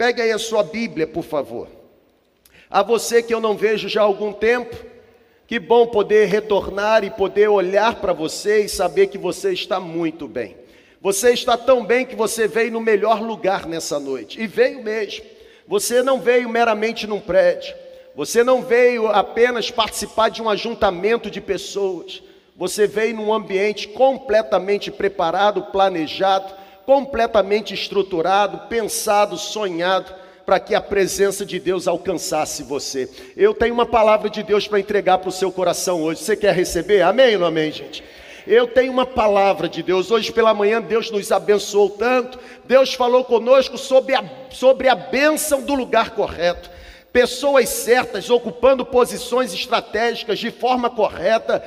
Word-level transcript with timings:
Pegue 0.00 0.22
aí 0.22 0.32
a 0.32 0.38
sua 0.38 0.62
Bíblia, 0.62 1.06
por 1.06 1.22
favor. 1.22 1.68
A 2.70 2.82
você 2.82 3.22
que 3.22 3.34
eu 3.34 3.38
não 3.38 3.54
vejo 3.54 3.86
já 3.86 4.00
há 4.00 4.04
algum 4.04 4.32
tempo, 4.32 4.74
que 5.46 5.58
bom 5.58 5.88
poder 5.88 6.26
retornar 6.26 7.04
e 7.04 7.10
poder 7.10 7.48
olhar 7.48 7.96
para 7.96 8.14
você 8.14 8.64
e 8.64 8.68
saber 8.70 9.08
que 9.08 9.18
você 9.18 9.52
está 9.52 9.78
muito 9.78 10.26
bem. 10.26 10.56
Você 11.02 11.32
está 11.32 11.54
tão 11.54 11.84
bem 11.84 12.06
que 12.06 12.16
você 12.16 12.48
veio 12.48 12.72
no 12.72 12.80
melhor 12.80 13.20
lugar 13.20 13.66
nessa 13.66 14.00
noite, 14.00 14.40
e 14.40 14.46
veio 14.46 14.82
mesmo. 14.82 15.22
Você 15.68 16.02
não 16.02 16.18
veio 16.18 16.48
meramente 16.48 17.06
num 17.06 17.20
prédio, 17.20 17.74
você 18.16 18.42
não 18.42 18.62
veio 18.62 19.06
apenas 19.06 19.70
participar 19.70 20.30
de 20.30 20.40
um 20.40 20.48
ajuntamento 20.48 21.30
de 21.30 21.42
pessoas, 21.42 22.22
você 22.56 22.86
veio 22.86 23.16
num 23.16 23.34
ambiente 23.34 23.86
completamente 23.88 24.90
preparado, 24.90 25.64
planejado, 25.64 26.54
completamente 26.84 27.74
estruturado, 27.74 28.68
pensado, 28.68 29.36
sonhado 29.36 30.12
para 30.44 30.58
que 30.58 30.74
a 30.74 30.80
presença 30.80 31.46
de 31.46 31.60
Deus 31.60 31.86
alcançasse 31.86 32.62
você. 32.62 33.08
Eu 33.36 33.54
tenho 33.54 33.72
uma 33.72 33.86
palavra 33.86 34.28
de 34.28 34.42
Deus 34.42 34.66
para 34.66 34.80
entregar 34.80 35.18
para 35.18 35.28
o 35.28 35.32
seu 35.32 35.52
coração 35.52 36.02
hoje. 36.02 36.22
Você 36.22 36.36
quer 36.36 36.54
receber? 36.54 37.02
Amém 37.02 37.34
ou 37.34 37.42
não 37.42 37.46
amém, 37.46 37.70
gente? 37.70 38.02
Eu 38.46 38.66
tenho 38.66 38.92
uma 38.92 39.06
palavra 39.06 39.68
de 39.68 39.82
Deus. 39.82 40.10
Hoje 40.10 40.32
pela 40.32 40.52
manhã 40.52 40.82
Deus 40.82 41.10
nos 41.10 41.30
abençoou 41.30 41.90
tanto. 41.90 42.38
Deus 42.64 42.94
falou 42.94 43.24
conosco 43.24 43.78
sobre 43.78 44.14
a, 44.14 44.24
sobre 44.50 44.88
a 44.88 44.94
bênção 44.94 45.62
do 45.62 45.74
lugar 45.74 46.10
correto. 46.10 46.70
Pessoas 47.12 47.68
certas 47.68 48.30
ocupando 48.30 48.84
posições 48.84 49.52
estratégicas 49.52 50.38
de 50.38 50.50
forma 50.50 50.88
correta 50.88 51.62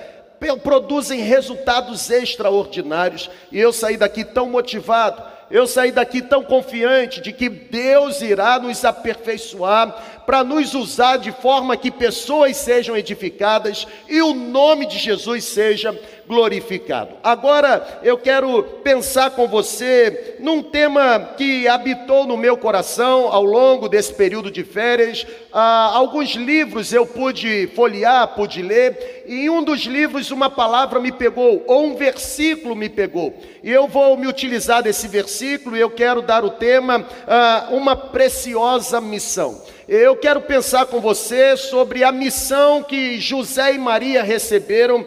produzem 0.59 1.21
resultados 1.21 2.09
extraordinários. 2.09 3.29
E 3.51 3.59
eu 3.59 3.71
saí 3.71 3.97
daqui 3.97 4.23
tão 4.23 4.49
motivado, 4.49 5.23
eu 5.49 5.67
saí 5.67 5.91
daqui 5.91 6.21
tão 6.21 6.43
confiante 6.43 7.21
de 7.21 7.31
que 7.31 7.49
Deus 7.49 8.21
irá 8.21 8.59
nos 8.59 8.83
aperfeiçoar 8.83 10.22
para 10.25 10.43
nos 10.43 10.73
usar 10.73 11.17
de 11.17 11.31
forma 11.31 11.77
que 11.77 11.91
pessoas 11.91 12.57
sejam 12.57 12.95
edificadas 12.95 13.87
e 14.07 14.21
o 14.21 14.33
nome 14.33 14.85
de 14.85 14.97
Jesus 14.97 15.43
seja 15.45 15.97
glorificado. 16.27 17.15
Agora 17.23 17.99
eu 18.01 18.17
quero 18.17 18.63
pensar 18.83 19.31
com 19.31 19.47
você 19.47 20.37
num 20.39 20.63
tema 20.63 21.33
que 21.37 21.67
habitou 21.67 22.25
no 22.25 22.37
meu 22.37 22.55
coração 22.55 23.27
ao 23.31 23.43
longo 23.43 23.89
desse 23.89 24.13
período 24.13 24.49
de 24.49 24.63
férias. 24.63 25.25
Ah, 25.51 25.91
alguns 25.93 26.31
livros 26.31 26.93
eu 26.93 27.05
pude 27.05 27.67
folhear, 27.75 28.27
pude 28.35 28.61
ler, 28.61 29.23
e 29.27 29.45
em 29.45 29.49
um 29.49 29.63
dos 29.63 29.81
livros 29.81 30.31
uma 30.31 30.49
palavra 30.49 30.99
me 30.99 31.11
pegou, 31.11 31.63
ou 31.67 31.85
um 31.85 31.95
versículo 31.95 32.75
me 32.75 32.89
pegou. 32.89 33.33
E 33.61 33.69
eu 33.69 33.87
vou 33.87 34.17
me 34.17 34.27
utilizar 34.27 34.81
desse 34.81 35.07
versículo 35.07 35.75
e 35.75 35.79
eu 35.79 35.89
quero 35.89 36.21
dar 36.21 36.43
o 36.43 36.51
tema 36.51 37.05
ah, 37.27 37.67
Uma 37.71 37.95
Preciosa 37.95 38.99
Missão. 39.01 39.61
Eu 39.95 40.15
quero 40.15 40.41
pensar 40.41 40.87
com 40.87 40.99
você 40.99 41.55
sobre 41.55 42.03
a 42.03 42.11
missão 42.11 42.81
que 42.81 43.19
José 43.19 43.75
e 43.75 43.77
Maria 43.77 44.23
receberam, 44.23 45.05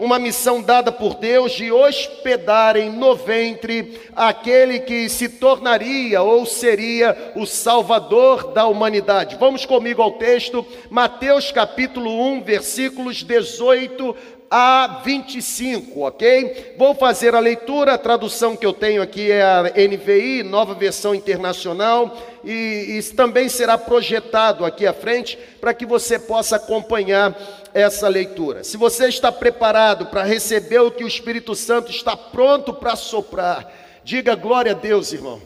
uma 0.00 0.18
missão 0.18 0.60
dada 0.60 0.90
por 0.90 1.14
Deus 1.14 1.52
de 1.52 1.70
hospedarem 1.70 2.90
no 2.90 3.14
ventre 3.14 4.00
aquele 4.16 4.80
que 4.80 5.08
se 5.08 5.28
tornaria 5.28 6.20
ou 6.20 6.44
seria 6.44 7.32
o 7.36 7.46
Salvador 7.46 8.52
da 8.52 8.66
humanidade. 8.66 9.36
Vamos 9.38 9.64
comigo 9.64 10.02
ao 10.02 10.10
texto, 10.14 10.66
Mateus 10.90 11.52
capítulo 11.52 12.20
1, 12.32 12.42
versículos 12.42 13.22
18 13.22 14.16
a 14.50 15.02
25, 15.04 16.00
ok? 16.00 16.74
Vou 16.78 16.94
fazer 16.94 17.34
a 17.34 17.40
leitura, 17.40 17.94
a 17.94 17.98
tradução 17.98 18.56
que 18.56 18.64
eu 18.64 18.72
tenho 18.72 19.02
aqui 19.02 19.30
é 19.30 19.42
a 19.42 19.62
NVI, 19.62 20.42
nova 20.42 20.74
versão 20.74 21.14
internacional, 21.14 22.16
e 22.42 22.96
isso 22.96 23.14
também 23.14 23.48
será 23.48 23.76
projetado 23.76 24.64
aqui 24.64 24.86
à 24.86 24.92
frente 24.92 25.38
para 25.60 25.74
que 25.74 25.84
você 25.84 26.18
possa 26.18 26.56
acompanhar 26.56 27.36
essa 27.74 28.08
leitura. 28.08 28.64
Se 28.64 28.76
você 28.76 29.08
está 29.08 29.30
preparado 29.30 30.06
para 30.06 30.22
receber 30.22 30.80
o 30.80 30.90
que 30.90 31.04
o 31.04 31.08
Espírito 31.08 31.54
Santo 31.54 31.90
está 31.90 32.16
pronto 32.16 32.72
para 32.72 32.96
soprar, 32.96 33.70
diga 34.02 34.34
glória 34.34 34.72
a 34.72 34.74
Deus, 34.74 35.12
irmão. 35.12 35.42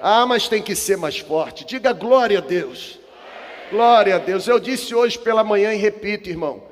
Ah, 0.00 0.26
mas 0.26 0.48
tem 0.48 0.60
que 0.60 0.74
ser 0.74 0.96
mais 0.96 1.18
forte. 1.18 1.64
Diga 1.64 1.92
glória 1.92 2.38
a 2.38 2.42
Deus. 2.42 2.98
Glória 3.70 4.16
a 4.16 4.18
Deus. 4.18 4.46
Eu 4.46 4.60
disse 4.60 4.94
hoje 4.94 5.18
pela 5.18 5.42
manhã 5.42 5.72
e 5.72 5.78
repito, 5.78 6.28
irmão. 6.28 6.65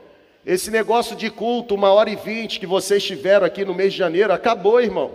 Esse 0.47 0.71
negócio 0.71 1.17
de 1.17 1.31
culto, 1.31 1.75
uma 1.75 1.91
hora 1.91 2.11
e 2.11 2.17
vinte 2.17 2.61
que 2.61 2.67
vocês 2.67 3.03
tiveram 3.03 3.47
aqui 3.47 3.65
no 3.65 3.75
mês 3.75 3.95
de 3.95 3.99
janeiro, 3.99 4.31
acabou, 4.31 4.79
irmão. 4.79 5.13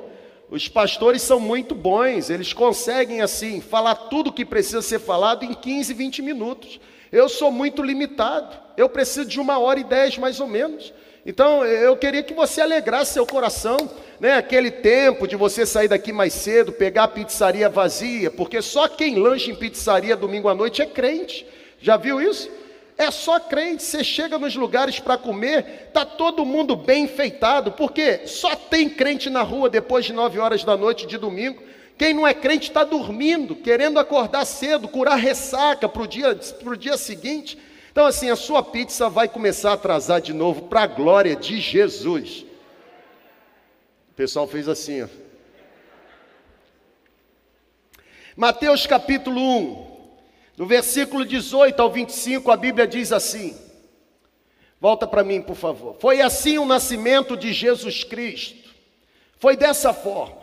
Os 0.49 0.67
pastores 0.67 1.21
são 1.21 1.39
muito 1.39 1.75
bons, 1.75 2.31
eles 2.31 2.51
conseguem, 2.51 3.21
assim, 3.21 3.61
falar 3.61 3.93
tudo 3.93 4.31
o 4.31 4.33
que 4.33 4.43
precisa 4.43 4.81
ser 4.81 4.97
falado 4.97 5.45
em 5.45 5.53
15, 5.53 5.93
20 5.93 6.23
minutos. 6.23 6.79
Eu 7.11 7.29
sou 7.29 7.51
muito 7.51 7.83
limitado, 7.83 8.57
eu 8.75 8.89
preciso 8.89 9.29
de 9.29 9.39
uma 9.39 9.59
hora 9.59 9.79
e 9.79 9.83
dez 9.83 10.17
mais 10.17 10.39
ou 10.39 10.47
menos. 10.47 10.91
Então, 11.23 11.63
eu 11.63 11.95
queria 11.95 12.23
que 12.23 12.33
você 12.33 12.61
alegrasse 12.61 13.13
seu 13.13 13.27
coração, 13.27 13.77
né? 14.19 14.33
Aquele 14.33 14.71
tempo 14.71 15.27
de 15.27 15.35
você 15.35 15.63
sair 15.63 15.87
daqui 15.87 16.11
mais 16.11 16.33
cedo, 16.33 16.71
pegar 16.71 17.03
a 17.03 17.07
pizzaria 17.07 17.69
vazia, 17.69 18.31
porque 18.31 18.63
só 18.63 18.87
quem 18.87 19.19
lancha 19.19 19.51
em 19.51 19.55
pizzaria 19.55 20.15
domingo 20.15 20.49
à 20.49 20.55
noite 20.55 20.81
é 20.81 20.87
crente. 20.87 21.45
Já 21.79 21.97
viu 21.97 22.19
isso? 22.19 22.49
É 22.99 23.09
só 23.11 23.39
crente, 23.39 23.81
você 23.81 24.03
chega 24.03 24.37
nos 24.37 24.53
lugares 24.57 24.99
para 24.99 25.17
comer, 25.17 25.89
tá 25.93 26.03
todo 26.03 26.43
mundo 26.43 26.75
bem 26.75 27.05
enfeitado, 27.05 27.71
porque 27.71 28.27
só 28.27 28.57
tem 28.57 28.89
crente 28.89 29.29
na 29.29 29.41
rua 29.41 29.69
depois 29.69 30.03
de 30.03 30.11
nove 30.11 30.37
horas 30.37 30.65
da 30.65 30.75
noite 30.75 31.07
de 31.07 31.17
domingo. 31.17 31.63
Quem 31.97 32.13
não 32.13 32.27
é 32.27 32.33
crente 32.33 32.67
está 32.67 32.83
dormindo, 32.83 33.55
querendo 33.55 33.99
acordar 33.99 34.43
cedo, 34.43 34.89
curar 34.89 35.15
ressaca 35.15 35.87
para 35.87 36.01
o 36.01 36.07
dia, 36.07 36.37
dia 36.77 36.97
seguinte. 36.97 37.57
Então, 37.89 38.05
assim, 38.05 38.29
a 38.29 38.35
sua 38.35 38.61
pizza 38.61 39.07
vai 39.07 39.29
começar 39.29 39.71
a 39.71 39.75
atrasar 39.75 40.19
de 40.19 40.33
novo 40.33 40.63
para 40.63 40.81
a 40.81 40.87
glória 40.87 41.37
de 41.37 41.57
Jesus. 41.61 42.45
O 44.11 44.13
pessoal 44.13 44.45
fez 44.45 44.67
assim, 44.67 45.03
ó. 45.03 45.07
Mateus 48.35 48.85
capítulo 48.85 49.39
1, 49.39 49.88
no 50.59 50.65
versículo 50.65 51.23
18 51.23 51.81
ao 51.81 51.89
25, 51.89 52.51
a 52.51 52.57
Bíblia 52.57 52.85
diz 52.85 53.13
assim: 53.13 53.57
Volta 54.77 55.07
para 55.07 55.23
mim, 55.23 55.41
por 55.41 55.55
favor. 55.55 55.95
Foi 56.01 56.19
assim 56.19 56.57
o 56.57 56.65
nascimento 56.65 57.37
de 57.37 57.53
Jesus 57.53 58.03
Cristo. 58.03 58.69
Foi 59.37 59.55
dessa 59.55 59.93
forma. 59.93 60.41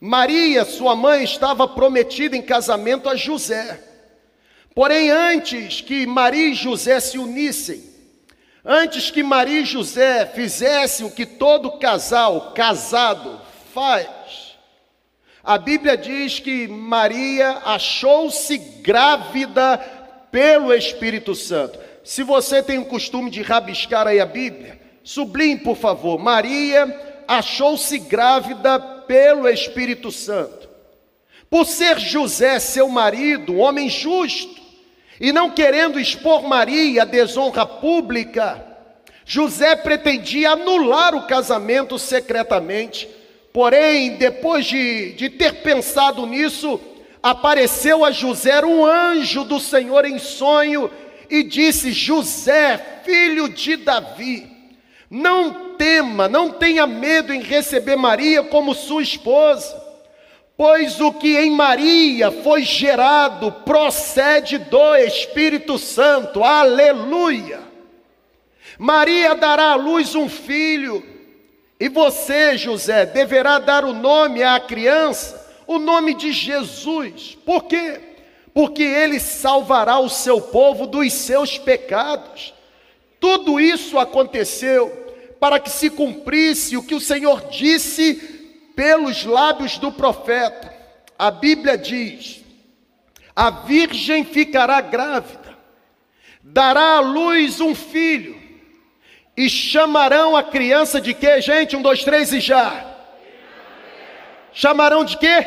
Maria, 0.00 0.64
sua 0.64 0.96
mãe, 0.96 1.24
estava 1.24 1.68
prometida 1.68 2.38
em 2.38 2.40
casamento 2.40 3.06
a 3.06 3.16
José. 3.16 3.78
Porém, 4.74 5.10
antes 5.10 5.82
que 5.82 6.06
Maria 6.06 6.48
e 6.48 6.54
José 6.54 6.98
se 6.98 7.18
unissem, 7.18 7.84
antes 8.64 9.10
que 9.10 9.22
Maria 9.22 9.60
e 9.60 9.66
José 9.66 10.24
fizessem 10.24 11.04
o 11.04 11.10
que 11.10 11.26
todo 11.26 11.78
casal 11.78 12.54
casado 12.54 13.42
faz, 13.74 14.47
a 15.48 15.56
Bíblia 15.56 15.96
diz 15.96 16.38
que 16.38 16.68
Maria 16.68 17.62
achou-se 17.64 18.58
grávida 18.58 19.78
pelo 20.30 20.74
Espírito 20.74 21.34
Santo. 21.34 21.78
Se 22.04 22.22
você 22.22 22.62
tem 22.62 22.76
o 22.76 22.84
costume 22.84 23.30
de 23.30 23.40
rabiscar 23.40 24.06
aí 24.06 24.20
a 24.20 24.26
Bíblia, 24.26 24.78
sublime, 25.02 25.56
por 25.56 25.74
favor. 25.74 26.18
Maria 26.18 27.24
achou-se 27.26 27.98
grávida 27.98 28.78
pelo 28.78 29.48
Espírito 29.48 30.12
Santo. 30.12 30.68
Por 31.48 31.64
ser 31.64 31.98
José 31.98 32.58
seu 32.58 32.86
marido, 32.86 33.54
um 33.54 33.60
homem 33.60 33.88
justo, 33.88 34.60
e 35.18 35.32
não 35.32 35.48
querendo 35.48 35.98
expor 35.98 36.42
Maria 36.42 37.04
à 37.04 37.06
desonra 37.06 37.64
pública, 37.64 38.62
José 39.24 39.74
pretendia 39.76 40.50
anular 40.50 41.14
o 41.14 41.26
casamento 41.26 41.98
secretamente 41.98 43.16
Porém, 43.52 44.16
depois 44.16 44.66
de, 44.66 45.12
de 45.12 45.30
ter 45.30 45.62
pensado 45.62 46.26
nisso, 46.26 46.80
apareceu 47.22 48.04
a 48.04 48.10
José 48.10 48.64
um 48.64 48.84
anjo 48.84 49.44
do 49.44 49.58
Senhor 49.58 50.04
em 50.04 50.18
sonho 50.18 50.90
e 51.30 51.42
disse: 51.42 51.92
José, 51.92 53.02
filho 53.04 53.48
de 53.48 53.76
Davi, 53.76 54.50
não 55.10 55.76
tema, 55.76 56.28
não 56.28 56.50
tenha 56.50 56.86
medo 56.86 57.32
em 57.32 57.40
receber 57.40 57.96
Maria 57.96 58.42
como 58.42 58.74
sua 58.74 59.02
esposa, 59.02 59.82
pois 60.56 61.00
o 61.00 61.12
que 61.12 61.38
em 61.38 61.50
Maria 61.50 62.30
foi 62.30 62.62
gerado 62.62 63.50
procede 63.64 64.58
do 64.58 64.96
Espírito 64.96 65.78
Santo, 65.78 66.44
aleluia. 66.44 67.60
Maria 68.78 69.34
dará 69.34 69.70
à 69.70 69.74
luz 69.74 70.14
um 70.14 70.28
filho 70.28 71.17
e 71.80 71.88
você, 71.88 72.56
José, 72.56 73.06
deverá 73.06 73.58
dar 73.58 73.84
o 73.84 73.92
nome 73.92 74.42
à 74.42 74.58
criança, 74.58 75.46
o 75.66 75.78
nome 75.78 76.14
de 76.14 76.32
Jesus. 76.32 77.38
Por 77.44 77.64
quê? 77.64 78.00
Porque 78.52 78.82
ele 78.82 79.20
salvará 79.20 79.98
o 80.00 80.08
seu 80.08 80.40
povo 80.40 80.86
dos 80.86 81.12
seus 81.12 81.56
pecados. 81.56 82.52
Tudo 83.20 83.60
isso 83.60 83.98
aconteceu 83.98 85.06
para 85.38 85.60
que 85.60 85.70
se 85.70 85.90
cumprisse 85.90 86.76
o 86.76 86.82
que 86.82 86.94
o 86.94 87.00
Senhor 87.00 87.48
disse 87.48 88.14
pelos 88.74 89.24
lábios 89.24 89.78
do 89.78 89.92
profeta. 89.92 90.74
a 91.18 91.30
Bíblia 91.30 91.76
diz: 91.76 92.44
a 93.34 93.50
virgem 93.50 94.24
ficará 94.24 94.80
grávida, 94.80 95.56
dará 96.42 96.96
à 96.96 97.00
luz 97.00 97.60
um 97.60 97.74
filho, 97.74 98.37
e 99.38 99.48
chamarão 99.48 100.36
a 100.36 100.42
criança 100.42 101.00
de 101.00 101.14
quê, 101.14 101.40
gente? 101.40 101.76
Um, 101.76 101.80
dois, 101.80 102.02
três 102.02 102.32
e 102.32 102.40
já. 102.40 102.84
Chamarão 104.52 105.04
de 105.04 105.16
quê? 105.16 105.46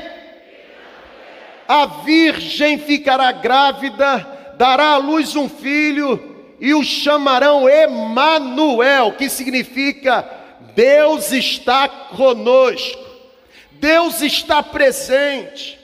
A 1.68 1.88
virgem 2.06 2.78
ficará 2.78 3.34
grávida, 3.34 4.54
dará 4.58 4.92
à 4.92 4.98
luz 4.98 5.36
um 5.36 5.50
filho, 5.50 6.56
e 6.58 6.74
o 6.74 6.86
chamarão 6.86 7.68
Emanuel, 7.68 9.12
que 9.12 9.30
significa 9.30 10.26
Deus 10.74 11.34
está 11.34 11.90
conosco. 11.90 13.04
Deus 13.74 14.22
está 14.22 14.64
presente. 14.64 15.78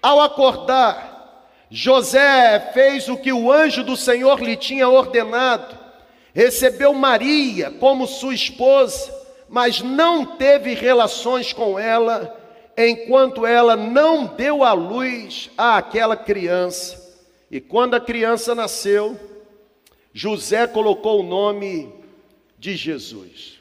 Ao 0.00 0.22
acordar, 0.22 1.44
José 1.70 2.70
fez 2.72 3.10
o 3.10 3.18
que 3.18 3.30
o 3.30 3.52
anjo 3.52 3.84
do 3.84 3.94
Senhor 3.94 4.40
lhe 4.40 4.56
tinha 4.56 4.88
ordenado. 4.88 5.81
Recebeu 6.34 6.94
Maria 6.94 7.70
como 7.70 8.06
sua 8.06 8.34
esposa, 8.34 9.12
mas 9.48 9.82
não 9.82 10.24
teve 10.24 10.74
relações 10.74 11.52
com 11.52 11.78
ela, 11.78 12.38
enquanto 12.76 13.44
ela 13.46 13.76
não 13.76 14.26
deu 14.26 14.64
à 14.64 14.72
luz 14.72 15.50
àquela 15.58 16.16
criança. 16.16 17.02
E 17.50 17.60
quando 17.60 17.94
a 17.94 18.00
criança 18.00 18.54
nasceu, 18.54 19.18
José 20.12 20.66
colocou 20.66 21.20
o 21.20 21.22
nome 21.22 21.92
de 22.58 22.76
Jesus. 22.76 23.60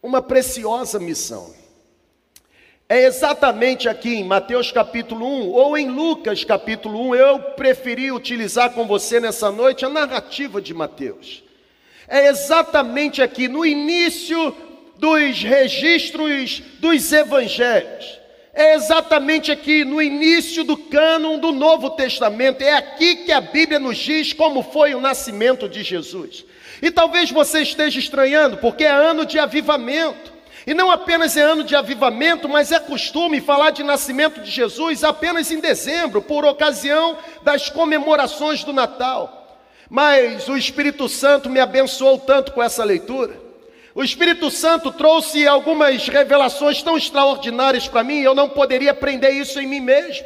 Uma 0.00 0.22
preciosa 0.22 0.98
missão. 0.98 1.61
É 2.92 3.06
exatamente 3.06 3.88
aqui 3.88 4.16
em 4.16 4.24
Mateus 4.24 4.70
capítulo 4.70 5.26
1 5.26 5.50
ou 5.52 5.78
em 5.78 5.88
Lucas 5.88 6.44
capítulo 6.44 7.08
1, 7.08 7.14
eu 7.14 7.38
preferi 7.38 8.12
utilizar 8.12 8.72
com 8.72 8.86
você 8.86 9.18
nessa 9.18 9.50
noite 9.50 9.82
a 9.82 9.88
narrativa 9.88 10.60
de 10.60 10.74
Mateus. 10.74 11.42
É 12.06 12.28
exatamente 12.28 13.22
aqui 13.22 13.48
no 13.48 13.64
início 13.64 14.54
dos 14.98 15.42
registros 15.42 16.62
dos 16.80 17.10
evangelhos. 17.10 18.20
É 18.52 18.74
exatamente 18.74 19.50
aqui 19.50 19.86
no 19.86 20.02
início 20.02 20.62
do 20.62 20.76
cânon 20.76 21.38
do 21.38 21.50
Novo 21.50 21.88
Testamento. 21.92 22.60
É 22.60 22.74
aqui 22.74 23.24
que 23.24 23.32
a 23.32 23.40
Bíblia 23.40 23.78
nos 23.78 23.96
diz 23.96 24.34
como 24.34 24.62
foi 24.62 24.94
o 24.94 25.00
nascimento 25.00 25.66
de 25.66 25.82
Jesus. 25.82 26.44
E 26.82 26.90
talvez 26.90 27.30
você 27.30 27.62
esteja 27.62 27.98
estranhando, 27.98 28.58
porque 28.58 28.84
é 28.84 28.90
ano 28.90 29.24
de 29.24 29.38
avivamento. 29.38 30.41
E 30.66 30.74
não 30.74 30.90
apenas 30.90 31.36
é 31.36 31.42
ano 31.42 31.64
de 31.64 31.74
avivamento, 31.74 32.48
mas 32.48 32.70
é 32.70 32.78
costume 32.78 33.40
falar 33.40 33.70
de 33.70 33.82
nascimento 33.82 34.40
de 34.40 34.50
Jesus 34.50 35.02
apenas 35.02 35.50
em 35.50 35.58
dezembro, 35.58 36.22
por 36.22 36.44
ocasião 36.44 37.18
das 37.42 37.68
comemorações 37.68 38.62
do 38.62 38.72
Natal. 38.72 39.58
Mas 39.90 40.48
o 40.48 40.56
Espírito 40.56 41.08
Santo 41.08 41.50
me 41.50 41.60
abençoou 41.60 42.18
tanto 42.18 42.52
com 42.52 42.62
essa 42.62 42.84
leitura. 42.84 43.40
O 43.94 44.02
Espírito 44.02 44.50
Santo 44.50 44.90
trouxe 44.90 45.46
algumas 45.46 46.08
revelações 46.08 46.82
tão 46.82 46.96
extraordinárias 46.96 47.88
para 47.88 48.04
mim, 48.04 48.20
eu 48.20 48.34
não 48.34 48.48
poderia 48.48 48.92
aprender 48.92 49.30
isso 49.30 49.60
em 49.60 49.66
mim 49.66 49.80
mesmo. 49.80 50.24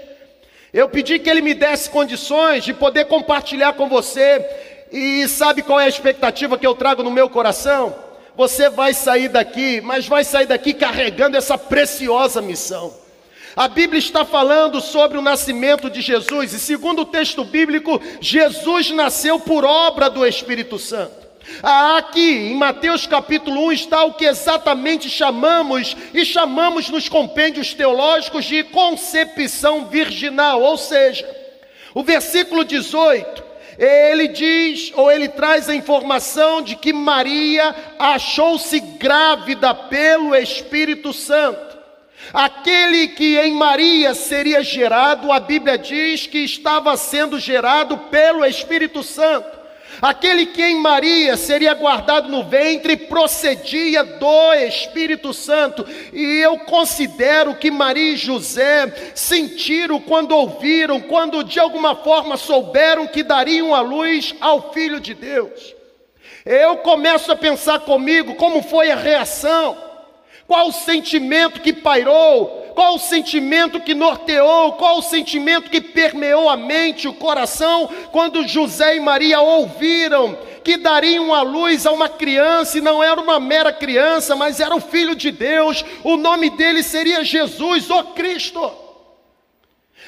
Eu 0.73 0.89
pedi 0.89 1.19
que 1.19 1.31
ele 1.31 1.41
me 1.41 1.55
desse 1.55 1.89
condições 1.89 2.63
de 2.63 2.75
poder 2.75 3.07
compartilhar 3.07 3.73
com 3.73 3.89
você. 3.89 4.45
E 4.93 5.27
sabe 5.27 5.63
qual 5.63 5.81
é 5.81 5.85
a 5.85 5.89
expectativa 5.89 6.59
que 6.59 6.67
eu 6.67 6.75
trago 6.75 7.03
no 7.03 7.11
meu 7.11 7.29
coração? 7.29 8.06
Você 8.37 8.69
vai 8.69 8.93
sair 8.93 9.29
daqui, 9.29 9.81
mas 9.81 10.07
vai 10.07 10.23
sair 10.23 10.47
daqui 10.47 10.75
carregando 10.75 11.37
essa 11.37 11.57
preciosa 11.57 12.43
missão. 12.43 12.93
A 13.57 13.69
Bíblia 13.69 13.99
está 13.99 14.23
falando 14.23 14.83
sobre 14.83 15.17
o 15.17 15.23
nascimento 15.23 15.89
de 15.89 16.03
Jesus, 16.03 16.53
e 16.53 16.61
segundo 16.61 17.03
o 17.03 17.07
texto 17.07 17.43
bíblico, 17.43 18.01
Jesus 18.21 18.91
nasceu 18.91 19.41
por 19.41 19.65
obra 19.65 20.11
do 20.11 20.27
Espírito 20.27 20.79
Santo. 20.79 21.27
Aqui 21.63 22.51
em 22.51 22.55
Mateus 22.55 23.07
capítulo 23.07 23.67
1 23.69 23.73
está 23.73 24.05
o 24.05 24.13
que 24.13 24.27
exatamente 24.27 25.09
chamamos 25.09 25.97
e 26.13 26.25
chamamos 26.25 26.91
nos 26.91 27.09
compêndios 27.09 27.73
teológicos 27.73 28.45
de 28.45 28.65
concepção 28.65 29.87
virginal, 29.87 30.61
ou 30.61 30.77
seja, 30.77 31.27
o 31.95 32.03
versículo 32.03 32.65
18 32.65 33.46
ele 33.79 34.29
diz, 34.29 34.93
ou 34.95 35.11
ele 35.11 35.29
traz 35.29 35.69
a 35.69 35.75
informação 35.75 36.63
de 36.63 36.77
que 36.77 36.93
Maria 36.93 37.75
achou-se 37.99 38.81
grávida 38.81 39.75
pelo 39.75 40.35
Espírito 40.35 41.13
Santo. 41.13 41.77
Aquele 42.33 43.09
que 43.09 43.39
em 43.39 43.53
Maria 43.53 44.15
seria 44.15 44.63
gerado, 44.63 45.31
a 45.31 45.39
Bíblia 45.39 45.79
diz 45.79 46.27
que 46.27 46.39
estava 46.39 46.97
sendo 46.97 47.39
gerado 47.39 47.99
pelo 47.99 48.45
Espírito 48.45 49.03
Santo. 49.03 49.56
Aquele 50.01 50.47
que 50.47 50.63
em 50.63 50.81
Maria 50.81 51.37
seria 51.37 51.75
guardado 51.75 52.29
no 52.29 52.45
ventre 52.45 52.97
procedia 52.97 54.05
do 54.05 54.55
Espírito 54.55 55.33
Santo. 55.33 55.87
E 56.13 56.39
eu 56.39 56.59
considero 56.61 57.55
que 57.55 57.71
Maria 57.71 58.13
e 58.13 58.17
José 58.17 59.13
sentiram 59.15 60.01
quando 60.01 60.33
ouviram, 60.33 61.01
quando 61.01 61.43
de 61.43 61.59
alguma 61.59 61.95
forma 61.95 62.37
souberam 62.37 63.07
que 63.07 63.23
dariam 63.23 63.75
a 63.75 63.81
luz 63.81 64.35
ao 64.41 64.73
Filho 64.73 65.01
de 65.01 65.15
Deus. 65.15 65.75
Eu 66.45 66.77
começo 66.77 67.33
a 67.33 67.37
pensar 67.37 67.81
comigo 67.81 68.37
como 68.37 68.63
foi 68.63 68.91
a 68.91 68.97
reação, 68.97 69.77
qual 70.47 70.69
o 70.69 70.73
sentimento 70.73 71.61
que 71.61 71.73
pairou, 71.73 72.73
qual 72.75 72.95
o 72.95 72.99
sentimento 72.99 73.81
que 73.81 73.95
norteou, 73.95 74.73
qual 74.73 74.99
o 74.99 75.03
sentimento 75.03 75.71
que 75.71 75.81
permeou 75.81 76.49
a 76.49 76.57
mente, 76.57 77.09
o 77.09 77.15
coração, 77.15 77.89
quando 78.13 78.47
José 78.47 78.97
e 78.97 79.01
Maria 79.01 79.41
ouviram 79.41 80.39
que 80.63 80.77
dariam 80.77 81.33
a 81.33 81.43
luz 81.43 81.87
a 81.87 81.93
uma 81.93 82.09
criança, 82.09 82.77
e 82.77 82.81
não 82.81 83.01
era 83.01 83.21
uma 83.21 83.39
mera 83.39 83.73
criança, 83.73 84.35
mas 84.35 84.59
era 84.59 84.75
o 84.75 84.81
Filho 84.81 85.15
de 85.15 85.31
Deus, 85.31 85.85
o 86.03 86.17
nome 86.17 86.51
dele 86.51 86.83
seria 86.83 87.23
Jesus, 87.23 87.89
o 87.89 88.03
Cristo. 88.03 88.86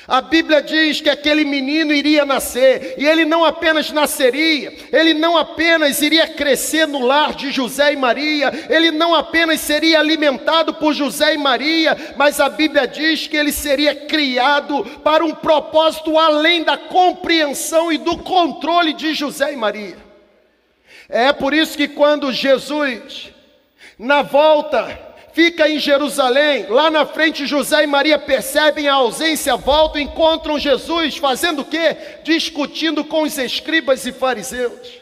A 0.08 0.22
Bíblia 0.22 0.62
diz 0.62 1.02
que 1.02 1.10
aquele 1.10 1.44
menino 1.44 1.92
iria 1.92 2.24
nascer, 2.24 2.94
e 2.96 3.06
ele 3.06 3.26
não 3.26 3.44
apenas 3.44 3.92
nasceria, 3.92 4.72
ele 4.90 5.12
não 5.12 5.36
apenas 5.36 6.00
iria 6.00 6.26
crescer 6.26 6.88
no 6.88 7.04
lar 7.04 7.34
de 7.34 7.50
José 7.50 7.92
e 7.92 7.96
Maria, 7.96 8.50
ele 8.70 8.90
não 8.90 9.14
apenas 9.14 9.60
seria 9.60 10.00
alimentado 10.00 10.72
por 10.72 10.94
José 10.94 11.34
e 11.34 11.36
Maria, 11.36 12.14
mas 12.16 12.40
a 12.40 12.48
Bíblia 12.48 12.88
diz 12.88 13.26
que 13.26 13.36
ele 13.36 13.52
seria 13.52 13.94
criado 13.94 14.82
para 15.04 15.22
um 15.22 15.34
propósito 15.34 16.18
além 16.18 16.64
da 16.64 16.78
compreensão 16.78 17.92
e 17.92 17.98
do 17.98 18.16
controle 18.16 18.94
de 18.94 19.12
José 19.12 19.52
e 19.52 19.56
Maria. 19.56 19.98
É 21.06 21.34
por 21.34 21.52
isso 21.52 21.76
que 21.76 21.86
quando 21.86 22.32
Jesus, 22.32 23.28
na 23.98 24.22
volta, 24.22 25.07
fica 25.38 25.68
em 25.68 25.78
Jerusalém. 25.78 26.66
Lá 26.68 26.90
na 26.90 27.06
frente, 27.06 27.46
José 27.46 27.84
e 27.84 27.86
Maria 27.86 28.18
percebem 28.18 28.88
a 28.88 28.94
ausência, 28.94 29.54
voltam, 29.54 30.02
encontram 30.02 30.58
Jesus, 30.58 31.16
fazendo 31.16 31.62
o 31.62 31.64
quê? 31.64 31.96
Discutindo 32.24 33.04
com 33.04 33.22
os 33.22 33.38
escribas 33.38 34.04
e 34.04 34.10
fariseus. 34.10 34.98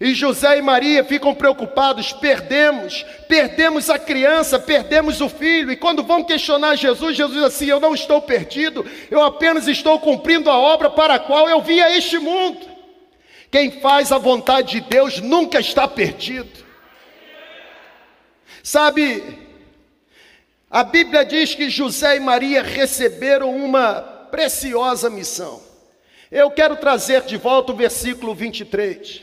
E 0.00 0.14
José 0.14 0.58
e 0.58 0.62
Maria 0.62 1.02
ficam 1.02 1.34
preocupados: 1.34 2.12
perdemos, 2.12 3.04
perdemos 3.26 3.90
a 3.90 3.98
criança, 3.98 4.56
perdemos 4.56 5.20
o 5.20 5.28
filho. 5.28 5.72
E 5.72 5.76
quando 5.76 6.04
vão 6.04 6.22
questionar 6.22 6.76
Jesus, 6.76 7.16
Jesus 7.16 7.36
diz 7.36 7.42
assim: 7.42 7.66
Eu 7.66 7.80
não 7.80 7.92
estou 7.92 8.22
perdido, 8.22 8.86
eu 9.10 9.20
apenas 9.20 9.66
estou 9.66 9.98
cumprindo 9.98 10.48
a 10.48 10.56
obra 10.56 10.90
para 10.90 11.14
a 11.14 11.18
qual 11.18 11.48
eu 11.48 11.60
vim 11.60 11.80
a 11.80 11.96
este 11.96 12.20
mundo. 12.20 12.60
Quem 13.50 13.80
faz 13.80 14.12
a 14.12 14.18
vontade 14.18 14.80
de 14.80 14.80
Deus 14.82 15.20
nunca 15.20 15.58
está 15.58 15.88
perdido. 15.88 16.63
Sabe, 18.64 19.40
a 20.70 20.82
Bíblia 20.82 21.22
diz 21.22 21.54
que 21.54 21.68
José 21.68 22.16
e 22.16 22.20
Maria 22.20 22.62
receberam 22.62 23.54
uma 23.54 24.00
preciosa 24.30 25.10
missão. 25.10 25.62
Eu 26.32 26.50
quero 26.50 26.74
trazer 26.76 27.20
de 27.24 27.36
volta 27.36 27.72
o 27.72 27.76
versículo 27.76 28.34
23, 28.34 29.22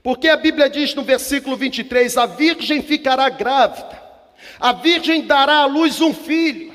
porque 0.00 0.28
a 0.28 0.36
Bíblia 0.36 0.70
diz 0.70 0.94
no 0.94 1.02
versículo 1.02 1.56
23: 1.56 2.16
A 2.16 2.26
virgem 2.26 2.80
ficará 2.80 3.28
grávida, 3.28 4.00
a 4.60 4.72
virgem 4.72 5.26
dará 5.26 5.56
à 5.56 5.66
luz 5.66 6.00
um 6.00 6.14
filho, 6.14 6.72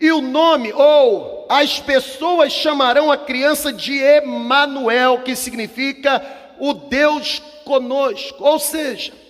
e 0.00 0.10
o 0.10 0.22
nome, 0.22 0.72
ou 0.72 1.46
as 1.50 1.78
pessoas 1.78 2.54
chamarão 2.54 3.12
a 3.12 3.18
criança 3.18 3.70
de 3.70 3.98
Emanuel, 3.98 5.20
que 5.20 5.36
significa 5.36 6.24
o 6.58 6.72
Deus 6.72 7.42
conosco, 7.66 8.42
ou 8.42 8.58
seja, 8.58 9.27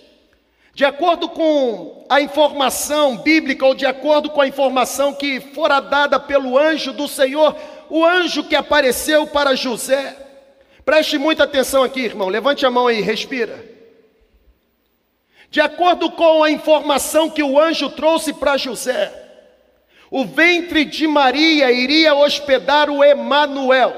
de 0.79 0.85
acordo 0.85 1.27
com 1.27 2.05
a 2.07 2.21
informação 2.21 3.17
bíblica, 3.17 3.65
ou 3.65 3.75
de 3.75 3.85
acordo 3.85 4.29
com 4.29 4.39
a 4.39 4.47
informação 4.47 5.13
que 5.13 5.41
fora 5.41 5.81
dada 5.81 6.17
pelo 6.17 6.57
anjo 6.57 6.93
do 6.93 7.05
Senhor, 7.05 7.53
o 7.89 8.05
anjo 8.05 8.45
que 8.45 8.55
apareceu 8.55 9.27
para 9.27 9.55
José, 9.55 10.15
preste 10.85 11.17
muita 11.17 11.43
atenção 11.43 11.83
aqui, 11.83 11.99
irmão, 11.99 12.29
levante 12.29 12.65
a 12.65 12.71
mão 12.71 12.87
aí, 12.87 13.01
respira. 13.01 13.61
De 15.51 15.59
acordo 15.59 16.11
com 16.11 16.45
a 16.45 16.49
informação 16.49 17.29
que 17.29 17.43
o 17.43 17.59
anjo 17.59 17.89
trouxe 17.89 18.31
para 18.31 18.55
José, 18.55 19.13
O 20.09 20.23
ventre 20.23 20.85
de 20.85 21.05
Maria 21.09 21.73
iria 21.73 22.15
hospedar 22.15 22.89
o 22.89 23.03
Emanuel. 23.03 23.93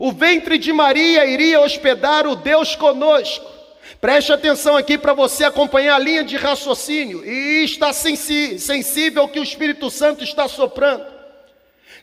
O 0.00 0.10
ventre 0.10 0.58
de 0.58 0.72
Maria 0.72 1.24
iria 1.26 1.60
hospedar 1.60 2.26
o 2.26 2.34
Deus 2.34 2.74
conosco. 2.74 3.59
Preste 3.98 4.32
atenção 4.32 4.76
aqui 4.76 4.98
para 4.98 5.14
você 5.14 5.44
acompanhar 5.44 5.96
a 5.96 5.98
linha 5.98 6.22
de 6.22 6.36
raciocínio 6.36 7.24
e 7.24 7.64
está 7.64 7.92
sensível 7.92 9.22
ao 9.22 9.28
que 9.28 9.40
o 9.40 9.42
Espírito 9.42 9.90
Santo 9.90 10.22
está 10.22 10.46
soprando. 10.48 11.04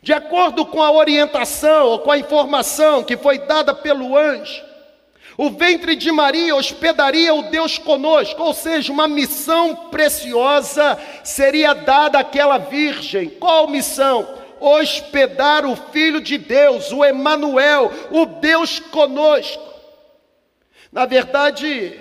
De 0.02 0.14
acordo 0.14 0.66
com 0.66 0.82
a 0.82 0.92
orientação 0.92 1.88
ou 1.88 2.00
com 2.00 2.12
a 2.12 2.18
informação 2.18 3.04
que 3.04 3.18
foi 3.18 3.40
dada 3.40 3.74
pelo 3.74 4.18
anjo, 4.18 4.64
o 5.36 5.52
ventre 5.52 5.96
de 5.96 6.12
Maria 6.12 6.56
hospedaria 6.56 7.34
o 7.34 7.44
Deus 7.44 7.78
conosco, 7.78 8.42
ou 8.42 8.54
seja, 8.54 8.92
uma 8.92 9.08
missão 9.08 9.76
preciosa 9.92 10.98
seria 11.24 11.74
dada 11.74 12.20
àquela 12.20 12.58
virgem. 12.58 13.30
Qual 13.30 13.68
missão? 13.68 14.28
Hospedar 14.60 15.64
o 15.66 15.76
Filho 15.76 16.20
de 16.20 16.40
Deus, 16.40 16.92
o 16.92 17.06
Emanuel, 17.06 17.92
o 18.10 18.26
Deus 18.26 18.80
conosco. 18.80 19.67
Na 20.98 21.06
verdade, 21.06 21.94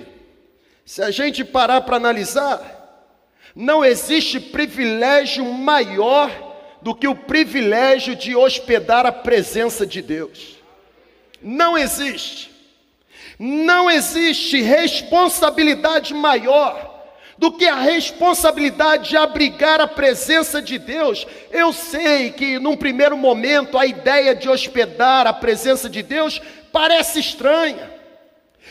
se 0.83 1.03
a 1.03 1.11
gente 1.11 1.45
parar 1.45 1.83
para 1.83 1.97
analisar, 1.97 3.13
não 3.55 3.85
existe 3.85 4.41
privilégio 4.41 5.45
maior 5.45 6.31
do 6.81 6.95
que 6.95 7.07
o 7.07 7.15
privilégio 7.15 8.17
de 8.17 8.35
hospedar 8.35 9.05
a 9.05 9.13
presença 9.13 9.85
de 9.85 10.01
Deus. 10.01 10.57
Não 11.43 11.77
existe. 11.77 12.51
Não 13.39 13.91
existe 13.91 14.63
responsabilidade 14.63 16.15
maior 16.15 17.05
do 17.37 17.53
que 17.53 17.67
a 17.67 17.77
responsabilidade 17.77 19.11
de 19.11 19.17
abrigar 19.19 19.79
a 19.79 19.87
presença 19.87 20.63
de 20.63 20.79
Deus. 20.79 21.27
Eu 21.51 21.71
sei 21.71 22.31
que 22.31 22.59
num 22.59 22.79
primeiro 22.79 23.15
momento 23.15 23.77
a 23.77 23.85
ideia 23.85 24.35
de 24.35 24.49
hospedar 24.49 25.27
a 25.27 25.35
presença 25.35 25.87
de 25.87 26.03
Deus 26.03 26.41
parece 26.73 27.21
estranha. 27.21 27.96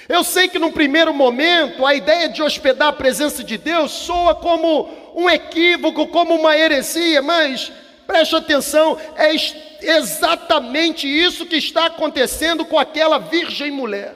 Eu 0.08 0.24
sei 0.24 0.48
que 0.48 0.60
num 0.60 0.72
primeiro 0.72 1.14
momento 1.14 1.86
a 1.86 1.96
ideia 1.96 2.30
de 2.30 2.44
hospedar 2.44 2.90
a 2.90 2.94
presença 2.94 3.44
de 3.44 3.58
Deus 3.58 3.92
soa 3.92 4.36
como 4.36 4.88
um 5.16 5.30
equívoco, 5.30 6.08
como 6.08 6.36
uma 6.36 6.56
heresia, 6.56 7.22
mas 7.22 7.72
preste 8.06 8.36
atenção, 8.36 8.98
é 9.16 9.34
exatamente 9.82 11.08
isso 11.08 11.46
que 11.46 11.56
está 11.56 11.88
acontecendo 11.88 12.64
com 12.66 12.78
aquela 12.78 13.18
virgem 13.18 13.72
mulher. 13.72 14.16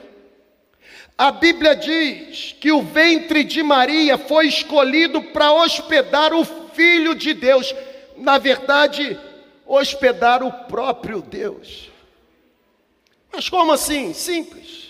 A 1.18 1.32
Bíblia 1.32 1.74
diz 1.74 2.54
que 2.58 2.72
o 2.72 2.82
ventre 2.82 3.44
de 3.44 3.62
Maria 3.62 4.16
foi 4.16 4.46
escolhido 4.46 5.20
para 5.20 5.52
hospedar 5.52 6.32
o 6.32 6.44
Filho 6.44 7.14
de 7.14 7.34
Deus, 7.34 7.74
na 8.16 8.38
verdade, 8.38 9.18
hospedar 9.66 10.42
o 10.42 10.50
próprio 10.50 11.20
Deus. 11.20 11.90
Mas 13.32 13.48
como 13.48 13.72
assim? 13.72 14.14
Simples. 14.14 14.89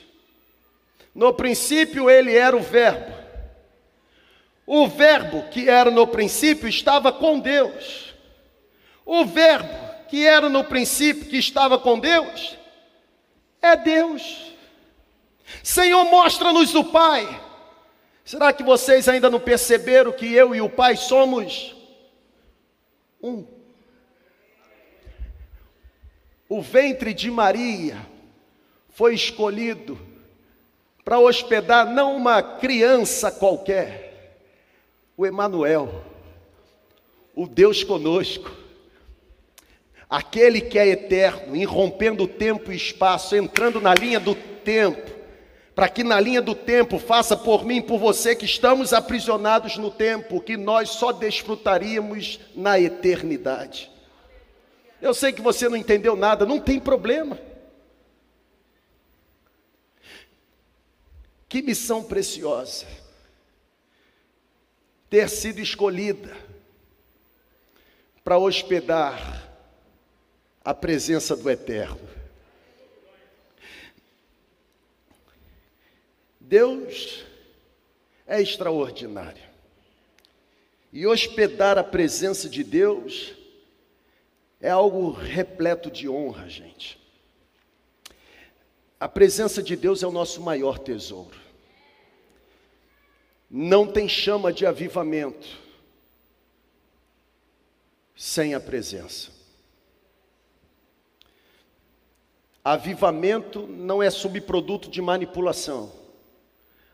No 1.21 1.35
princípio 1.35 2.09
ele 2.09 2.35
era 2.35 2.57
o 2.57 2.62
Verbo. 2.62 3.15
O 4.67 4.89
Verbo 4.89 5.50
que 5.50 5.69
era 5.69 5.91
no 5.91 6.07
princípio 6.07 6.67
estava 6.67 7.12
com 7.12 7.39
Deus. 7.39 8.15
O 9.05 9.27
Verbo 9.27 9.69
que 10.09 10.27
era 10.27 10.49
no 10.49 10.65
princípio 10.65 11.27
que 11.27 11.37
estava 11.37 11.79
com 11.79 11.99
Deus 11.99 12.57
é 13.61 13.77
Deus. 13.77 14.55
Senhor, 15.62 16.07
mostra-nos 16.07 16.75
o 16.75 16.85
Pai. 16.85 17.29
Será 18.25 18.50
que 18.50 18.62
vocês 18.62 19.07
ainda 19.07 19.29
não 19.29 19.41
perceberam 19.41 20.12
que 20.12 20.33
eu 20.33 20.55
e 20.55 20.62
o 20.62 20.71
Pai 20.71 20.97
somos 20.97 21.77
um? 23.23 23.47
O 26.49 26.62
ventre 26.62 27.12
de 27.12 27.31
Maria 27.31 27.99
foi 28.89 29.15
escolhido 29.15 30.09
para 31.04 31.19
hospedar 31.19 31.87
não 31.87 32.16
uma 32.16 32.42
criança 32.42 33.30
qualquer, 33.30 34.38
o 35.16 35.26
Emanuel, 35.26 36.04
o 37.35 37.47
Deus 37.47 37.83
conosco, 37.83 38.50
aquele 40.09 40.61
que 40.61 40.78
é 40.78 40.88
eterno, 40.88 41.57
irrompendo 41.57 42.26
tempo 42.26 42.73
e 42.73 42.76
espaço, 42.76 43.37
entrando 43.37 43.80
na 43.80 43.95
linha 43.95 44.19
do 44.19 44.35
tempo, 44.35 45.11
para 45.75 45.88
que 45.88 46.02
na 46.02 46.21
linha 46.21 46.42
do 46.42 46.54
tempo 46.54 46.99
faça 46.99 47.37
por 47.37 47.64
mim 47.64 47.80
por 47.80 47.99
você 47.99 48.35
que 48.35 48.45
estamos 48.45 48.92
aprisionados 48.92 49.78
no 49.78 49.90
tempo, 49.90 50.40
que 50.40 50.57
nós 50.57 50.90
só 50.90 51.12
desfrutaríamos 51.12 52.40
na 52.54 52.78
eternidade. 52.78 53.90
Eu 55.00 55.14
sei 55.14 55.33
que 55.33 55.40
você 55.40 55.69
não 55.69 55.76
entendeu 55.76 56.14
nada, 56.14 56.45
não 56.45 56.61
tem 56.61 56.78
problema. 56.78 57.38
Que 61.50 61.61
missão 61.61 62.04
preciosa 62.04 62.87
ter 65.11 65.28
sido 65.28 65.59
escolhida 65.59 66.33
para 68.23 68.38
hospedar 68.38 69.50
a 70.64 70.73
presença 70.73 71.35
do 71.35 71.50
Eterno. 71.50 72.09
Deus 76.38 77.25
é 78.28 78.40
extraordinário. 78.40 79.42
E 80.92 81.04
hospedar 81.04 81.76
a 81.78 81.83
presença 81.83 82.49
de 82.49 82.62
Deus 82.62 83.35
é 84.61 84.71
algo 84.71 85.11
repleto 85.11 85.90
de 85.90 86.09
honra, 86.09 86.49
gente. 86.49 87.00
A 89.00 89.09
presença 89.09 89.62
de 89.62 89.75
Deus 89.75 90.02
é 90.02 90.07
o 90.07 90.12
nosso 90.12 90.42
maior 90.42 90.78
tesouro. 90.78 91.40
Não 93.50 93.90
tem 93.90 94.07
chama 94.07 94.52
de 94.52 94.66
avivamento 94.66 95.59
sem 98.14 98.52
a 98.52 98.61
presença. 98.61 99.33
Avivamento 102.62 103.66
não 103.66 104.02
é 104.02 104.11
subproduto 104.11 104.90
de 104.90 105.00
manipulação. 105.00 105.90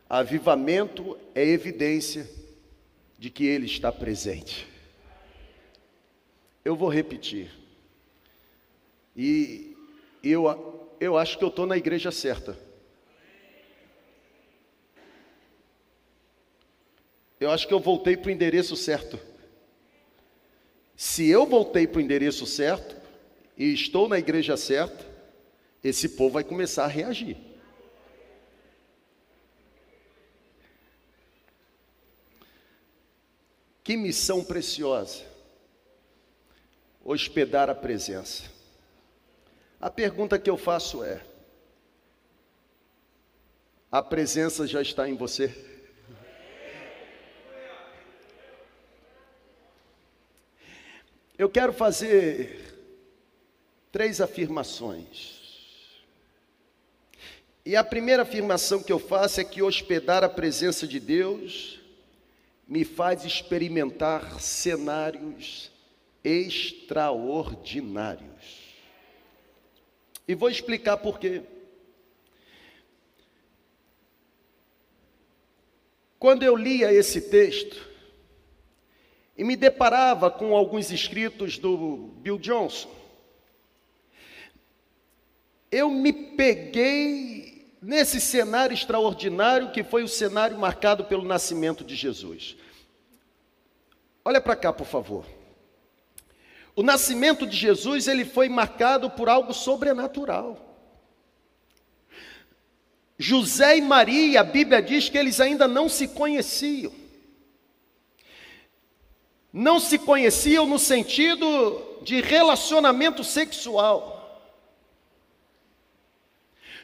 Avivamento 0.09 1.19
é 1.35 1.43
evidência 1.43 2.29
de 3.19 3.29
que 3.29 3.45
Ele 3.45 3.65
está 3.65 3.91
presente. 3.91 4.65
Eu 6.63 6.77
vou 6.77 6.87
repetir. 6.87 7.51
E 9.13 9.75
eu, 10.23 10.76
eu 10.99 11.17
acho 11.17 11.37
que 11.37 11.43
eu 11.43 11.49
estou 11.49 11.65
na 11.65 11.77
igreja 11.77 12.11
certa. 12.11 12.57
Eu 17.39 17.51
acho 17.51 17.67
que 17.67 17.73
eu 17.73 17.79
voltei 17.79 18.17
para 18.17 18.29
o 18.29 18.31
endereço 18.31 18.75
certo. 18.75 19.19
Se 20.95 21.27
eu 21.27 21.45
voltei 21.45 21.85
para 21.85 21.99
o 21.99 22.01
endereço 22.01 22.45
certo 22.47 22.95
e 23.55 23.71
estou 23.71 24.09
na 24.09 24.17
igreja 24.17 24.57
certa, 24.57 25.05
esse 25.83 26.09
povo 26.09 26.33
vai 26.33 26.43
começar 26.43 26.85
a 26.85 26.87
reagir. 26.87 27.37
Que 33.83 33.95
missão 33.95 34.43
preciosa! 34.43 35.23
Hospedar 37.05 37.69
a 37.69 37.75
presença. 37.75 38.56
A 39.79 39.91
pergunta 39.91 40.39
que 40.39 40.49
eu 40.49 40.57
faço 40.57 41.03
é: 41.03 41.21
a 43.91 44.01
presença 44.01 44.65
já 44.65 44.81
está 44.81 45.07
em 45.07 45.15
você? 45.15 45.53
Eu 51.37 51.47
quero 51.49 51.71
fazer 51.71 52.75
três 53.91 54.19
afirmações. 54.19 55.37
E 57.63 57.75
a 57.75 57.83
primeira 57.83 58.23
afirmação 58.23 58.81
que 58.81 58.91
eu 58.91 58.97
faço 58.97 59.39
é 59.41 59.43
que 59.43 59.61
hospedar 59.61 60.23
a 60.23 60.29
presença 60.29 60.87
de 60.87 60.99
Deus 60.99 61.79
me 62.67 62.83
faz 62.83 63.23
experimentar 63.23 64.41
cenários 64.41 65.71
extraordinários. 66.23 68.66
E 70.27 70.35
vou 70.35 70.49
explicar 70.49 70.97
por 70.97 71.19
quê. 71.19 71.41
Quando 76.19 76.43
eu 76.43 76.55
lia 76.55 76.91
esse 76.91 77.21
texto 77.21 77.87
e 79.37 79.43
me 79.43 79.55
deparava 79.55 80.31
com 80.31 80.55
alguns 80.55 80.91
escritos 80.91 81.57
do 81.57 82.11
Bill 82.17 82.39
Johnson, 82.39 82.89
eu 85.71 85.89
me 85.89 86.11
peguei 86.11 87.77
nesse 87.81 88.19
cenário 88.19 88.73
extraordinário 88.73 89.71
que 89.71 89.83
foi 89.83 90.03
o 90.03 90.07
cenário 90.07 90.57
marcado 90.57 91.05
pelo 91.05 91.23
nascimento 91.23 91.83
de 91.83 91.95
Jesus. 91.95 92.57
Olha 94.25 94.41
para 94.41 94.55
cá, 94.55 94.73
por 94.73 94.87
favor. 94.87 95.36
O 96.77 96.83
nascimento 96.83 97.47
de 97.47 97.57
Jesus 97.57 98.07
ele 98.07 98.23
foi 98.23 98.47
marcado 98.47 99.09
por 99.09 99.27
algo 99.27 99.51
sobrenatural. 99.51 100.63
José 103.17 103.77
e 103.77 103.81
Maria, 103.81 104.41
a 104.41 104.43
Bíblia 104.43 104.79
diz 104.79 105.09
que 105.09 105.17
eles 105.17 105.41
ainda 105.41 105.67
não 105.67 105.89
se 105.89 106.07
conheciam. 106.09 106.93
Não 109.51 109.79
se 109.79 109.97
conheciam 109.97 110.67
no 110.67 110.77
sentido 110.77 111.99
de 112.03 112.21
relacionamento 112.21 113.23
sexual. 113.23 114.13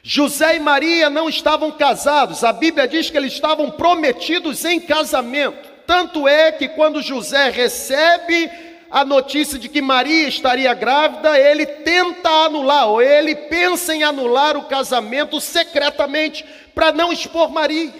José 0.02 0.56
e 0.56 0.60
Maria 0.60 1.08
não 1.08 1.28
estavam 1.28 1.70
casados, 1.70 2.42
a 2.42 2.52
Bíblia 2.52 2.88
diz 2.88 3.10
que 3.10 3.16
eles 3.16 3.32
estavam 3.32 3.70
prometidos 3.70 4.64
em 4.64 4.80
casamento. 4.80 5.72
Tanto 5.86 6.26
é 6.26 6.50
que 6.50 6.68
quando 6.70 7.00
José 7.00 7.48
recebe 7.48 8.73
a 8.94 9.04
notícia 9.04 9.58
de 9.58 9.68
que 9.68 9.82
Maria 9.82 10.28
estaria 10.28 10.72
grávida, 10.72 11.36
ele 11.36 11.66
tenta 11.66 12.28
anular, 12.28 12.86
ou 12.86 13.02
ele 13.02 13.34
pensa 13.34 13.92
em 13.92 14.04
anular 14.04 14.56
o 14.56 14.66
casamento 14.66 15.40
secretamente, 15.40 16.44
para 16.72 16.92
não 16.92 17.12
expor 17.12 17.50
Maria. 17.50 17.92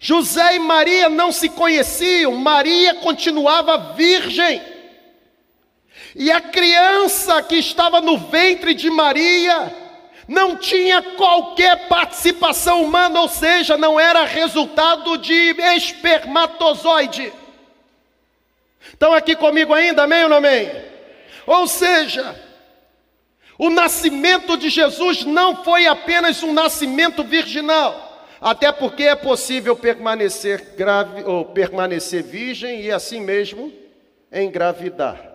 José 0.00 0.56
e 0.56 0.58
Maria 0.60 1.10
não 1.10 1.30
se 1.30 1.50
conheciam, 1.50 2.32
Maria 2.32 2.94
continuava 2.94 3.92
virgem. 3.92 4.62
E 6.16 6.32
a 6.32 6.40
criança 6.40 7.42
que 7.42 7.56
estava 7.56 8.00
no 8.00 8.16
ventre 8.16 8.72
de 8.72 8.88
Maria 8.88 9.76
não 10.26 10.56
tinha 10.56 11.02
qualquer 11.02 11.86
participação 11.86 12.82
humana, 12.82 13.20
ou 13.20 13.28
seja, 13.28 13.76
não 13.76 14.00
era 14.00 14.24
resultado 14.24 15.18
de 15.18 15.54
espermatozoide. 15.76 17.43
Estão 18.88 19.12
aqui 19.12 19.34
comigo 19.34 19.72
ainda, 19.72 20.04
amém 20.04 20.24
ou 20.24 20.28
não 20.28 20.36
amém? 20.36 20.70
Ou 21.46 21.66
seja, 21.66 22.34
o 23.58 23.70
nascimento 23.70 24.56
de 24.56 24.68
Jesus 24.68 25.24
não 25.24 25.62
foi 25.64 25.86
apenas 25.86 26.42
um 26.42 26.52
nascimento 26.52 27.22
virginal, 27.22 28.26
até 28.40 28.70
porque 28.72 29.04
é 29.04 29.14
possível 29.14 29.76
permanecer 29.76 30.74
grave 30.76 31.22
ou 31.24 31.44
permanecer 31.46 32.22
virgem 32.22 32.80
e 32.80 32.90
assim 32.90 33.20
mesmo 33.20 33.72
engravidar. 34.32 35.32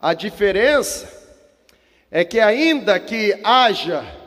A 0.00 0.14
diferença 0.14 1.20
é 2.10 2.24
que 2.24 2.40
ainda 2.40 2.98
que 2.98 3.38
haja 3.44 4.20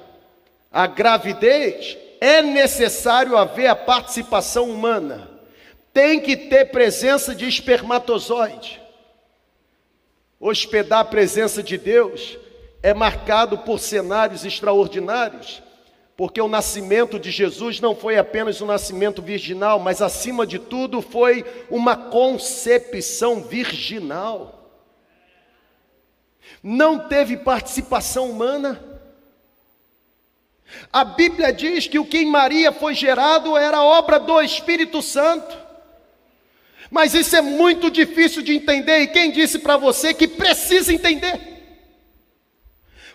a 0.73 0.87
gravidez, 0.87 1.95
é 2.19 2.41
necessário 2.41 3.37
haver 3.37 3.67
a 3.67 3.75
participação 3.75 4.69
humana 4.69 5.32
tem 5.93 6.19
que 6.19 6.35
ter 6.35 6.71
presença 6.71 7.35
de 7.35 7.47
espermatozoide. 7.47 8.81
Hospedar 10.39 11.01
a 11.01 11.05
presença 11.05 11.61
de 11.61 11.77
Deus 11.77 12.37
é 12.81 12.93
marcado 12.93 13.59
por 13.59 13.79
cenários 13.79 14.43
extraordinários, 14.43 15.61
porque 16.17 16.41
o 16.41 16.49
nascimento 16.49 17.19
de 17.19 17.31
Jesus 17.31 17.79
não 17.79 17.95
foi 17.95 18.17
apenas 18.17 18.59
um 18.59 18.65
nascimento 18.65 19.21
virginal, 19.21 19.79
mas 19.79 20.01
acima 20.01 20.45
de 20.45 20.59
tudo 20.59 21.01
foi 21.01 21.45
uma 21.69 21.95
concepção 21.95 23.41
virginal. 23.43 24.59
Não 26.61 27.07
teve 27.07 27.37
participação 27.37 28.29
humana. 28.29 28.83
A 30.91 31.05
Bíblia 31.05 31.53
diz 31.53 31.87
que 31.87 31.99
o 31.99 32.05
que 32.05 32.17
em 32.17 32.25
Maria 32.25 32.71
foi 32.71 32.95
gerado 32.95 33.55
era 33.55 33.81
obra 33.81 34.19
do 34.19 34.41
Espírito 34.41 35.01
Santo. 35.01 35.62
Mas 36.93 37.15
isso 37.15 37.35
é 37.35 37.41
muito 37.41 37.89
difícil 37.89 38.43
de 38.43 38.55
entender, 38.55 38.99
e 38.99 39.07
quem 39.07 39.31
disse 39.31 39.57
para 39.57 39.77
você 39.77 40.13
que 40.13 40.27
precisa 40.27 40.93
entender? 40.93 41.41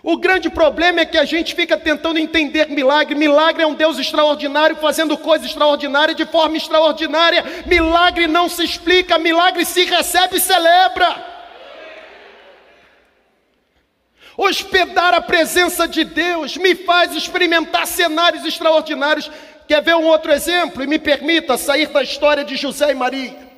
O 0.03 0.17
grande 0.17 0.49
problema 0.49 0.99
é 0.99 1.05
que 1.05 1.17
a 1.17 1.23
gente 1.23 1.55
fica 1.55 1.77
tentando 1.77 2.19
entender 2.19 2.67
milagre. 2.67 3.15
Milagre 3.15 3.63
é 3.63 3.65
um 3.65 3.73
Deus 3.73 3.97
extraordinário 3.97 4.75
fazendo 4.75 5.17
coisas 5.17 5.47
extraordinárias 5.47 6.17
de 6.17 6.25
forma 6.25 6.57
extraordinária. 6.57 7.41
Milagre 7.67 8.27
não 8.27 8.49
se 8.49 8.65
explica, 8.65 9.17
milagre 9.17 9.63
se 9.63 9.85
recebe 9.85 10.35
e 10.35 10.41
celebra. 10.41 11.25
Hospedar 14.35 15.13
a 15.13 15.21
presença 15.21 15.87
de 15.87 16.03
Deus 16.03 16.57
me 16.57 16.75
faz 16.75 17.15
experimentar 17.15 17.87
cenários 17.87 18.43
extraordinários. 18.43 19.31
Quer 19.69 19.81
ver 19.81 19.95
um 19.95 20.05
outro 20.05 20.33
exemplo? 20.33 20.83
E 20.83 20.87
me 20.87 20.99
permita 20.99 21.57
sair 21.57 21.87
da 21.87 22.03
história 22.03 22.43
de 22.43 22.57
José 22.57 22.91
e 22.91 22.95
Maria. 22.95 23.48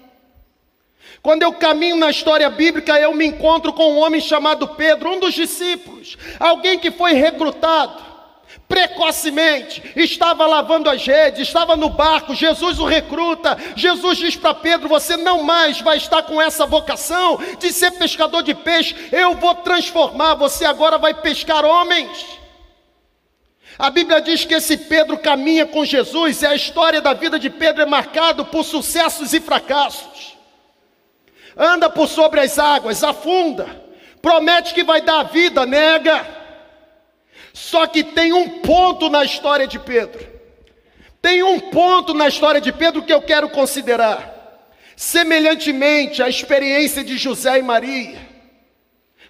Quando 1.21 1.43
eu 1.43 1.53
caminho 1.53 1.97
na 1.97 2.09
história 2.09 2.49
bíblica, 2.49 2.99
eu 2.99 3.13
me 3.13 3.25
encontro 3.25 3.71
com 3.71 3.93
um 3.93 3.99
homem 3.99 4.19
chamado 4.19 4.69
Pedro, 4.69 5.11
um 5.11 5.19
dos 5.19 5.35
discípulos, 5.35 6.17
alguém 6.39 6.79
que 6.79 6.89
foi 6.89 7.13
recrutado 7.13 8.11
precocemente, 8.67 9.83
estava 9.97 10.45
lavando 10.45 10.89
as 10.89 11.05
redes, 11.05 11.41
estava 11.41 11.75
no 11.75 11.89
barco, 11.89 12.33
Jesus 12.33 12.79
o 12.79 12.85
recruta. 12.85 13.57
Jesus 13.75 14.17
diz 14.17 14.35
para 14.37 14.53
Pedro: 14.53 14.87
Você 14.87 15.17
não 15.17 15.43
mais 15.43 15.81
vai 15.81 15.97
estar 15.97 16.23
com 16.23 16.41
essa 16.41 16.65
vocação 16.65 17.37
de 17.59 17.71
ser 17.71 17.91
pescador 17.91 18.41
de 18.41 18.55
peixe, 18.55 18.95
eu 19.11 19.35
vou 19.35 19.55
transformar, 19.55 20.35
você 20.35 20.63
agora 20.63 20.97
vai 20.97 21.13
pescar 21.13 21.65
homens. 21.65 22.39
A 23.77 23.89
Bíblia 23.89 24.21
diz 24.21 24.45
que 24.45 24.53
esse 24.53 24.77
Pedro 24.77 25.17
caminha 25.17 25.65
com 25.65 25.83
Jesus, 25.83 26.41
e 26.41 26.45
a 26.45 26.55
história 26.55 27.01
da 27.01 27.13
vida 27.13 27.37
de 27.37 27.49
Pedro 27.49 27.81
é 27.81 27.85
marcada 27.85 28.45
por 28.45 28.63
sucessos 28.63 29.33
e 29.33 29.41
fracassos 29.41 30.40
anda 31.55 31.89
por 31.89 32.07
sobre 32.07 32.39
as 32.39 32.57
águas, 32.57 33.03
afunda, 33.03 33.67
promete 34.21 34.73
que 34.73 34.83
vai 34.83 35.01
dar 35.01 35.19
a 35.19 35.23
vida, 35.23 35.65
nega. 35.65 36.25
Só 37.53 37.85
que 37.87 38.03
tem 38.03 38.31
um 38.31 38.59
ponto 38.59 39.09
na 39.09 39.23
história 39.23 39.67
de 39.67 39.77
Pedro, 39.77 40.25
tem 41.21 41.43
um 41.43 41.59
ponto 41.59 42.13
na 42.13 42.27
história 42.27 42.61
de 42.61 42.71
Pedro 42.71 43.03
que 43.03 43.13
eu 43.13 43.21
quero 43.21 43.49
considerar. 43.49 44.39
Semelhantemente 44.95 46.21
à 46.21 46.29
experiência 46.29 47.03
de 47.03 47.17
José 47.17 47.57
e 47.57 47.61
Maria, 47.63 48.19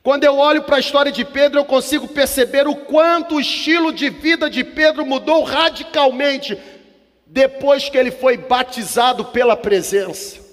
quando 0.04 0.24
eu 0.24 0.38
olho 0.38 0.64
para 0.64 0.78
a 0.78 0.80
história 0.80 1.12
de 1.12 1.24
Pedro, 1.24 1.60
eu 1.60 1.66
consigo 1.66 2.08
perceber 2.08 2.68
o 2.68 2.76
quanto 2.76 3.36
o 3.36 3.40
estilo 3.40 3.94
de 3.94 4.10
vida 4.10 4.50
de 4.50 4.64
Pedro 4.64 5.06
mudou 5.06 5.44
radicalmente 5.44 6.58
depois 7.26 7.88
que 7.88 7.98
ele 7.98 8.12
foi 8.12 8.36
batizado 8.36 9.26
pela 9.26 9.56
presença. 9.56 10.51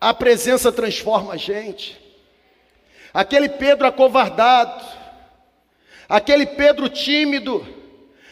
A 0.00 0.14
presença 0.14 0.70
transforma 0.70 1.34
a 1.34 1.36
gente. 1.36 1.98
Aquele 3.12 3.48
Pedro 3.48 3.86
acovardado, 3.86 4.84
aquele 6.08 6.46
Pedro 6.46 6.88
tímido, 6.88 7.66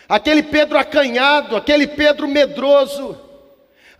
aquele 0.08 0.42
Pedro 0.42 0.78
acanhado, 0.78 1.56
aquele 1.56 1.86
Pedro 1.86 2.28
medroso, 2.28 3.20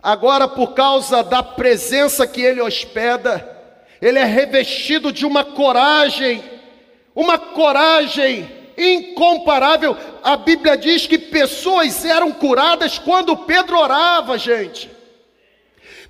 agora 0.01 0.47
por 0.47 0.73
causa 0.73 1.23
da 1.23 1.43
presença 1.43 2.25
que 2.25 2.41
ele 2.41 2.61
hospeda, 2.61 3.55
ele 4.01 4.19
é 4.19 4.23
revestido 4.23 5.11
de 5.11 5.25
uma 5.25 5.43
coragem, 5.43 6.43
uma 7.13 7.37
coragem 7.37 8.49
incomparável. 8.77 9.97
A 10.23 10.37
Bíblia 10.37 10.77
diz 10.77 11.07
que 11.07 11.17
pessoas 11.17 12.05
eram 12.05 12.31
curadas 12.31 12.97
quando 12.99 13.35
Pedro 13.35 13.77
orava, 13.77 14.37
gente. 14.37 14.96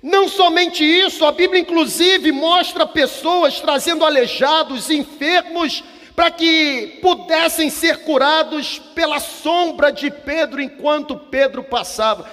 Não 0.02 0.28
somente 0.28 0.84
isso, 0.84 1.24
a 1.24 1.32
Bíblia 1.32 1.60
inclusive 1.60 2.30
mostra 2.30 2.86
pessoas 2.86 3.58
trazendo 3.60 4.04
aleijados, 4.04 4.90
enfermos, 4.90 5.82
para 6.14 6.30
que 6.30 6.98
pudessem 7.00 7.70
ser 7.70 8.04
curados 8.04 8.78
pela 8.94 9.18
sombra 9.20 9.90
de 9.92 10.10
Pedro 10.10 10.60
enquanto 10.60 11.16
Pedro 11.16 11.62
passava. 11.62 12.28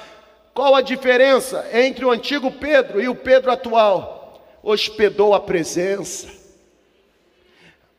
Qual 0.55 0.75
a 0.75 0.81
diferença 0.81 1.69
entre 1.71 2.03
o 2.03 2.11
antigo 2.11 2.51
Pedro 2.51 2.99
e 3.01 3.07
o 3.07 3.13
Pedro 3.13 3.51
atual? 3.51 4.43
Hospedou 4.63 5.35
a 5.35 5.39
presença. 5.39 6.33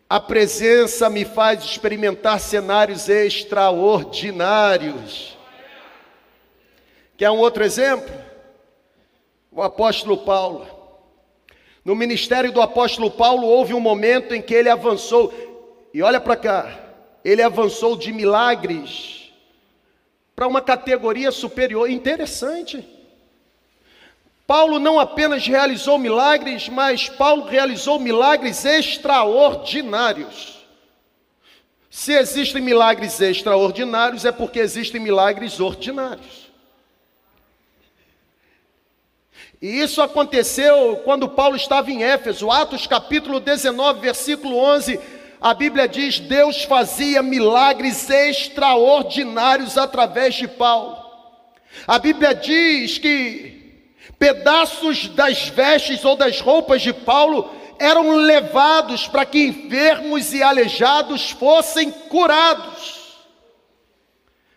A 0.09 0.19
presença 0.19 1.09
me 1.11 1.25
faz 1.25 1.65
experimentar 1.65 2.41
cenários 2.41 3.09
extraordinários. 3.09 5.37
Quer 7.17 7.31
um 7.31 7.39
outro 7.39 7.63
exemplo? 7.63 8.26
O 9.57 9.63
apóstolo 9.63 10.19
Paulo. 10.19 10.67
No 11.83 11.95
ministério 11.95 12.53
do 12.53 12.61
apóstolo 12.61 13.11
Paulo 13.11 13.47
houve 13.47 13.73
um 13.73 13.81
momento 13.81 14.35
em 14.35 14.43
que 14.43 14.53
ele 14.53 14.69
avançou, 14.69 15.33
e 15.95 16.03
olha 16.03 16.21
para 16.21 16.37
cá, 16.37 16.79
ele 17.25 17.43
avançou 17.43 17.97
de 17.97 18.13
milagres 18.13 19.33
para 20.35 20.47
uma 20.47 20.61
categoria 20.61 21.33
superior. 21.33 21.91
Interessante. 21.91 22.87
Paulo 24.47 24.79
não 24.79 25.01
apenas 25.01 25.47
realizou 25.47 25.97
milagres, 25.97 26.69
mas 26.69 27.09
Paulo 27.09 27.47
realizou 27.47 27.99
milagres 27.99 28.63
extraordinários. 28.67 30.67
Se 31.89 32.13
existem 32.13 32.61
milagres 32.61 33.19
extraordinários, 33.23 34.27
é 34.27 34.31
porque 34.31 34.59
existem 34.59 35.01
milagres 35.01 35.59
ordinários. 35.59 36.46
E 39.61 39.81
isso 39.81 40.03
aconteceu 40.03 41.01
quando 41.05 41.29
Paulo 41.29 41.57
estava 41.57 41.91
em 41.91 42.03
Éfeso, 42.03 42.51
Atos 42.51 42.87
capítulo 42.87 43.41
19, 43.41 44.01
versículo 44.01 44.57
11. 44.57 45.01
A 45.41 45.55
Bíblia 45.55 45.89
diz: 45.89 46.21
Deus 46.21 46.65
fazia 46.65 47.23
milagres 47.23 48.09
extraordinários 48.11 49.79
através 49.79 50.35
de 50.35 50.47
Paulo. 50.47 50.99
A 51.87 51.99
Bíblia 51.99 52.35
diz 52.35 52.99
que 52.99 53.57
pedaços 54.19 55.09
das 55.09 55.49
vestes 55.49 56.05
ou 56.05 56.17
das 56.17 56.41
roupas 56.41 56.83
de 56.83 56.93
Paulo 56.93 57.51
eram 57.79 58.17
levados 58.17 59.07
para 59.07 59.25
que 59.25 59.47
enfermos 59.47 60.33
e 60.33 60.43
aleijados 60.43 61.31
fossem 61.31 61.91
curados. 61.91 62.97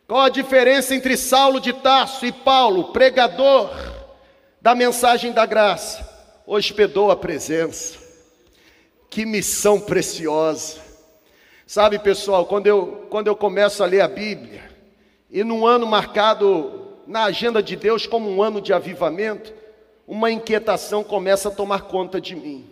Qual 0.08 0.22
a 0.22 0.30
diferença 0.30 0.96
entre 0.96 1.16
Saulo 1.16 1.60
de 1.60 1.72
Tarso 1.72 2.26
e 2.26 2.32
Paulo, 2.32 2.86
pregador 2.86 3.70
da 4.70 4.76
mensagem 4.76 5.32
da 5.32 5.48
graça? 5.48 6.08
Hospedou 6.46 7.10
a 7.10 7.16
presença. 7.16 7.98
Que 9.10 9.26
missão 9.26 9.82
preciosa. 9.82 10.78
Sabe, 11.66 11.98
pessoal, 11.98 12.46
quando 12.46 12.68
eu, 12.68 13.08
quando 13.10 13.26
eu 13.26 13.36
começo 13.36 13.82
a 13.82 13.88
ler 13.88 14.02
a 14.02 14.08
Bíblia, 14.08 14.70
e 15.28 15.44
num 15.44 15.66
ano 15.66 15.88
marcado 15.88 17.00
na 17.08 17.24
agenda 17.24 17.64
de 17.64 17.76
Deus 17.76 18.06
como 18.06 18.30
um 18.30 18.44
ano 18.44 18.62
de 18.62 18.72
avivamento, 18.72 19.52
uma 20.08 20.30
inquietação 20.30 21.04
começa 21.04 21.50
a 21.50 21.52
tomar 21.52 21.88
conta 21.88 22.22
de 22.22 22.36
mim. 22.36 22.70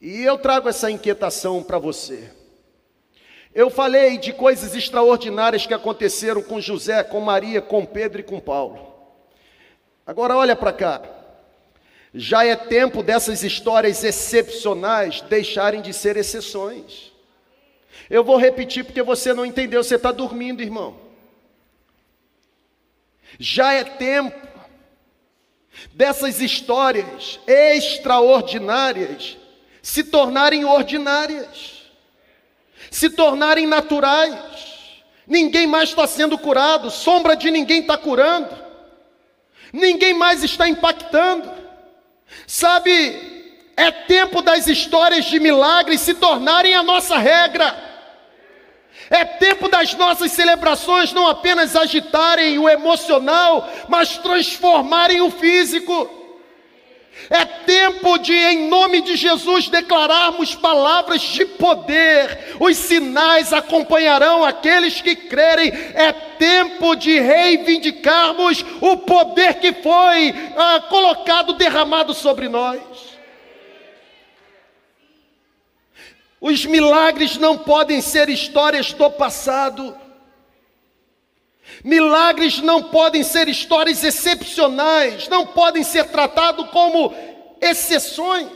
E 0.00 0.24
eu 0.24 0.36
trago 0.36 0.68
essa 0.68 0.90
inquietação 0.90 1.62
para 1.62 1.78
você. 1.78 2.28
Eu 3.54 3.70
falei 3.70 4.18
de 4.18 4.32
coisas 4.32 4.74
extraordinárias 4.74 5.64
que 5.64 5.74
aconteceram 5.74 6.42
com 6.42 6.60
José, 6.60 7.04
com 7.04 7.20
Maria, 7.20 7.62
com 7.62 7.86
Pedro 7.86 8.18
e 8.18 8.24
com 8.24 8.40
Paulo. 8.40 8.87
Agora 10.08 10.34
olha 10.34 10.56
para 10.56 10.72
cá. 10.72 11.02
Já 12.14 12.42
é 12.42 12.56
tempo 12.56 13.02
dessas 13.02 13.42
histórias 13.42 14.02
excepcionais 14.02 15.20
deixarem 15.20 15.82
de 15.82 15.92
ser 15.92 16.16
exceções. 16.16 17.12
Eu 18.08 18.24
vou 18.24 18.38
repetir 18.38 18.86
porque 18.86 19.02
você 19.02 19.34
não 19.34 19.44
entendeu, 19.44 19.84
você 19.84 19.96
está 19.96 20.10
dormindo, 20.10 20.62
irmão. 20.62 20.98
Já 23.38 23.74
é 23.74 23.84
tempo 23.84 24.48
dessas 25.92 26.40
histórias 26.40 27.38
extraordinárias 27.46 29.36
se 29.82 30.04
tornarem 30.04 30.64
ordinárias, 30.64 31.82
se 32.90 33.10
tornarem 33.10 33.66
naturais. 33.66 35.02
Ninguém 35.26 35.66
mais 35.66 35.90
está 35.90 36.06
sendo 36.06 36.38
curado, 36.38 36.90
sombra 36.90 37.36
de 37.36 37.50
ninguém 37.50 37.82
está 37.82 37.98
curando, 37.98 38.67
ninguém 39.72 40.14
mais 40.14 40.42
está 40.42 40.68
impactando. 40.68 41.50
Sabe, 42.46 43.38
é 43.76 43.90
tempo 43.90 44.42
das 44.42 44.66
histórias 44.66 45.24
de 45.26 45.38
milagres 45.38 46.00
se 46.00 46.14
tornarem 46.14 46.74
a 46.74 46.82
nossa 46.82 47.16
regra. 47.16 47.88
É 49.10 49.24
tempo 49.24 49.68
das 49.68 49.94
nossas 49.94 50.32
celebrações 50.32 51.12
não 51.12 51.28
apenas 51.28 51.74
agitarem 51.74 52.58
o 52.58 52.68
emocional, 52.68 53.68
mas 53.88 54.18
transformarem 54.18 55.20
o 55.20 55.30
físico. 55.30 56.17
É 57.30 57.44
tempo 57.44 58.16
de, 58.18 58.32
em 58.32 58.68
nome 58.68 59.02
de 59.02 59.14
Jesus, 59.16 59.68
declararmos 59.68 60.54
palavras 60.54 61.20
de 61.20 61.44
poder. 61.44 62.56
Os 62.58 62.76
sinais 62.76 63.52
acompanharão 63.52 64.44
aqueles 64.44 65.00
que 65.00 65.14
crerem. 65.14 65.68
É 65.94 66.10
tempo 66.12 66.94
de 66.96 67.20
reivindicarmos 67.20 68.64
o 68.80 68.96
poder 68.98 69.54
que 69.54 69.72
foi 69.72 70.34
ah, 70.56 70.80
colocado, 70.88 71.52
derramado 71.52 72.14
sobre 72.14 72.48
nós. 72.48 72.80
Os 76.40 76.64
milagres 76.64 77.36
não 77.36 77.58
podem 77.58 78.00
ser 78.00 78.28
histórias 78.28 78.92
do 78.92 79.10
passado. 79.10 79.94
Milagres 81.84 82.60
não 82.60 82.82
podem 82.84 83.22
ser 83.22 83.48
histórias 83.48 84.02
excepcionais, 84.02 85.28
não 85.28 85.46
podem 85.46 85.82
ser 85.82 86.04
tratados 86.06 86.68
como 86.70 87.14
exceções. 87.60 88.48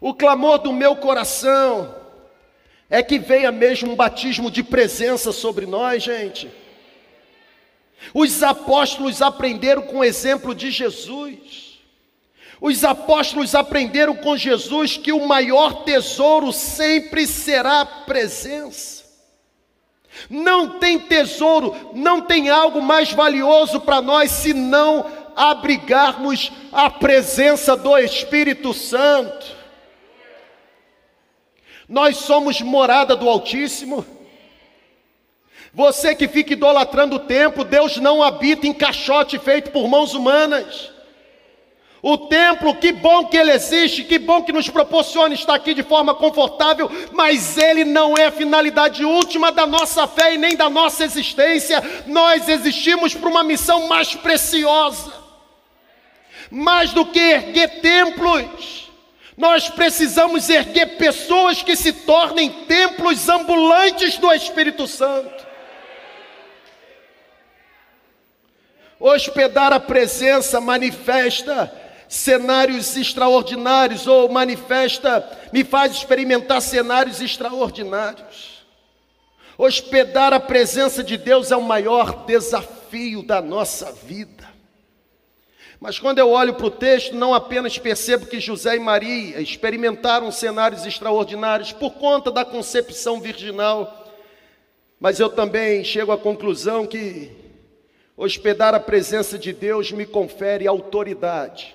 O 0.00 0.12
clamor 0.12 0.58
do 0.58 0.72
meu 0.72 0.96
coração 0.96 1.94
é 2.90 3.02
que 3.02 3.18
venha 3.18 3.50
mesmo 3.50 3.92
um 3.92 3.96
batismo 3.96 4.50
de 4.50 4.62
presença 4.62 5.32
sobre 5.32 5.66
nós, 5.66 6.02
gente. 6.02 6.50
Os 8.12 8.42
apóstolos 8.42 9.22
aprenderam 9.22 9.82
com 9.82 9.98
o 9.98 10.04
exemplo 10.04 10.54
de 10.54 10.70
Jesus. 10.70 11.80
Os 12.60 12.84
apóstolos 12.84 13.54
aprenderam 13.54 14.14
com 14.16 14.36
Jesus 14.36 14.96
que 14.96 15.12
o 15.12 15.26
maior 15.26 15.84
tesouro 15.84 16.52
sempre 16.52 17.26
será 17.26 17.80
a 17.80 17.86
presença. 17.86 19.03
Não 20.30 20.78
tem 20.78 20.98
tesouro, 20.98 21.74
não 21.94 22.20
tem 22.20 22.48
algo 22.48 22.80
mais 22.80 23.12
valioso 23.12 23.80
para 23.80 24.00
nós 24.00 24.30
se 24.30 24.54
não 24.54 25.04
abrigarmos 25.36 26.52
a 26.72 26.88
presença 26.88 27.76
do 27.76 27.96
Espírito 27.98 28.72
Santo. 28.72 29.46
Nós 31.88 32.16
somos 32.18 32.60
morada 32.60 33.14
do 33.14 33.28
Altíssimo. 33.28 34.06
Você 35.72 36.14
que 36.14 36.28
fica 36.28 36.52
idolatrando 36.52 37.16
o 37.16 37.20
templo, 37.20 37.64
Deus 37.64 37.96
não 37.96 38.22
habita 38.22 38.66
em 38.66 38.72
caixote 38.72 39.38
feito 39.38 39.72
por 39.72 39.88
mãos 39.88 40.14
humanas. 40.14 40.93
O 42.06 42.18
templo, 42.18 42.74
que 42.74 42.92
bom 42.92 43.24
que 43.24 43.34
ele 43.34 43.50
existe, 43.50 44.04
que 44.04 44.18
bom 44.18 44.42
que 44.42 44.52
nos 44.52 44.68
proporciona 44.68 45.32
estar 45.32 45.54
aqui 45.54 45.72
de 45.72 45.82
forma 45.82 46.14
confortável, 46.14 46.90
mas 47.12 47.56
ele 47.56 47.82
não 47.82 48.12
é 48.14 48.26
a 48.26 48.30
finalidade 48.30 49.02
última 49.06 49.50
da 49.50 49.66
nossa 49.66 50.06
fé 50.06 50.34
e 50.34 50.36
nem 50.36 50.54
da 50.54 50.68
nossa 50.68 51.02
existência. 51.02 51.82
Nós 52.06 52.46
existimos 52.46 53.14
para 53.14 53.30
uma 53.30 53.42
missão 53.42 53.88
mais 53.88 54.14
preciosa. 54.14 55.14
Mais 56.50 56.92
do 56.92 57.06
que 57.06 57.18
erguer 57.18 57.80
templos, 57.80 58.92
nós 59.34 59.70
precisamos 59.70 60.50
erguer 60.50 60.98
pessoas 60.98 61.62
que 61.62 61.74
se 61.74 61.90
tornem 61.90 62.50
templos 62.66 63.30
ambulantes 63.30 64.18
do 64.18 64.30
Espírito 64.30 64.86
Santo. 64.86 65.42
Hospedar 69.00 69.72
a 69.72 69.80
presença 69.80 70.60
manifesta 70.60 71.83
cenários 72.14 72.96
extraordinários 72.96 74.06
ou 74.06 74.28
manifesta, 74.28 75.28
me 75.52 75.64
faz 75.64 75.92
experimentar 75.92 76.62
cenários 76.62 77.20
extraordinários. 77.20 78.64
Hospedar 79.58 80.32
a 80.32 80.38
presença 80.38 81.02
de 81.02 81.16
Deus 81.16 81.50
é 81.50 81.56
o 81.56 81.62
maior 81.62 82.24
desafio 82.24 83.20
da 83.24 83.42
nossa 83.42 83.90
vida. 83.90 84.48
Mas 85.80 85.98
quando 85.98 86.20
eu 86.20 86.30
olho 86.30 86.54
para 86.54 86.66
o 86.66 86.70
texto, 86.70 87.16
não 87.16 87.34
apenas 87.34 87.78
percebo 87.78 88.26
que 88.26 88.38
José 88.38 88.76
e 88.76 88.80
Maria 88.80 89.40
experimentaram 89.40 90.30
cenários 90.30 90.86
extraordinários 90.86 91.72
por 91.72 91.94
conta 91.94 92.30
da 92.30 92.44
concepção 92.44 93.20
virginal, 93.20 94.08
mas 95.00 95.18
eu 95.18 95.28
também 95.28 95.82
chego 95.82 96.12
à 96.12 96.16
conclusão 96.16 96.86
que 96.86 97.32
hospedar 98.16 98.72
a 98.72 98.78
presença 98.78 99.36
de 99.36 99.52
Deus 99.52 99.90
me 99.90 100.06
confere 100.06 100.68
autoridade 100.68 101.74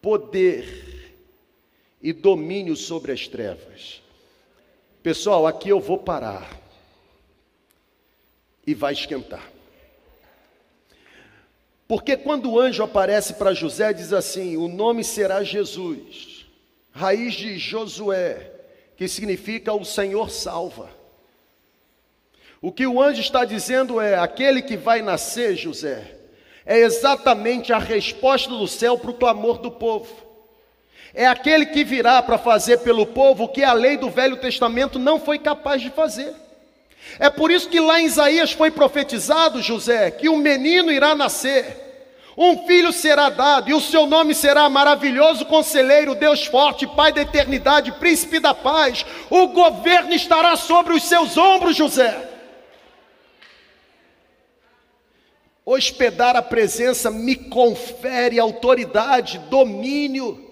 poder 0.00 1.14
e 2.02 2.12
domínio 2.12 2.76
sobre 2.76 3.12
as 3.12 3.28
trevas. 3.28 4.02
Pessoal, 5.02 5.46
aqui 5.46 5.68
eu 5.68 5.80
vou 5.80 5.98
parar 5.98 6.60
e 8.66 8.74
vai 8.74 8.92
esquentar. 8.92 9.50
Porque 11.88 12.16
quando 12.16 12.52
o 12.52 12.60
anjo 12.60 12.82
aparece 12.82 13.34
para 13.34 13.52
José, 13.52 13.92
diz 13.92 14.12
assim: 14.12 14.56
O 14.56 14.68
nome 14.68 15.02
será 15.02 15.42
Jesus, 15.42 16.46
raiz 16.92 17.34
de 17.34 17.58
Josué, 17.58 18.52
que 18.96 19.08
significa 19.08 19.72
o 19.72 19.84
Senhor 19.84 20.30
salva. 20.30 20.88
O 22.62 22.70
que 22.70 22.86
o 22.86 23.02
anjo 23.02 23.20
está 23.20 23.44
dizendo 23.44 24.00
é: 24.00 24.16
aquele 24.16 24.62
que 24.62 24.76
vai 24.76 25.02
nascer, 25.02 25.56
José, 25.56 26.19
é 26.70 26.82
exatamente 26.82 27.72
a 27.72 27.78
resposta 27.78 28.48
do 28.48 28.68
céu 28.68 28.96
para 28.96 29.10
o 29.10 29.14
clamor 29.14 29.58
do 29.58 29.72
povo. 29.72 30.06
É 31.12 31.26
aquele 31.26 31.66
que 31.66 31.82
virá 31.82 32.22
para 32.22 32.38
fazer 32.38 32.78
pelo 32.78 33.04
povo 33.04 33.42
o 33.42 33.48
que 33.48 33.64
a 33.64 33.72
lei 33.72 33.96
do 33.96 34.08
Velho 34.08 34.36
Testamento 34.36 34.96
não 34.96 35.18
foi 35.18 35.40
capaz 35.40 35.82
de 35.82 35.90
fazer. 35.90 36.32
É 37.18 37.28
por 37.28 37.50
isso 37.50 37.68
que 37.68 37.80
lá 37.80 38.00
em 38.00 38.06
Isaías 38.06 38.52
foi 38.52 38.70
profetizado, 38.70 39.60
José, 39.60 40.12
que 40.12 40.28
um 40.28 40.36
menino 40.36 40.92
irá 40.92 41.12
nascer. 41.12 42.30
Um 42.38 42.64
filho 42.64 42.92
será 42.92 43.30
dado, 43.30 43.68
e 43.68 43.74
o 43.74 43.80
seu 43.80 44.06
nome 44.06 44.32
será 44.32 44.68
maravilhoso 44.68 45.46
conselheiro, 45.46 46.14
Deus 46.14 46.46
forte, 46.46 46.86
Pai 46.86 47.12
da 47.12 47.22
eternidade, 47.22 47.90
príncipe 47.90 48.38
da 48.38 48.54
paz. 48.54 49.04
O 49.28 49.48
governo 49.48 50.14
estará 50.14 50.54
sobre 50.54 50.94
os 50.94 51.02
seus 51.02 51.36
ombros, 51.36 51.74
José. 51.74 52.29
Hospedar 55.64 56.36
a 56.36 56.42
presença 56.42 57.10
me 57.10 57.36
confere 57.36 58.38
autoridade, 58.38 59.38
domínio, 59.50 60.50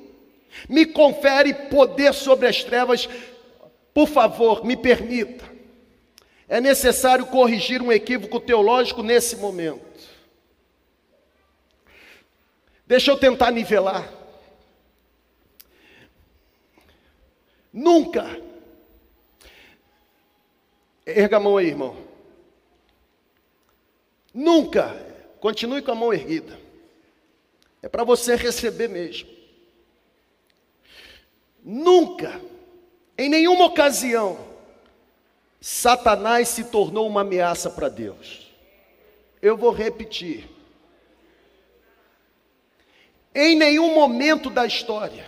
me 0.68 0.86
confere 0.86 1.54
poder 1.54 2.12
sobre 2.14 2.46
as 2.46 2.62
trevas. 2.62 3.08
Por 3.92 4.08
favor, 4.08 4.64
me 4.64 4.76
permita. 4.76 5.44
É 6.48 6.60
necessário 6.60 7.26
corrigir 7.26 7.82
um 7.82 7.92
equívoco 7.92 8.40
teológico 8.40 9.02
nesse 9.02 9.36
momento. 9.36 9.86
Deixa 12.86 13.10
eu 13.10 13.18
tentar 13.18 13.50
nivelar. 13.50 14.10
Nunca. 17.70 18.40
Erga 21.04 21.36
a 21.36 21.40
mão 21.40 21.58
aí, 21.58 21.66
irmão. 21.66 22.07
Nunca. 24.38 24.94
Continue 25.40 25.83
com 25.83 25.90
a 25.90 25.96
mão 25.96 26.14
erguida. 26.14 26.57
É 27.83 27.88
para 27.88 28.05
você 28.05 28.37
receber 28.37 28.88
mesmo. 28.88 29.29
Nunca, 31.61 32.40
em 33.16 33.29
nenhuma 33.29 33.64
ocasião, 33.66 34.38
Satanás 35.61 36.46
se 36.48 36.64
tornou 36.64 37.09
uma 37.09 37.22
ameaça 37.22 37.68
para 37.68 37.88
Deus. 37.88 38.48
Eu 39.42 39.57
vou 39.57 39.72
repetir. 39.72 40.48
Em 43.35 43.57
nenhum 43.57 43.92
momento 43.92 44.51
da 44.51 44.64
história, 44.64 45.27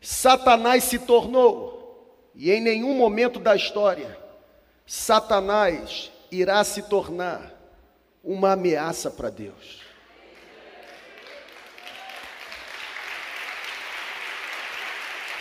Satanás 0.00 0.84
se 0.84 0.98
tornou, 1.00 2.30
e 2.34 2.50
em 2.50 2.62
nenhum 2.62 2.94
momento 2.94 3.38
da 3.38 3.54
história, 3.54 4.18
Satanás 4.86 6.10
irá 6.30 6.64
se 6.64 6.82
tornar 6.82 7.57
uma 8.28 8.52
ameaça 8.52 9.10
para 9.10 9.30
Deus. 9.30 9.80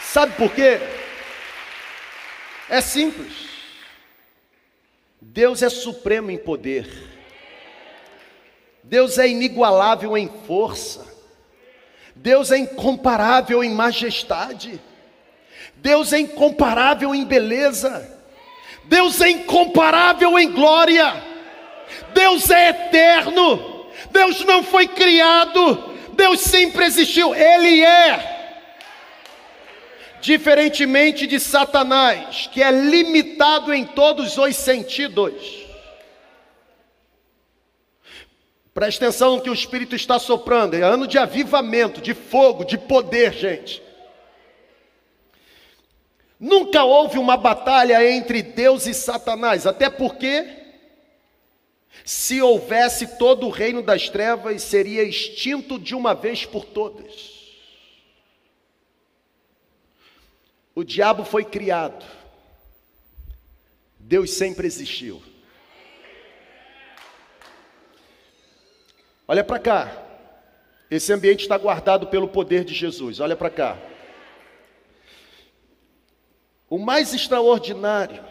Sabe 0.02 0.34
por 0.38 0.50
quê? 0.54 0.80
É 2.70 2.80
simples. 2.80 3.50
Deus 5.20 5.62
é 5.62 5.68
supremo 5.68 6.32
em 6.32 6.38
poder. 6.38 6.88
Deus 8.82 9.18
é 9.18 9.28
inigualável 9.28 10.18
em 10.18 10.32
força. 10.48 11.06
Deus 12.16 12.54
é 12.54 12.58
incomparável 12.58 13.62
em 13.62 13.70
majestade. 13.70 14.82
Deus 15.76 16.14
é 16.14 16.20
incomparável 16.20 17.14
em 17.14 17.26
beleza. 17.26 18.18
Deus 18.86 19.20
é 19.20 19.30
incomparável 19.30 20.40
em 20.40 20.50
glória. 20.50 21.37
Deus 22.14 22.50
é 22.50 22.70
eterno. 22.70 23.88
Deus 24.12 24.44
não 24.46 24.64
foi 24.64 24.88
criado. 24.88 25.96
Deus 26.14 26.42
sempre 26.42 26.86
existiu. 26.86 27.36
Ele 27.36 27.84
é. 27.84 28.36
Diferentemente 30.20 31.28
de 31.28 31.40
Satanás, 31.40 32.50
que 32.52 32.62
é 32.62 32.72
limitado 32.72 33.74
em 33.74 33.86
todos 33.86 34.38
os 34.38 34.56
sentidos. 34.56 35.68
Preste 38.74 39.04
atenção 39.04 39.36
no 39.36 39.42
que 39.42 39.50
o 39.50 39.54
Espírito 39.54 39.96
está 39.96 40.20
soprando. 40.20 40.76
É 40.76 40.82
ano 40.82 41.08
de 41.08 41.18
avivamento, 41.18 42.02
de 42.02 42.14
fogo, 42.14 42.64
de 42.64 42.78
poder, 42.78 43.34
gente. 43.34 43.82
Nunca 46.40 46.84
houve 46.84 47.18
uma 47.18 47.36
batalha 47.36 48.08
entre 48.08 48.44
Deus 48.44 48.86
e 48.86 48.94
Satanás, 48.94 49.66
até 49.66 49.90
porque, 49.90 50.46
se 52.08 52.42
houvesse 52.42 53.18
todo 53.18 53.46
o 53.48 53.50
reino 53.50 53.84
das 53.84 54.08
trevas, 54.08 54.64
seria 54.64 55.04
extinto 55.04 55.78
de 55.78 55.94
uma 55.94 56.16
vez 56.16 56.46
por 56.46 56.64
todas. 56.64 57.36
O 60.74 60.86
diabo 60.86 61.26
foi 61.26 61.44
criado, 61.44 62.06
Deus 64.00 64.32
sempre 64.32 64.66
existiu. 64.66 65.22
Olha 69.28 69.44
para 69.44 69.60
cá. 69.60 70.06
Esse 70.90 71.12
ambiente 71.12 71.42
está 71.42 71.58
guardado 71.58 72.08
pelo 72.08 72.30
poder 72.30 72.64
de 72.64 72.74
Jesus. 72.74 73.20
Olha 73.20 73.36
para 73.36 73.50
cá. 73.50 73.78
O 76.70 76.80
mais 76.80 77.14
extraordinário, 77.14 78.24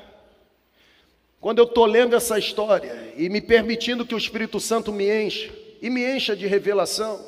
quando 1.46 1.60
eu 1.60 1.64
estou 1.64 1.86
lendo 1.86 2.16
essa 2.16 2.40
história 2.40 3.14
e 3.16 3.28
me 3.28 3.40
permitindo 3.40 4.04
que 4.04 4.16
o 4.16 4.18
Espírito 4.18 4.58
Santo 4.58 4.92
me 4.92 5.08
encha, 5.08 5.48
e 5.80 5.88
me 5.88 6.04
encha 6.04 6.34
de 6.34 6.44
revelação, 6.44 7.24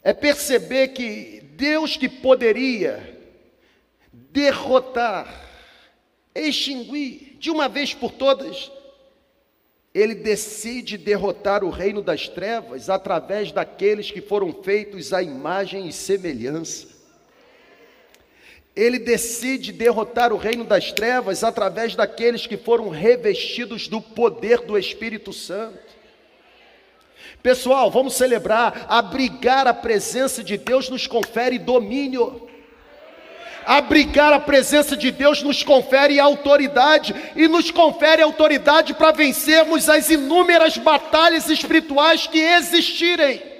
é 0.00 0.12
perceber 0.12 0.86
que 0.90 1.40
Deus 1.56 1.96
que 1.96 2.08
poderia 2.08 3.18
derrotar, 4.12 5.26
extinguir 6.32 7.36
de 7.40 7.50
uma 7.50 7.68
vez 7.68 7.92
por 7.92 8.12
todas 8.12 8.70
ele 9.92 10.14
decide 10.14 10.96
derrotar 10.96 11.64
o 11.64 11.70
reino 11.70 12.00
das 12.00 12.28
trevas 12.28 12.88
através 12.88 13.50
daqueles 13.50 14.08
que 14.08 14.20
foram 14.20 14.52
feitos 14.62 15.12
à 15.12 15.20
imagem 15.20 15.88
e 15.88 15.92
semelhança. 15.92 16.95
Ele 18.76 18.98
decide 18.98 19.72
derrotar 19.72 20.32
o 20.32 20.36
reino 20.36 20.62
das 20.62 20.92
trevas 20.92 21.42
através 21.42 21.96
daqueles 21.96 22.46
que 22.46 22.58
foram 22.58 22.90
revestidos 22.90 23.88
do 23.88 24.00
poder 24.00 24.60
do 24.60 24.78
Espírito 24.78 25.32
Santo. 25.32 25.96
Pessoal, 27.42 27.90
vamos 27.90 28.14
celebrar. 28.14 28.84
Abrigar 28.88 29.66
a 29.66 29.72
presença 29.74 30.44
de 30.44 30.58
Deus 30.58 30.90
nos 30.90 31.06
confere 31.06 31.58
domínio 31.58 32.46
abrigar 33.66 34.32
a 34.32 34.38
presença 34.38 34.96
de 34.96 35.10
Deus 35.10 35.42
nos 35.42 35.64
confere 35.64 36.20
autoridade 36.20 37.12
e 37.34 37.48
nos 37.48 37.72
confere 37.72 38.22
autoridade 38.22 38.94
para 38.94 39.10
vencermos 39.10 39.88
as 39.88 40.08
inúmeras 40.08 40.78
batalhas 40.78 41.50
espirituais 41.50 42.28
que 42.28 42.38
existirem. 42.38 43.55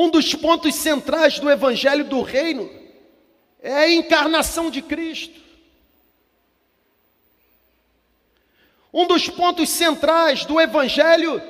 Um 0.00 0.08
dos 0.08 0.32
pontos 0.32 0.76
centrais 0.76 1.40
do 1.40 1.50
Evangelho 1.50 2.04
do 2.04 2.22
Reino 2.22 2.70
é 3.60 3.74
a 3.74 3.92
encarnação 3.92 4.70
de 4.70 4.80
Cristo. 4.80 5.40
Um 8.94 9.08
dos 9.08 9.28
pontos 9.28 9.68
centrais 9.68 10.44
do 10.44 10.60
Evangelho 10.60 11.42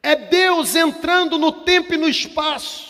é 0.00 0.14
Deus 0.14 0.76
entrando 0.76 1.40
no 1.40 1.50
tempo 1.50 1.92
e 1.92 1.96
no 1.96 2.08
espaço. 2.08 2.86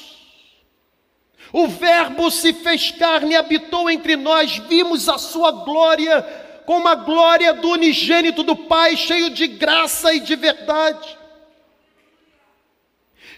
O 1.50 1.66
Verbo 1.66 2.30
se 2.30 2.52
fez 2.52 2.90
carne 2.90 3.32
e 3.32 3.36
habitou 3.36 3.90
entre 3.90 4.14
nós, 4.14 4.58
vimos 4.58 5.08
a 5.08 5.16
sua 5.16 5.50
glória, 5.52 6.20
como 6.66 6.86
a 6.86 6.94
glória 6.94 7.54
do 7.54 7.70
unigênito 7.70 8.42
do 8.42 8.56
Pai, 8.56 8.94
cheio 8.94 9.30
de 9.30 9.46
graça 9.46 10.12
e 10.12 10.20
de 10.20 10.36
verdade. 10.36 11.21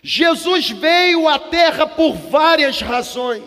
Jesus 0.07 0.69
veio 0.69 1.27
à 1.27 1.39
terra 1.39 1.87
por 1.87 2.13
várias 2.13 2.83
razões. 2.83 3.43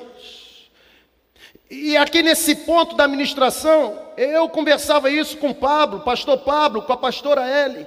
E 1.70 1.96
aqui 1.96 2.24
nesse 2.24 2.56
ponto 2.56 2.96
da 2.96 3.08
ministração, 3.08 4.12
eu 4.18 4.50
conversava 4.50 5.12
isso 5.12 5.38
com 5.38 5.54
Pablo, 5.54 6.00
pastor 6.00 6.40
Pablo, 6.40 6.82
com 6.82 6.92
a 6.92 6.98
pastora 6.98 7.48
Ellen. 7.48 7.86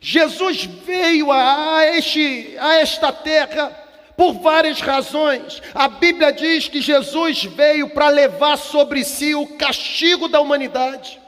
Jesus 0.00 0.64
veio 0.64 1.32
a, 1.32 1.86
este, 1.86 2.56
a 2.60 2.76
esta 2.76 3.10
terra 3.10 3.70
por 4.16 4.34
várias 4.34 4.80
razões. 4.80 5.60
A 5.74 5.88
Bíblia 5.88 6.32
diz 6.32 6.68
que 6.68 6.80
Jesus 6.80 7.42
veio 7.46 7.90
para 7.90 8.10
levar 8.10 8.56
sobre 8.58 9.02
si 9.02 9.34
o 9.34 9.56
castigo 9.56 10.28
da 10.28 10.40
humanidade. 10.40 11.20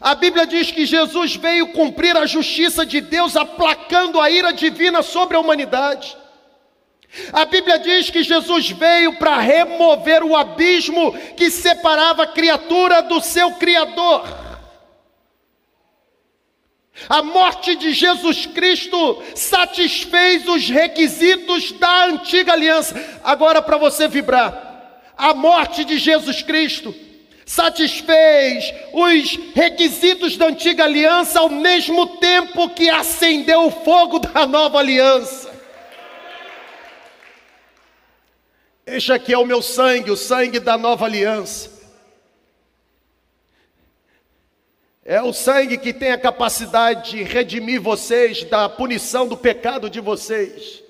A 0.00 0.14
Bíblia 0.14 0.46
diz 0.46 0.70
que 0.70 0.84
Jesus 0.84 1.36
veio 1.36 1.68
cumprir 1.72 2.16
a 2.16 2.26
justiça 2.26 2.84
de 2.84 3.00
Deus, 3.00 3.36
aplacando 3.36 4.20
a 4.20 4.30
ira 4.30 4.52
divina 4.52 5.02
sobre 5.02 5.36
a 5.36 5.40
humanidade. 5.40 6.16
A 7.32 7.44
Bíblia 7.44 7.78
diz 7.78 8.10
que 8.10 8.22
Jesus 8.22 8.70
veio 8.70 9.16
para 9.18 9.38
remover 9.38 10.22
o 10.22 10.36
abismo 10.36 11.12
que 11.36 11.50
separava 11.50 12.24
a 12.24 12.26
criatura 12.26 13.02
do 13.02 13.20
seu 13.20 13.52
Criador. 13.52 14.24
A 17.08 17.22
morte 17.22 17.76
de 17.76 17.92
Jesus 17.92 18.46
Cristo 18.46 19.22
satisfez 19.34 20.46
os 20.48 20.68
requisitos 20.68 21.72
da 21.72 22.06
antiga 22.06 22.52
aliança. 22.52 23.20
Agora, 23.22 23.62
para 23.62 23.76
você 23.76 24.08
vibrar, 24.08 25.12
a 25.16 25.32
morte 25.32 25.84
de 25.84 25.96
Jesus 25.96 26.42
Cristo 26.42 26.94
satisfez 27.48 28.74
os 28.92 29.36
requisitos 29.54 30.36
da 30.36 30.48
antiga 30.48 30.84
aliança 30.84 31.40
ao 31.40 31.48
mesmo 31.48 32.18
tempo 32.18 32.68
que 32.68 32.90
acendeu 32.90 33.64
o 33.64 33.70
fogo 33.70 34.18
da 34.18 34.46
nova 34.46 34.78
aliança. 34.78 35.50
Este 38.86 39.14
aqui 39.14 39.32
é 39.32 39.38
o 39.38 39.46
meu 39.46 39.62
sangue, 39.62 40.10
o 40.10 40.16
sangue 40.16 40.60
da 40.60 40.76
nova 40.76 41.06
aliança. 41.06 41.70
É 45.02 45.22
o 45.22 45.32
sangue 45.32 45.78
que 45.78 45.94
tem 45.94 46.12
a 46.12 46.18
capacidade 46.18 47.12
de 47.12 47.22
redimir 47.22 47.80
vocês 47.80 48.44
da 48.44 48.68
punição 48.68 49.26
do 49.26 49.38
pecado 49.38 49.88
de 49.88 50.00
vocês. 50.00 50.82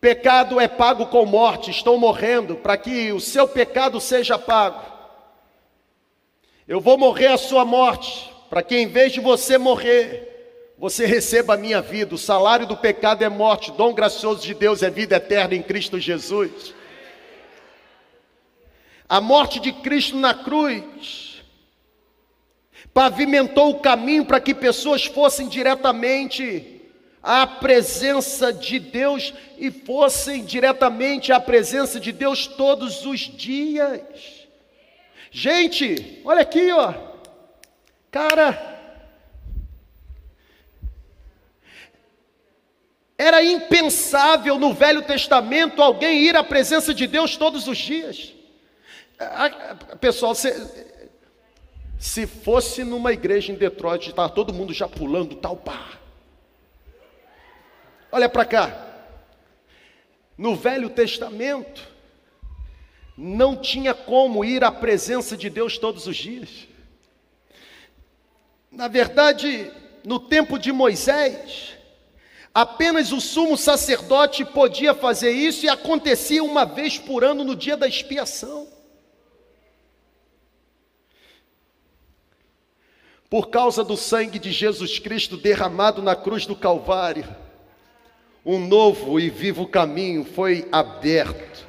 Pecado 0.00 0.58
é 0.58 0.66
pago 0.66 1.04
com 1.04 1.26
morte, 1.26 1.70
estou 1.70 1.98
morrendo 1.98 2.56
para 2.56 2.78
que 2.78 3.12
o 3.12 3.20
seu 3.20 3.46
pecado 3.46 4.00
seja 4.00 4.38
pago. 4.38 4.97
Eu 6.68 6.82
vou 6.82 6.98
morrer 6.98 7.28
a 7.28 7.38
sua 7.38 7.64
morte, 7.64 8.30
para 8.50 8.62
que 8.62 8.76
em 8.76 8.86
vez 8.86 9.14
de 9.14 9.20
você 9.20 9.56
morrer, 9.56 10.74
você 10.76 11.06
receba 11.06 11.54
a 11.54 11.56
minha 11.56 11.80
vida. 11.80 12.14
O 12.14 12.18
salário 12.18 12.66
do 12.66 12.76
pecado 12.76 13.24
é 13.24 13.28
morte, 13.30 13.72
dom 13.72 13.94
gracioso 13.94 14.42
de 14.42 14.52
Deus 14.52 14.82
é 14.82 14.90
vida 14.90 15.16
eterna 15.16 15.54
em 15.54 15.62
Cristo 15.62 15.98
Jesus. 15.98 16.74
A 19.08 19.18
morte 19.18 19.58
de 19.58 19.72
Cristo 19.72 20.14
na 20.16 20.34
cruz 20.34 21.42
pavimentou 22.92 23.70
o 23.70 23.80
caminho 23.80 24.26
para 24.26 24.38
que 24.38 24.54
pessoas 24.54 25.06
fossem 25.06 25.48
diretamente 25.48 26.82
à 27.22 27.46
presença 27.46 28.52
de 28.52 28.78
Deus 28.78 29.32
e 29.56 29.70
fossem 29.70 30.44
diretamente 30.44 31.32
à 31.32 31.40
presença 31.40 31.98
de 31.98 32.12
Deus 32.12 32.46
todos 32.46 33.06
os 33.06 33.20
dias. 33.20 34.37
Gente, 35.30 36.20
olha 36.24 36.42
aqui, 36.42 36.70
ó. 36.72 36.94
Cara, 38.10 38.78
Era 43.18 43.42
impensável 43.42 44.60
no 44.60 44.72
Velho 44.72 45.02
Testamento 45.02 45.82
alguém 45.82 46.22
ir 46.22 46.36
à 46.36 46.44
presença 46.44 46.94
de 46.94 47.04
Deus 47.08 47.36
todos 47.36 47.66
os 47.66 47.76
dias. 47.76 48.32
Pessoal, 50.00 50.36
você, 50.36 50.54
se 51.98 52.28
fosse 52.28 52.84
numa 52.84 53.12
igreja 53.12 53.50
em 53.50 53.56
Detroit, 53.56 54.08
estava 54.08 54.28
todo 54.28 54.54
mundo 54.54 54.72
já 54.72 54.86
pulando, 54.86 55.34
tal, 55.34 55.56
pá. 55.56 55.98
Olha 58.12 58.28
para 58.28 58.44
cá. 58.44 58.86
No 60.36 60.54
Velho 60.54 60.88
Testamento, 60.88 61.88
não 63.20 63.56
tinha 63.56 63.92
como 63.92 64.44
ir 64.44 64.62
à 64.62 64.70
presença 64.70 65.36
de 65.36 65.50
Deus 65.50 65.76
todos 65.76 66.06
os 66.06 66.16
dias. 66.16 66.68
Na 68.70 68.86
verdade, 68.86 69.72
no 70.04 70.20
tempo 70.20 70.56
de 70.56 70.70
Moisés, 70.70 71.74
apenas 72.54 73.10
o 73.10 73.20
sumo 73.20 73.56
sacerdote 73.56 74.44
podia 74.44 74.94
fazer 74.94 75.32
isso 75.32 75.66
e 75.66 75.68
acontecia 75.68 76.44
uma 76.44 76.64
vez 76.64 76.96
por 76.96 77.24
ano 77.24 77.42
no 77.42 77.56
dia 77.56 77.76
da 77.76 77.88
expiação. 77.88 78.68
por 83.30 83.50
causa 83.50 83.84
do 83.84 83.94
sangue 83.96 84.38
de 84.38 84.50
Jesus 84.50 84.98
Cristo 84.98 85.36
derramado 85.36 86.00
na 86.00 86.16
cruz 86.16 86.46
do 86.46 86.56
Calvário, 86.56 87.28
um 88.44 88.58
novo 88.58 89.20
e 89.20 89.28
vivo 89.28 89.66
caminho 89.66 90.24
foi 90.24 90.66
aberto. 90.72 91.67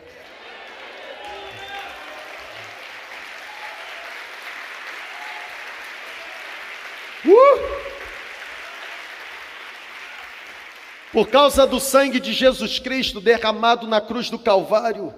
Uh! 7.25 7.89
Por 11.12 11.27
causa 11.27 11.65
do 11.65 11.79
sangue 11.79 12.19
de 12.19 12.34
Jesus 12.34 12.79
Cristo 12.79 13.19
derramado 13.19 13.88
na 13.88 13.99
cruz 13.99 14.29
do 14.29 14.38
Calvário, 14.38 15.13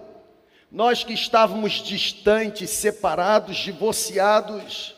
nós 0.72 1.04
que 1.04 1.14
estávamos 1.14 1.84
distantes, 1.84 2.70
separados, 2.70 3.58
divorciados, 3.58 4.96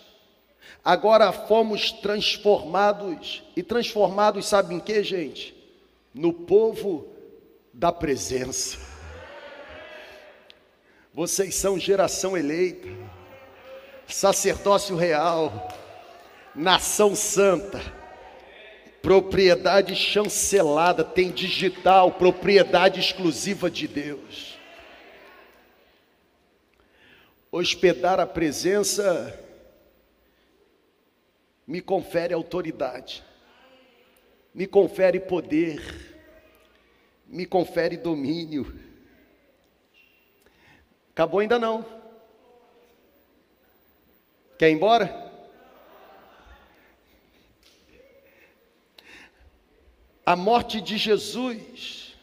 Agora 0.84 1.32
fomos 1.32 1.94
transformados, 1.94 3.42
e 3.56 3.64
transformados, 3.64 4.46
sabe 4.46 4.76
em 4.76 4.80
que, 4.82 5.02
gente? 5.02 5.56
No 6.14 6.34
povo 6.34 7.08
da 7.72 7.90
presença. 7.90 8.78
Vocês 11.14 11.56
são 11.56 11.80
geração 11.80 12.36
eleita, 12.36 12.90
sacerdócio 14.08 14.98
real, 14.98 15.70
nação 16.56 17.16
santa, 17.16 17.80
propriedade 19.02 19.96
chancelada, 19.96 21.04
tem 21.04 21.32
digital, 21.32 22.12
propriedade 22.12 23.00
exclusiva 23.00 23.70
de 23.70 23.88
Deus. 23.88 24.58
Hospedar 27.52 28.20
a 28.20 28.26
presença 28.26 29.40
me 31.68 31.82
confere 31.82 32.34
autoridade, 32.34 33.24
me 34.54 34.66
confere 34.68 35.20
poder, 35.20 35.82
me 37.28 37.46
confere 37.46 37.98
domínio. 37.98 38.80
Acabou 41.12 41.40
ainda 41.40 41.60
não. 41.60 41.86
Quer 44.58 44.70
ir 44.70 44.74
embora? 44.74 45.23
A 50.26 50.36
morte 50.36 50.80
de 50.80 50.98
Jesus. 50.98 52.14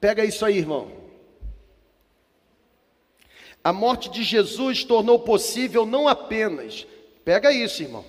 Pega 0.00 0.24
isso 0.24 0.44
aí, 0.44 0.56
irmão. 0.56 0.90
A 3.62 3.72
morte 3.72 4.08
de 4.08 4.22
Jesus 4.22 4.84
tornou 4.84 5.18
possível 5.18 5.84
não 5.84 6.08
apenas, 6.08 6.86
pega 7.24 7.52
isso, 7.52 7.82
irmão. 7.82 8.04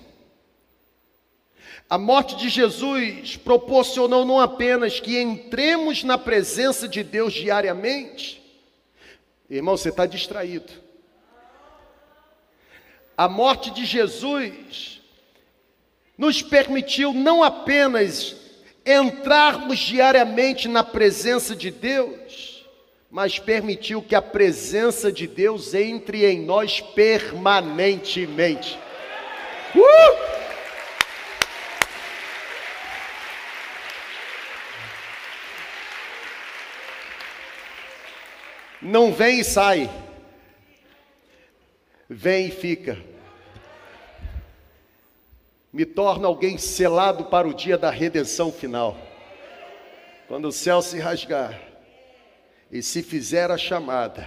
A 1.90 1.98
morte 1.98 2.36
de 2.36 2.48
Jesus 2.48 3.36
proporcionou 3.36 4.24
não 4.24 4.40
apenas 4.40 4.98
que 4.98 5.20
entremos 5.20 6.02
na 6.02 6.16
presença 6.16 6.88
de 6.88 7.02
Deus 7.02 7.34
diariamente, 7.34 8.42
irmão, 9.50 9.76
você 9.76 9.90
está 9.90 10.06
distraído. 10.06 10.72
A 13.14 13.28
morte 13.28 13.70
de 13.70 13.84
Jesus 13.84 15.01
nos 16.22 16.40
permitiu 16.40 17.12
não 17.12 17.42
apenas 17.42 18.36
entrarmos 18.86 19.80
diariamente 19.80 20.68
na 20.68 20.84
presença 20.84 21.56
de 21.56 21.68
Deus, 21.68 22.64
mas 23.10 23.40
permitiu 23.40 24.00
que 24.00 24.14
a 24.14 24.22
presença 24.22 25.10
de 25.10 25.26
Deus 25.26 25.74
entre 25.74 26.24
em 26.24 26.40
nós 26.40 26.80
permanentemente. 26.80 28.78
Uh! 29.74 30.32
Não 38.80 39.12
vem 39.12 39.40
e 39.40 39.44
sai, 39.44 39.90
vem 42.08 42.46
e 42.46 42.50
fica. 42.52 43.11
Me 45.72 45.86
torna 45.86 46.26
alguém 46.26 46.58
selado 46.58 47.24
para 47.24 47.48
o 47.48 47.54
dia 47.54 47.78
da 47.78 47.90
redenção 47.90 48.52
final. 48.52 48.96
Quando 50.28 50.48
o 50.48 50.52
céu 50.52 50.82
se 50.82 50.98
rasgar, 50.98 51.72
e 52.72 52.82
se 52.82 53.02
fizer 53.02 53.50
a 53.50 53.58
chamada, 53.58 54.26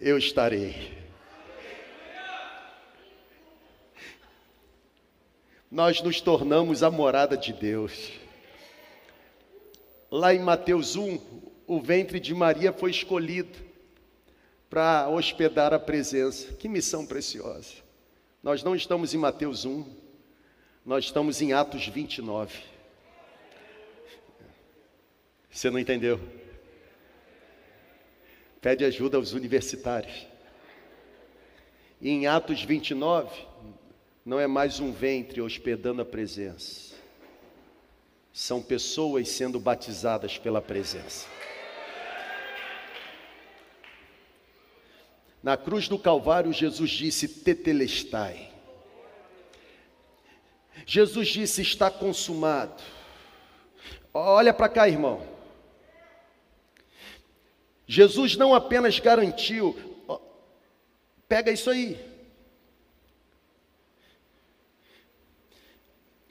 eu 0.00 0.16
estarei. 0.16 0.96
Nós 5.68 6.00
nos 6.00 6.20
tornamos 6.20 6.84
a 6.84 6.90
morada 6.90 7.36
de 7.36 7.52
Deus. 7.52 8.12
Lá 10.10 10.32
em 10.32 10.38
Mateus 10.38 10.94
1, 10.94 11.18
o 11.66 11.80
ventre 11.80 12.20
de 12.20 12.32
Maria 12.32 12.72
foi 12.72 12.90
escolhido 12.90 13.58
para 14.70 15.08
hospedar 15.08 15.74
a 15.74 15.78
presença. 15.78 16.54
Que 16.54 16.68
missão 16.68 17.04
preciosa. 17.04 17.74
Nós 18.42 18.62
não 18.62 18.76
estamos 18.76 19.12
em 19.12 19.18
Mateus 19.18 19.64
1, 19.64 19.84
nós 20.88 21.04
estamos 21.04 21.42
em 21.42 21.52
Atos 21.52 21.86
29. 21.86 22.58
Você 25.50 25.68
não 25.68 25.78
entendeu? 25.78 26.18
pede 28.58 28.86
ajuda 28.86 29.18
aos 29.18 29.34
universitários. 29.34 30.26
E 32.00 32.08
em 32.08 32.26
Atos 32.26 32.64
29, 32.64 33.46
não 34.24 34.40
é 34.40 34.46
mais 34.46 34.80
um 34.80 34.90
ventre 34.90 35.42
hospedando 35.42 36.00
a 36.00 36.06
presença, 36.06 36.94
são 38.32 38.62
pessoas 38.62 39.28
sendo 39.28 39.60
batizadas 39.60 40.38
pela 40.38 40.62
presença. 40.62 41.26
Na 45.42 45.54
cruz 45.54 45.86
do 45.86 45.98
Calvário, 45.98 46.50
Jesus 46.50 46.90
disse: 46.90 47.28
Tetelestai. 47.28 48.57
Jesus 50.86 51.28
disse: 51.28 51.62
Está 51.62 51.90
consumado. 51.90 52.82
Olha 54.12 54.52
para 54.52 54.68
cá, 54.68 54.88
irmão. 54.88 55.22
Jesus 57.86 58.36
não 58.36 58.54
apenas 58.54 58.98
garantiu, 58.98 59.74
pega 61.26 61.50
isso 61.50 61.70
aí. 61.70 61.98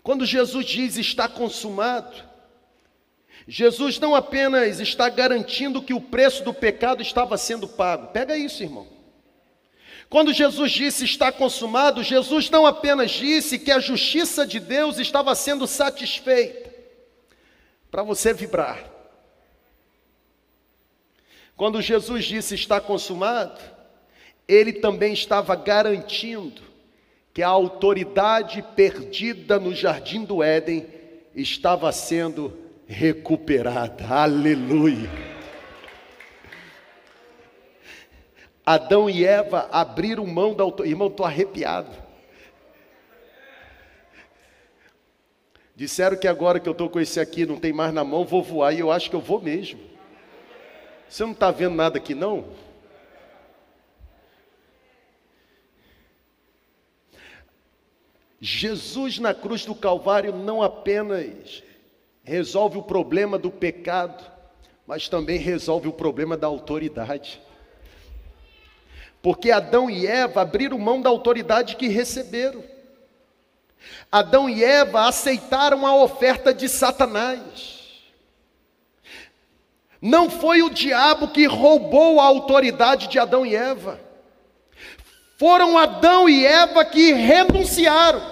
Quando 0.04 0.26
Jesus 0.26 0.66
diz 0.66 0.98
está 0.98 1.28
consumado, 1.28 2.24
Jesus 3.48 4.00
não 4.00 4.14
apenas 4.14 4.80
está 4.80 5.10
garantindo 5.10 5.82
que 5.82 5.94
o 5.94 6.00
preço 6.02 6.44
do 6.44 6.54
pecado 6.54 7.02
estava 7.02 7.38
sendo 7.38 7.68
pago, 7.68 8.08
pega 8.08 8.38
isso, 8.38 8.62
irmão. 8.62 8.97
Quando 10.10 10.34
Jesus 10.34 10.72
disse 10.72 11.04
está 11.04 11.32
consumado, 11.32 12.02
Jesus 12.02 12.50
não 12.50 12.66
apenas 12.66 13.12
disse 13.12 13.60
que 13.60 13.72
a 13.72 13.80
justiça 13.80 14.48
de 14.48 14.60
Deus 14.60 15.00
estava 15.00 15.36
sendo 15.36 15.68
satisfeita, 15.68 16.74
para 17.92 18.04
você 18.04 18.34
vibrar. 18.34 18.84
Quando 21.58 21.82
Jesus 21.82 22.26
disse 22.26 22.56
está 22.56 22.80
consumado, 22.80 23.60
ele 24.48 24.74
também 24.74 25.12
estava 25.12 25.56
garantindo 25.56 26.62
que 27.34 27.44
a 27.44 27.50
autoridade 27.50 28.64
perdida 28.76 29.60
no 29.60 29.74
jardim 29.76 30.24
do 30.24 30.42
Éden 30.42 30.88
estava 31.36 31.92
sendo 31.92 32.58
recuperada. 32.88 34.08
Aleluia. 34.08 35.37
Adão 38.68 39.10
e 39.10 39.26
Eva 39.26 39.70
abriram 39.72 40.28
mão 40.28 40.54
da 40.54 40.62
autoridade. 40.62 40.92
Irmão, 40.92 41.08
estou 41.08 41.26
arrepiado. 41.26 41.90
Disseram 45.74 46.18
que 46.18 46.28
agora 46.28 46.60
que 46.60 46.68
eu 46.68 46.74
estou 46.74 46.90
com 46.90 47.00
esse 47.00 47.18
aqui, 47.18 47.46
não 47.46 47.58
tem 47.58 47.72
mais 47.72 47.94
na 47.94 48.04
mão, 48.04 48.26
vou 48.26 48.44
voar, 48.44 48.74
e 48.74 48.80
eu 48.80 48.92
acho 48.92 49.10
que 49.10 49.16
eu 49.16 49.22
vou 49.22 49.40
mesmo. 49.40 49.80
Você 51.08 51.24
não 51.24 51.32
está 51.32 51.50
vendo 51.50 51.76
nada 51.76 51.98
aqui, 51.98 52.14
não? 52.14 52.44
Jesus 58.42 59.18
na 59.18 59.34
cruz 59.34 59.64
do 59.64 59.74
Calvário 59.74 60.36
não 60.36 60.62
apenas 60.62 61.64
resolve 62.22 62.78
o 62.78 62.84
problema 62.84 63.38
do 63.38 63.50
pecado, 63.50 64.30
mas 64.86 65.08
também 65.08 65.38
resolve 65.38 65.88
o 65.88 65.94
problema 65.94 66.36
da 66.36 66.48
autoridade. 66.48 67.47
Porque 69.28 69.52
Adão 69.52 69.90
e 69.90 70.08
Eva 70.08 70.44
abriram 70.44 70.80
mão 70.80 71.02
da 71.02 71.10
autoridade 71.10 71.76
que 71.76 71.90
receberam. 71.90 72.64
Adão 74.10 74.50
e 74.50 74.64
Eva 74.64 75.06
aceitaram 75.06 75.86
a 75.86 75.94
oferta 75.94 76.54
de 76.54 76.70
Satanás. 76.70 78.06
Não 80.02 80.30
foi 80.30 80.62
o 80.62 80.70
diabo 80.70 81.28
que 81.28 81.46
roubou 81.46 82.22
a 82.22 82.24
autoridade 82.24 83.10
de 83.10 83.20
Adão 83.20 83.46
e 83.46 83.54
Eva. 83.54 84.00
Foram 85.38 85.78
Adão 85.78 86.30
e 86.30 86.46
Eva 86.46 86.86
que 86.86 87.12
renunciaram. 87.12 88.26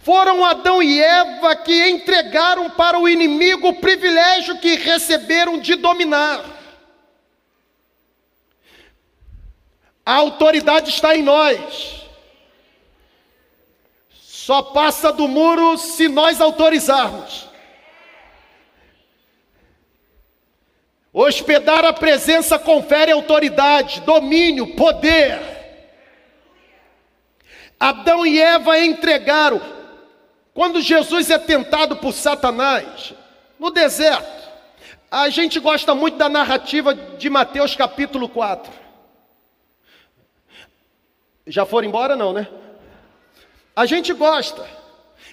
Foram 0.00 0.44
Adão 0.44 0.82
e 0.82 1.00
Eva 1.02 1.56
que 1.56 1.88
entregaram 1.88 2.68
para 2.68 2.98
o 2.98 3.08
inimigo 3.08 3.68
o 3.68 3.80
privilégio 3.80 4.58
que 4.58 4.74
receberam 4.74 5.56
de 5.58 5.74
dominar. 5.74 6.53
A 10.04 10.14
autoridade 10.16 10.90
está 10.90 11.16
em 11.16 11.22
nós. 11.22 12.04
Só 14.10 14.60
passa 14.60 15.10
do 15.10 15.26
muro 15.26 15.78
se 15.78 16.06
nós 16.06 16.40
autorizarmos. 16.40 17.48
Hospedar 21.10 21.84
a 21.84 21.92
presença 21.92 22.58
confere 22.58 23.12
autoridade, 23.12 24.00
domínio, 24.00 24.74
poder. 24.74 25.40
Adão 27.80 28.26
e 28.26 28.40
Eva 28.40 28.78
entregaram. 28.80 29.62
Quando 30.52 30.82
Jesus 30.82 31.30
é 31.30 31.38
tentado 31.38 31.96
por 31.96 32.12
Satanás, 32.12 33.14
no 33.58 33.70
deserto, 33.70 34.48
a 35.10 35.28
gente 35.28 35.58
gosta 35.58 35.94
muito 35.94 36.18
da 36.18 36.28
narrativa 36.28 36.94
de 36.94 37.30
Mateus 37.30 37.74
capítulo 37.74 38.28
4. 38.28 38.83
Já 41.46 41.66
foram 41.66 41.88
embora, 41.88 42.16
não, 42.16 42.32
né? 42.32 42.48
A 43.76 43.84
gente 43.84 44.12
gosta. 44.14 44.64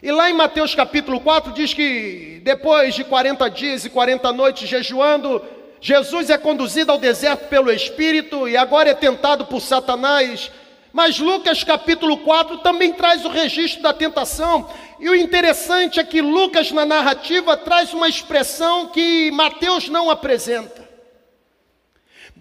E 0.03 0.11
lá 0.11 0.29
em 0.29 0.33
Mateus 0.33 0.75
capítulo 0.75 1.21
4 1.21 1.53
diz 1.53 1.73
que 1.73 2.41
depois 2.43 2.95
de 2.95 3.03
40 3.03 3.49
dias 3.49 3.85
e 3.85 3.89
40 3.89 4.33
noites 4.33 4.67
jejuando, 4.67 5.41
Jesus 5.79 6.29
é 6.29 6.37
conduzido 6.37 6.91
ao 6.91 6.97
deserto 6.97 7.47
pelo 7.47 7.71
Espírito 7.71 8.47
e 8.49 8.57
agora 8.57 8.89
é 8.89 8.93
tentado 8.93 9.45
por 9.45 9.61
Satanás. 9.61 10.51
Mas 10.91 11.19
Lucas 11.19 11.63
capítulo 11.63 12.17
4 12.17 12.57
também 12.57 12.91
traz 12.91 13.23
o 13.23 13.29
registro 13.29 13.81
da 13.81 13.93
tentação. 13.93 14.69
E 14.99 15.09
o 15.09 15.15
interessante 15.15 15.99
é 15.99 16.03
que 16.03 16.21
Lucas, 16.21 16.71
na 16.71 16.85
narrativa, 16.85 17.55
traz 17.55 17.93
uma 17.93 18.09
expressão 18.09 18.87
que 18.87 19.31
Mateus 19.31 19.87
não 19.87 20.09
apresenta. 20.09 20.80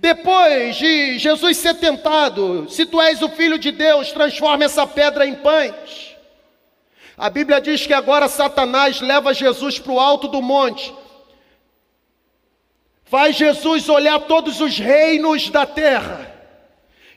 Depois 0.01 0.77
de 0.77 1.19
Jesus 1.19 1.59
ser 1.59 1.75
tentado, 1.75 2.67
se 2.71 2.87
tu 2.87 3.01
és 3.01 3.21
o 3.21 3.29
filho 3.29 3.59
de 3.59 3.71
Deus, 3.71 4.11
transforma 4.11 4.65
essa 4.65 4.87
pedra 4.87 5.27
em 5.27 5.35
pães. 5.35 6.17
A 7.19 7.29
Bíblia 7.29 7.61
diz 7.61 7.87
que 7.87 7.93
agora 7.93 8.27
Satanás 8.27 9.03
leva 9.03 9.35
Jesus 9.35 9.79
para 9.79 9.93
o 9.93 10.01
alto 10.01 10.27
do 10.27 10.41
monte 10.41 10.91
Faz 13.11 13.35
Jesus 13.35 13.89
olhar 13.89 14.21
todos 14.21 14.61
os 14.61 14.79
reinos 14.79 15.51
da 15.51 15.67
terra. 15.67 16.33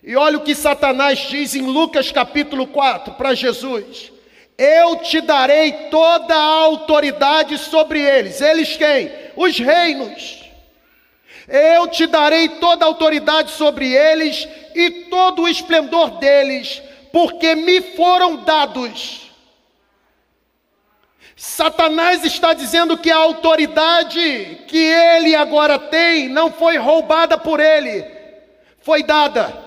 E 0.03 0.15
olha 0.15 0.39
o 0.39 0.41
que 0.41 0.55
Satanás 0.55 1.19
diz 1.29 1.53
em 1.53 1.61
Lucas 1.61 2.11
capítulo 2.11 2.65
4 2.65 3.13
para 3.13 3.35
Jesus: 3.35 4.11
Eu 4.57 4.95
te 4.97 5.21
darei 5.21 5.71
toda 5.91 6.33
a 6.33 6.63
autoridade 6.63 7.59
sobre 7.59 8.01
eles. 8.01 8.41
Eles 8.41 8.75
quem? 8.75 9.11
Os 9.35 9.59
reinos. 9.59 10.42
Eu 11.47 11.87
te 11.87 12.07
darei 12.07 12.47
toda 12.49 12.85
a 12.85 12.87
autoridade 12.87 13.51
sobre 13.51 13.91
eles 13.93 14.47
e 14.75 14.89
todo 15.09 15.43
o 15.43 15.47
esplendor 15.47 16.11
deles, 16.19 16.81
porque 17.11 17.55
me 17.55 17.81
foram 17.81 18.37
dados 18.37 19.23
Satanás 21.35 22.23
está 22.23 22.53
dizendo 22.53 22.97
que 22.97 23.11
a 23.11 23.17
autoridade 23.17 24.63
que 24.65 24.77
ele 24.77 25.35
agora 25.35 25.77
tem 25.77 26.29
não 26.29 26.49
foi 26.49 26.77
roubada 26.77 27.37
por 27.37 27.59
ele, 27.59 28.05
foi 28.79 29.03
dada. 29.03 29.61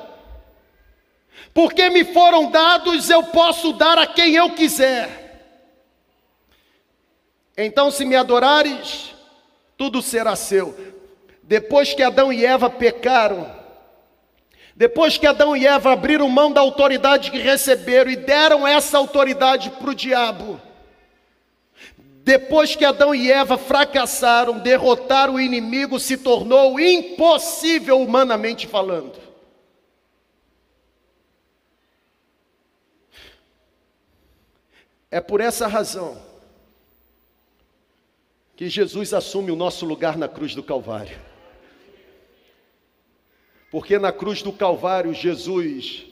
Porque 1.52 1.90
me 1.90 2.02
foram 2.02 2.50
dados, 2.50 3.10
eu 3.10 3.24
posso 3.24 3.74
dar 3.74 3.98
a 3.98 4.06
quem 4.06 4.34
eu 4.34 4.50
quiser. 4.54 5.24
Então, 7.56 7.90
se 7.90 8.06
me 8.06 8.16
adorares, 8.16 9.14
tudo 9.76 10.00
será 10.00 10.34
seu. 10.34 10.95
Depois 11.46 11.94
que 11.94 12.02
Adão 12.02 12.32
e 12.32 12.44
Eva 12.44 12.68
pecaram, 12.68 13.48
depois 14.74 15.16
que 15.16 15.28
Adão 15.28 15.56
e 15.56 15.64
Eva 15.64 15.92
abriram 15.92 16.28
mão 16.28 16.50
da 16.50 16.60
autoridade 16.60 17.30
que 17.30 17.38
receberam 17.38 18.10
e 18.10 18.16
deram 18.16 18.66
essa 18.66 18.98
autoridade 18.98 19.70
para 19.70 19.90
o 19.90 19.94
diabo, 19.94 20.60
depois 22.24 22.74
que 22.74 22.84
Adão 22.84 23.14
e 23.14 23.30
Eva 23.30 23.56
fracassaram, 23.56 24.58
derrotar 24.58 25.30
o 25.30 25.38
inimigo 25.38 26.00
se 26.00 26.16
tornou 26.16 26.80
impossível 26.80 28.00
humanamente 28.02 28.66
falando. 28.66 29.16
É 35.08 35.20
por 35.20 35.40
essa 35.40 35.68
razão 35.68 36.20
que 38.56 38.68
Jesus 38.68 39.14
assume 39.14 39.52
o 39.52 39.56
nosso 39.56 39.86
lugar 39.86 40.18
na 40.18 40.26
cruz 40.26 40.52
do 40.52 40.62
Calvário. 40.64 41.25
Porque 43.70 43.98
na 43.98 44.12
cruz 44.12 44.42
do 44.42 44.52
Calvário, 44.52 45.12
Jesus 45.12 46.06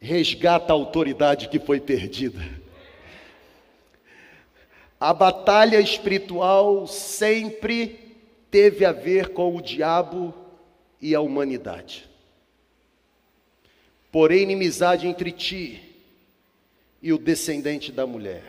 resgata 0.00 0.72
a 0.72 0.76
autoridade 0.76 1.48
que 1.48 1.58
foi 1.58 1.80
perdida. 1.80 2.40
A 5.00 5.12
batalha 5.12 5.80
espiritual 5.80 6.86
sempre 6.86 8.16
teve 8.50 8.84
a 8.84 8.92
ver 8.92 9.28
com 9.28 9.56
o 9.56 9.62
diabo 9.62 10.34
e 11.00 11.14
a 11.14 11.20
humanidade. 11.20 12.08
Porém, 14.10 14.42
inimizade 14.42 15.06
entre 15.06 15.30
ti 15.30 15.82
e 17.02 17.12
o 17.12 17.18
descendente 17.18 17.92
da 17.92 18.06
mulher. 18.06 18.42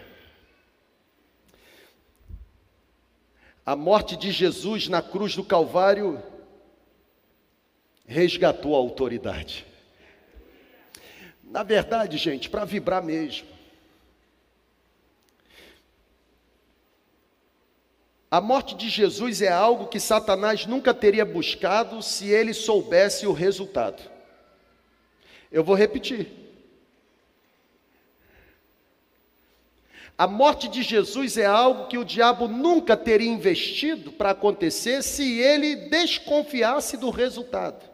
A 3.65 3.75
morte 3.75 4.15
de 4.15 4.31
Jesus 4.31 4.87
na 4.87 5.01
cruz 5.01 5.35
do 5.35 5.43
Calvário 5.43 6.23
resgatou 8.09 8.73
a 8.73 8.79
autoridade. 8.79 9.67
Na 11.43 11.61
verdade, 11.61 12.17
gente, 12.17 12.49
para 12.49 12.65
vibrar 12.65 13.03
mesmo. 13.03 13.47
A 18.31 18.41
morte 18.41 18.75
de 18.75 18.89
Jesus 18.89 19.43
é 19.43 19.47
algo 19.49 19.87
que 19.87 19.99
Satanás 19.99 20.65
nunca 20.65 20.93
teria 20.93 21.23
buscado 21.23 22.01
se 22.01 22.27
ele 22.27 22.53
soubesse 22.53 23.27
o 23.27 23.31
resultado. 23.31 24.01
Eu 25.51 25.63
vou 25.63 25.75
repetir. 25.75 26.27
A 30.17 30.27
morte 30.27 30.67
de 30.67 30.81
Jesus 30.81 31.37
é 31.37 31.45
algo 31.45 31.87
que 31.87 31.97
o 31.97 32.03
diabo 32.03 32.47
nunca 32.47 32.97
teria 32.97 33.29
investido 33.29 34.11
para 34.11 34.31
acontecer 34.31 35.01
se 35.01 35.39
ele 35.39 35.75
desconfiasse 35.89 36.97
do 36.97 37.09
resultado. 37.09 37.88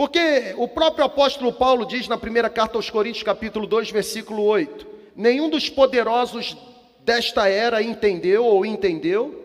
Porque 0.00 0.54
o 0.56 0.66
próprio 0.66 1.04
apóstolo 1.04 1.52
Paulo 1.52 1.84
diz 1.84 2.08
na 2.08 2.16
primeira 2.16 2.48
carta 2.48 2.78
aos 2.78 2.88
Coríntios, 2.88 3.22
capítulo 3.22 3.66
2, 3.66 3.90
versículo 3.90 4.44
8: 4.44 4.86
Nenhum 5.14 5.50
dos 5.50 5.68
poderosos 5.68 6.56
desta 7.00 7.50
era 7.50 7.82
entendeu 7.82 8.46
ou 8.46 8.64
entendeu, 8.64 9.44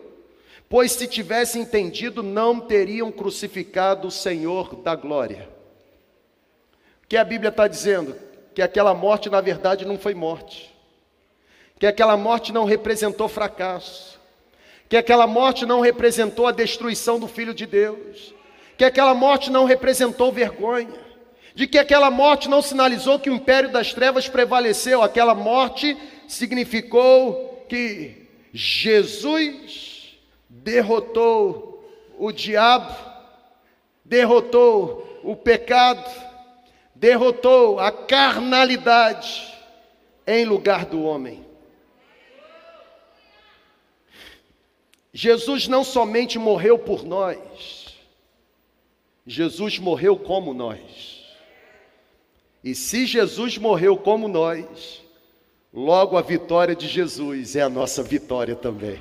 pois 0.66 0.92
se 0.92 1.06
tivesse 1.06 1.58
entendido, 1.58 2.22
não 2.22 2.58
teriam 2.58 3.12
crucificado 3.12 4.08
o 4.08 4.10
Senhor 4.10 4.76
da 4.76 4.94
glória. 4.94 5.46
O 7.04 7.06
que 7.06 7.18
a 7.18 7.24
Bíblia 7.24 7.50
está 7.50 7.68
dizendo? 7.68 8.16
Que 8.54 8.62
aquela 8.62 8.94
morte, 8.94 9.28
na 9.28 9.42
verdade, 9.42 9.84
não 9.84 9.98
foi 9.98 10.14
morte, 10.14 10.74
que 11.78 11.86
aquela 11.86 12.16
morte 12.16 12.50
não 12.50 12.64
representou 12.64 13.28
fracasso, 13.28 14.18
que 14.88 14.96
aquela 14.96 15.26
morte 15.26 15.66
não 15.66 15.80
representou 15.80 16.46
a 16.46 16.50
destruição 16.50 17.20
do 17.20 17.28
Filho 17.28 17.52
de 17.52 17.66
Deus, 17.66 18.34
que 18.76 18.84
aquela 18.84 19.14
morte 19.14 19.50
não 19.50 19.64
representou 19.64 20.30
vergonha, 20.30 20.94
de 21.54 21.66
que 21.66 21.78
aquela 21.78 22.10
morte 22.10 22.48
não 22.48 22.60
sinalizou 22.60 23.18
que 23.18 23.30
o 23.30 23.34
império 23.34 23.70
das 23.70 23.94
trevas 23.94 24.28
prevaleceu, 24.28 25.02
aquela 25.02 25.34
morte 25.34 25.96
significou 26.28 27.64
que 27.68 28.28
Jesus 28.52 30.16
derrotou 30.48 31.82
o 32.18 32.30
diabo, 32.30 32.94
derrotou 34.04 35.20
o 35.22 35.34
pecado, 35.34 36.10
derrotou 36.94 37.80
a 37.80 37.90
carnalidade 37.90 39.54
em 40.26 40.44
lugar 40.44 40.84
do 40.84 41.02
homem. 41.02 41.44
Jesus 45.12 45.66
não 45.66 45.82
somente 45.82 46.38
morreu 46.38 46.78
por 46.78 47.02
nós, 47.02 47.75
Jesus 49.26 49.78
morreu 49.80 50.16
como 50.16 50.54
nós. 50.54 51.24
E 52.62 52.74
se 52.76 53.06
Jesus 53.06 53.58
morreu 53.58 53.96
como 53.96 54.28
nós, 54.28 55.02
logo 55.74 56.16
a 56.16 56.22
vitória 56.22 56.76
de 56.76 56.86
Jesus 56.86 57.56
é 57.56 57.62
a 57.62 57.68
nossa 57.68 58.04
vitória 58.04 58.54
também. 58.54 59.00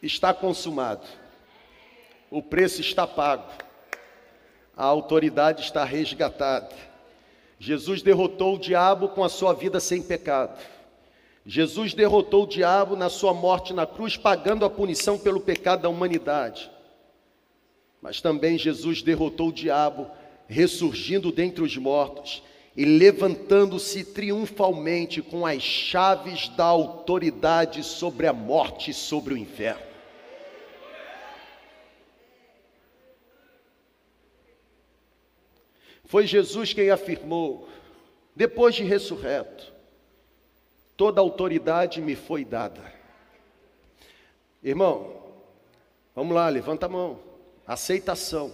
Está 0.00 0.32
consumado, 0.32 1.04
o 2.30 2.40
preço 2.40 2.80
está 2.80 3.08
pago, 3.08 3.50
a 4.76 4.84
autoridade 4.84 5.62
está 5.62 5.82
resgatada 5.84 6.95
Jesus 7.58 8.02
derrotou 8.02 8.56
o 8.56 8.58
diabo 8.58 9.08
com 9.08 9.24
a 9.24 9.28
sua 9.28 9.52
vida 9.52 9.80
sem 9.80 10.02
pecado. 10.02 10.60
Jesus 11.44 11.94
derrotou 11.94 12.44
o 12.44 12.48
diabo 12.48 12.96
na 12.96 13.08
sua 13.08 13.32
morte 13.32 13.72
na 13.72 13.86
cruz, 13.86 14.16
pagando 14.16 14.64
a 14.64 14.70
punição 14.70 15.18
pelo 15.18 15.40
pecado 15.40 15.82
da 15.82 15.88
humanidade. 15.88 16.70
Mas 18.02 18.20
também 18.20 18.58
Jesus 18.58 19.00
derrotou 19.00 19.48
o 19.48 19.52
diabo, 19.52 20.08
ressurgindo 20.48 21.30
dentre 21.30 21.62
os 21.62 21.76
mortos 21.76 22.42
e 22.76 22.84
levantando-se 22.84 24.04
triunfalmente 24.04 25.22
com 25.22 25.46
as 25.46 25.62
chaves 25.62 26.48
da 26.48 26.64
autoridade 26.64 27.82
sobre 27.82 28.26
a 28.26 28.32
morte 28.32 28.90
e 28.90 28.94
sobre 28.94 29.32
o 29.32 29.38
inferno. 29.38 29.85
Foi 36.06 36.26
Jesus 36.26 36.72
quem 36.72 36.90
afirmou, 36.90 37.68
depois 38.34 38.74
de 38.74 38.84
ressurreto, 38.84 39.72
toda 40.96 41.20
autoridade 41.20 42.00
me 42.00 42.14
foi 42.14 42.44
dada. 42.44 42.80
Irmão, 44.62 45.16
vamos 46.14 46.34
lá, 46.34 46.48
levanta 46.48 46.86
a 46.86 46.88
mão. 46.88 47.18
Aceitação. 47.66 48.52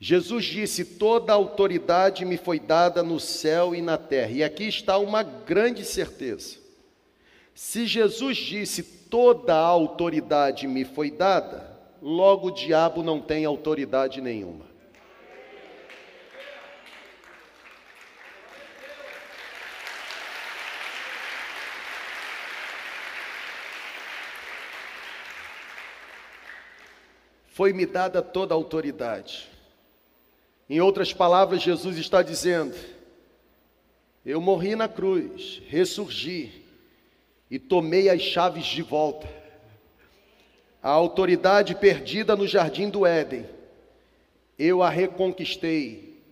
Jesus 0.00 0.44
disse: 0.44 0.84
Toda 0.84 1.32
autoridade 1.32 2.24
me 2.24 2.36
foi 2.36 2.58
dada 2.58 3.02
no 3.02 3.20
céu 3.20 3.74
e 3.74 3.82
na 3.82 3.98
terra. 3.98 4.30
E 4.30 4.44
aqui 4.44 4.64
está 4.64 4.96
uma 4.96 5.22
grande 5.22 5.84
certeza. 5.84 6.56
Se 7.54 7.86
Jesus 7.86 8.38
disse: 8.38 8.82
Toda 8.82 9.54
autoridade 9.54 10.66
me 10.66 10.84
foi 10.84 11.10
dada, 11.10 11.76
logo 12.00 12.48
o 12.48 12.54
diabo 12.54 13.02
não 13.02 13.20
tem 13.20 13.44
autoridade 13.44 14.20
nenhuma. 14.20 14.67
Foi-me 27.58 27.84
dada 27.84 28.22
toda 28.22 28.54
a 28.54 28.56
autoridade. 28.56 29.48
Em 30.70 30.80
outras 30.80 31.12
palavras, 31.12 31.60
Jesus 31.60 31.98
está 31.98 32.22
dizendo: 32.22 32.76
Eu 34.24 34.40
morri 34.40 34.76
na 34.76 34.86
cruz, 34.86 35.60
ressurgi 35.66 36.64
e 37.50 37.58
tomei 37.58 38.08
as 38.08 38.22
chaves 38.22 38.64
de 38.64 38.80
volta. 38.80 39.28
A 40.80 40.88
autoridade 40.90 41.74
perdida 41.74 42.36
no 42.36 42.46
jardim 42.46 42.88
do 42.88 43.04
Éden, 43.04 43.44
eu 44.56 44.80
a 44.80 44.88
reconquistei 44.88 46.22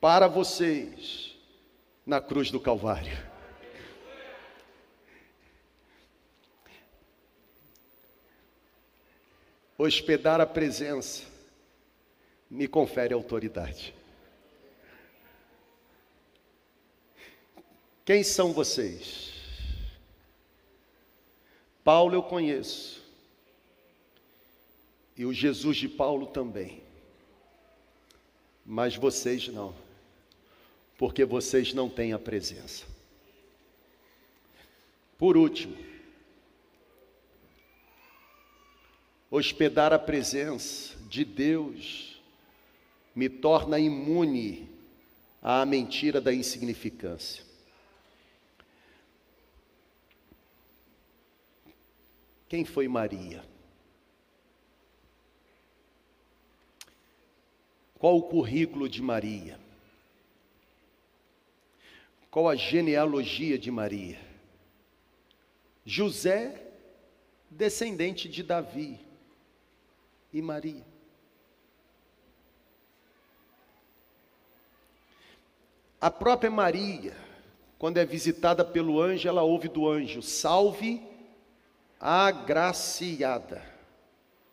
para 0.00 0.26
vocês 0.26 1.36
na 2.04 2.20
cruz 2.20 2.50
do 2.50 2.58
Calvário. 2.58 3.16
Hospedar 9.76 10.40
a 10.40 10.46
presença 10.46 11.24
me 12.48 12.68
confere 12.68 13.12
autoridade. 13.12 13.94
Quem 18.04 18.22
são 18.22 18.52
vocês? 18.52 19.32
Paulo 21.82 22.14
eu 22.14 22.22
conheço, 22.22 23.02
e 25.16 25.24
o 25.24 25.32
Jesus 25.32 25.76
de 25.76 25.88
Paulo 25.88 26.26
também, 26.26 26.82
mas 28.64 28.96
vocês 28.96 29.48
não, 29.48 29.74
porque 30.96 31.24
vocês 31.24 31.74
não 31.74 31.88
têm 31.88 32.12
a 32.12 32.18
presença. 32.18 32.86
Por 35.18 35.36
último, 35.36 35.76
hospedar 39.36 39.92
a 39.92 39.98
presença 39.98 40.96
de 41.08 41.24
Deus 41.24 42.22
me 43.12 43.28
torna 43.28 43.80
imune 43.80 44.70
à 45.42 45.66
mentira 45.66 46.20
da 46.20 46.32
insignificância. 46.32 47.42
Quem 52.48 52.64
foi 52.64 52.86
Maria? 52.86 53.44
Qual 57.98 58.16
o 58.16 58.22
currículo 58.22 58.88
de 58.88 59.02
Maria? 59.02 59.58
Qual 62.30 62.48
a 62.48 62.54
genealogia 62.54 63.58
de 63.58 63.70
Maria? 63.72 64.20
José, 65.84 66.70
descendente 67.50 68.28
de 68.28 68.40
Davi 68.44 69.03
e 70.34 70.42
Maria. 70.42 70.84
A 76.00 76.10
própria 76.10 76.50
Maria, 76.50 77.16
quando 77.78 77.98
é 77.98 78.04
visitada 78.04 78.64
pelo 78.64 79.00
anjo, 79.00 79.28
ela 79.28 79.42
ouve 79.42 79.68
do 79.68 79.88
anjo: 79.88 80.20
Salve, 80.20 81.00
agraciada, 82.00 83.62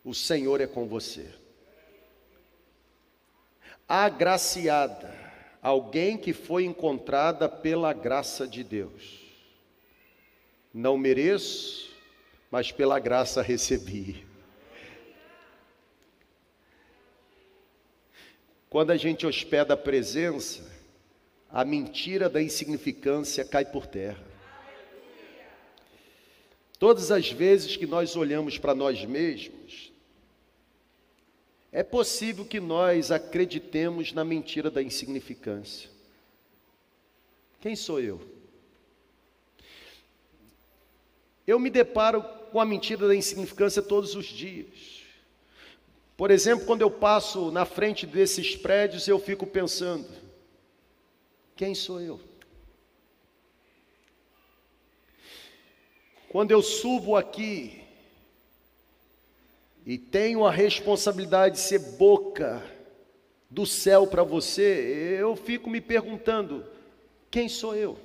o 0.05 0.13
Senhor 0.13 0.61
é 0.61 0.67
com 0.67 0.88
você. 0.88 1.34
Agraciada, 3.89 5.13
alguém 5.61 6.15
que 6.15 6.32
foi 6.32 6.63
encontrada 6.63 7.49
pela 7.49 7.91
graça 7.91 8.47
de 8.47 8.63
Deus. 8.63 9.19
Não 10.71 10.95
mereço, 10.95 11.91
mas 12.51 12.71
pela 12.71 12.99
graça 12.99 13.41
recebi. 13.41 14.30
Quando 18.72 18.91
a 18.91 18.95
gente 18.95 19.28
hospeda 19.28 19.74
a 19.74 19.78
presença, 19.78 20.65
a 21.49 21.65
mentira 21.65 22.30
da 22.30 22.41
insignificância 22.41 23.43
cai 23.43 23.65
por 23.65 23.86
terra. 23.86 24.26
Todas 26.80 27.11
as 27.11 27.30
vezes 27.30 27.76
que 27.76 27.86
nós 27.86 28.15
olhamos 28.15 28.57
para 28.57 28.74
nós 28.74 29.03
mesmos, 29.03 29.91
é 31.69 31.84
possível 31.84 32.45
que 32.45 32.61
nós 32.61 33.11
acreditemos 33.11 34.13
na 34.13 34.24
mentira 34.24 34.72
da 34.72 34.82
insignificância. 34.82 35.89
Quem 37.59 37.76
sou 37.76 37.99
eu? 37.99 38.22
Eu 41.45 41.59
me 41.59 41.69
deparo 41.69 42.24
com 42.24 42.61
a 42.61 42.65
mentira 42.65 43.05
da 43.05 43.15
insignificância 43.15 43.82
todos 43.82 44.15
os 44.15 44.28
dias. 44.28 45.01
Por 46.22 46.30
exemplo, 46.30 46.67
quando 46.67 46.84
eu 46.84 46.91
passo 46.91 47.49
na 47.49 47.65
frente 47.65 48.05
desses 48.05 48.55
prédios, 48.55 49.07
eu 49.07 49.17
fico 49.17 49.47
pensando: 49.47 50.07
quem 51.55 51.74
sou 51.74 51.99
eu? 51.99 52.22
Quando 56.30 56.51
eu 56.51 56.61
subo 56.61 57.15
aqui 57.15 57.82
e 59.84 59.97
tenho 59.97 60.45
a 60.45 60.51
responsabilidade 60.51 61.55
de 61.55 61.61
ser 61.61 61.80
boca 61.97 62.63
do 63.49 63.65
céu 63.65 64.05
para 64.05 64.22
você, 64.22 65.17
eu 65.19 65.36
fico 65.36 65.72
me 65.72 65.82
perguntando: 65.82 66.63
quem 67.32 67.49
sou 67.49 67.76
eu? 67.76 67.97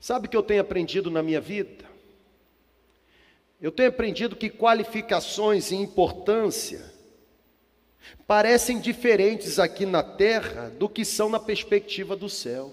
Sabe 0.00 0.26
o 0.26 0.28
que 0.28 0.36
eu 0.36 0.42
tenho 0.42 0.62
aprendido 0.62 1.12
na 1.12 1.22
minha 1.22 1.40
vida? 1.40 1.89
Eu 3.60 3.70
tenho 3.70 3.90
aprendido 3.90 4.36
que 4.36 4.48
qualificações 4.48 5.70
e 5.70 5.76
importância 5.76 6.90
parecem 8.26 8.80
diferentes 8.80 9.58
aqui 9.58 9.84
na 9.84 10.02
terra 10.02 10.70
do 10.70 10.88
que 10.88 11.04
são 11.04 11.28
na 11.28 11.38
perspectiva 11.38 12.16
do 12.16 12.28
céu. 12.28 12.72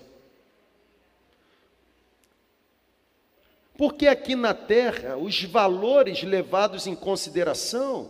Porque 3.77 4.07
aqui 4.07 4.35
na 4.35 4.53
terra, 4.53 5.17
os 5.17 5.43
valores 5.43 6.23
levados 6.23 6.87
em 6.87 6.95
consideração 6.95 8.09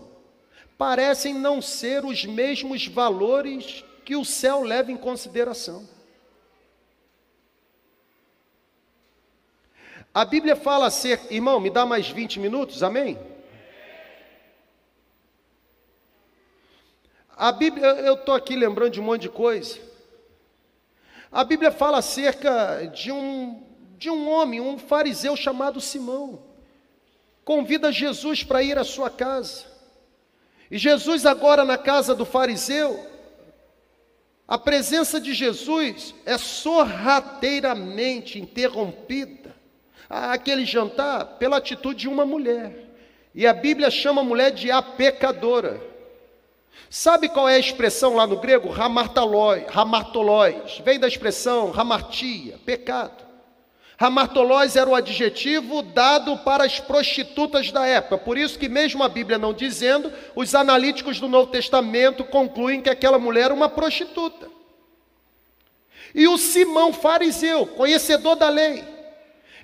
parecem 0.78 1.34
não 1.34 1.62
ser 1.62 2.06
os 2.06 2.24
mesmos 2.26 2.88
valores 2.88 3.84
que 4.06 4.16
o 4.16 4.24
céu 4.24 4.62
leva 4.62 4.92
em 4.92 4.98
consideração. 4.98 5.97
A 10.18 10.26
Bíblia 10.26 10.56
fala 10.56 10.90
ser, 10.90 11.22
irmão, 11.30 11.60
me 11.60 11.70
dá 11.70 11.86
mais 11.86 12.10
20 12.10 12.40
minutos, 12.40 12.82
amém? 12.82 13.20
A 17.36 17.52
Bíblia, 17.52 17.86
eu 17.86 18.16
estou 18.16 18.34
aqui 18.34 18.56
lembrando 18.56 18.94
de 18.94 19.00
um 19.00 19.04
monte 19.04 19.22
de 19.22 19.30
coisa. 19.30 19.78
A 21.32 21.44
Bíblia 21.44 21.72
fala 21.72 22.00
acerca 22.00 22.88
de 22.88 23.12
um, 23.12 23.64
de 23.96 24.10
um 24.10 24.28
homem, 24.28 24.60
um 24.60 24.80
fariseu 24.80 25.36
chamado 25.36 25.80
Simão. 25.80 26.42
Convida 27.46 27.92
Jesus 27.92 28.44
para 28.44 28.64
ir 28.64 28.80
à 28.80 28.84
sua 28.84 29.12
casa. 29.12 29.66
E 30.72 30.80
Jesus, 30.80 31.28
agora 31.28 31.64
na 31.64 31.78
casa 31.78 32.16
do 32.16 32.26
fariseu, 32.26 33.06
a 34.48 34.58
presença 34.58 35.22
de 35.22 35.36
Jesus 35.36 36.16
é 36.26 36.40
sorrateiramente 36.40 38.40
interrompida 38.40 39.57
aquele 40.10 40.66
jantar 40.66 41.26
pela 41.38 41.58
atitude 41.58 42.02
de 42.02 42.08
uma 42.08 42.26
mulher. 42.26 42.86
E 43.36 43.46
a 43.46 43.54
Bíblia 43.54 43.92
chama 43.92 44.22
a 44.22 44.26
mulher 44.26 44.52
de 44.52 44.72
a 44.72 44.82
pecadora. 44.82 45.80
Sabe 46.90 47.28
qual 47.28 47.50
é 47.50 47.56
a 47.56 47.60
expressão 47.60 48.16
lá 48.16 48.26
no 48.26 48.38
grego? 48.38 48.70
Ramartolóis. 48.70 50.82
Vem 50.84 51.00
da 51.00 51.08
expressão 51.08 51.74
hamartia, 51.76 52.58
pecado. 52.66 53.26
Hamartolóis 54.00 54.76
era 54.76 54.90
o 54.90 54.96
adjetivo 54.96 55.82
dado 55.82 56.38
para 56.38 56.64
as 56.64 56.80
prostitutas 56.80 57.72
da 57.72 57.86
época. 57.86 58.18
Por 58.18 58.38
isso 58.38 58.58
que 58.58 58.70
mesmo 58.70 59.04
a 59.04 59.10
Bíblia 59.10 59.40
não 59.40 59.54
dizendo, 59.54 60.14
os 60.36 60.54
analíticos 60.54 61.20
do 61.20 61.28
Novo 61.28 61.52
Testamento 61.52 62.24
concluem 62.24 62.82
que 62.82 62.90
aquela 62.90 63.18
mulher 63.18 63.46
era 63.46 63.54
uma 63.54 63.68
prostituta. 63.68 64.48
E 66.14 66.28
o 66.28 66.38
Simão 66.38 66.94
fariseu, 66.94 67.66
conhecedor 67.66 68.36
da 68.36 68.50
lei, 68.50 68.84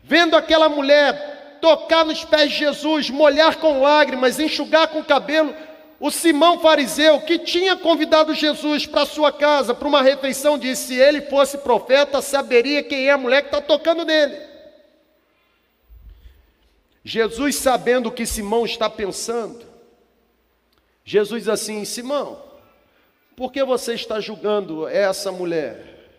Vendo 0.03 0.35
aquela 0.35 0.67
mulher 0.67 1.57
tocar 1.61 2.03
nos 2.03 2.25
pés 2.25 2.51
de 2.51 2.57
Jesus, 2.57 3.09
molhar 3.09 3.55
com 3.55 3.81
lágrimas, 3.81 4.37
enxugar 4.37 4.89
com 4.89 4.99
o 4.99 5.05
cabelo, 5.05 5.55
o 5.97 6.11
Simão 6.11 6.59
fariseu, 6.59 7.21
que 7.21 7.39
tinha 7.39 7.77
convidado 7.77 8.35
Jesus 8.35 8.85
para 8.85 9.05
sua 9.05 9.31
casa, 9.31 9.73
para 9.73 9.87
uma 9.87 10.01
refeição, 10.01 10.59
disse: 10.59 10.87
se 10.87 10.95
ele 10.95 11.21
fosse 11.21 11.59
profeta, 11.59 12.21
saberia 12.21 12.83
quem 12.83 13.07
é 13.07 13.11
a 13.11 13.17
mulher 13.17 13.43
que 13.43 13.47
está 13.47 13.61
tocando 13.61 14.03
nele. 14.03 14.37
Jesus, 17.05 17.55
sabendo 17.55 18.09
o 18.09 18.11
que 18.11 18.25
Simão 18.25 18.65
está 18.65 18.89
pensando, 18.89 19.65
Jesus 21.05 21.43
diz 21.43 21.49
assim: 21.49 21.85
Simão, 21.85 22.43
por 23.37 23.53
que 23.53 23.63
você 23.63 23.93
está 23.93 24.19
julgando 24.19 24.85
essa 24.85 25.31
mulher? 25.31 26.09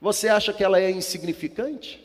Você 0.00 0.28
acha 0.28 0.52
que 0.52 0.64
ela 0.64 0.80
é 0.80 0.90
insignificante? 0.90 2.03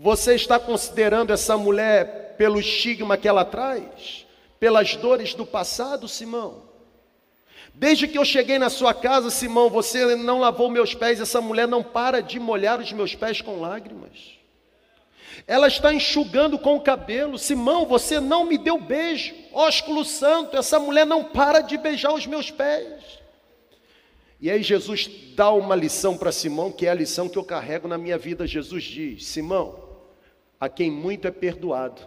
Você 0.00 0.34
está 0.34 0.58
considerando 0.58 1.32
essa 1.32 1.56
mulher 1.56 2.34
pelo 2.36 2.60
estigma 2.60 3.16
que 3.16 3.26
ela 3.26 3.44
traz? 3.44 4.26
Pelas 4.60 4.94
dores 4.94 5.32
do 5.32 5.46
passado, 5.46 6.06
Simão? 6.06 6.64
Desde 7.74 8.06
que 8.06 8.18
eu 8.18 8.24
cheguei 8.24 8.58
na 8.58 8.68
sua 8.68 8.92
casa, 8.92 9.30
Simão, 9.30 9.70
você 9.70 10.14
não 10.14 10.38
lavou 10.38 10.70
meus 10.70 10.94
pés, 10.94 11.20
essa 11.20 11.40
mulher 11.40 11.66
não 11.66 11.82
para 11.82 12.20
de 12.20 12.38
molhar 12.38 12.78
os 12.78 12.92
meus 12.92 13.14
pés 13.14 13.40
com 13.40 13.60
lágrimas. 13.60 14.36
Ela 15.46 15.66
está 15.66 15.92
enxugando 15.92 16.58
com 16.58 16.76
o 16.76 16.80
cabelo. 16.80 17.38
Simão, 17.38 17.86
você 17.86 18.20
não 18.20 18.44
me 18.44 18.58
deu 18.58 18.78
beijo. 18.78 19.34
Ósculo 19.52 20.04
santo, 20.04 20.56
essa 20.56 20.78
mulher 20.78 21.06
não 21.06 21.24
para 21.24 21.60
de 21.60 21.76
beijar 21.78 22.12
os 22.12 22.26
meus 22.26 22.50
pés. 22.50 23.02
E 24.38 24.50
aí 24.50 24.62
Jesus 24.62 25.08
dá 25.34 25.50
uma 25.50 25.74
lição 25.74 26.18
para 26.18 26.32
Simão, 26.32 26.70
que 26.70 26.86
é 26.86 26.90
a 26.90 26.94
lição 26.94 27.28
que 27.28 27.38
eu 27.38 27.44
carrego 27.44 27.88
na 27.88 27.96
minha 27.96 28.18
vida. 28.18 28.46
Jesus 28.46 28.84
diz: 28.84 29.26
Simão, 29.26 29.85
a 30.60 30.68
quem 30.68 30.90
muito 30.90 31.28
é 31.28 31.30
perdoado, 31.30 32.02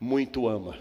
muito 0.00 0.48
ama. 0.48 0.78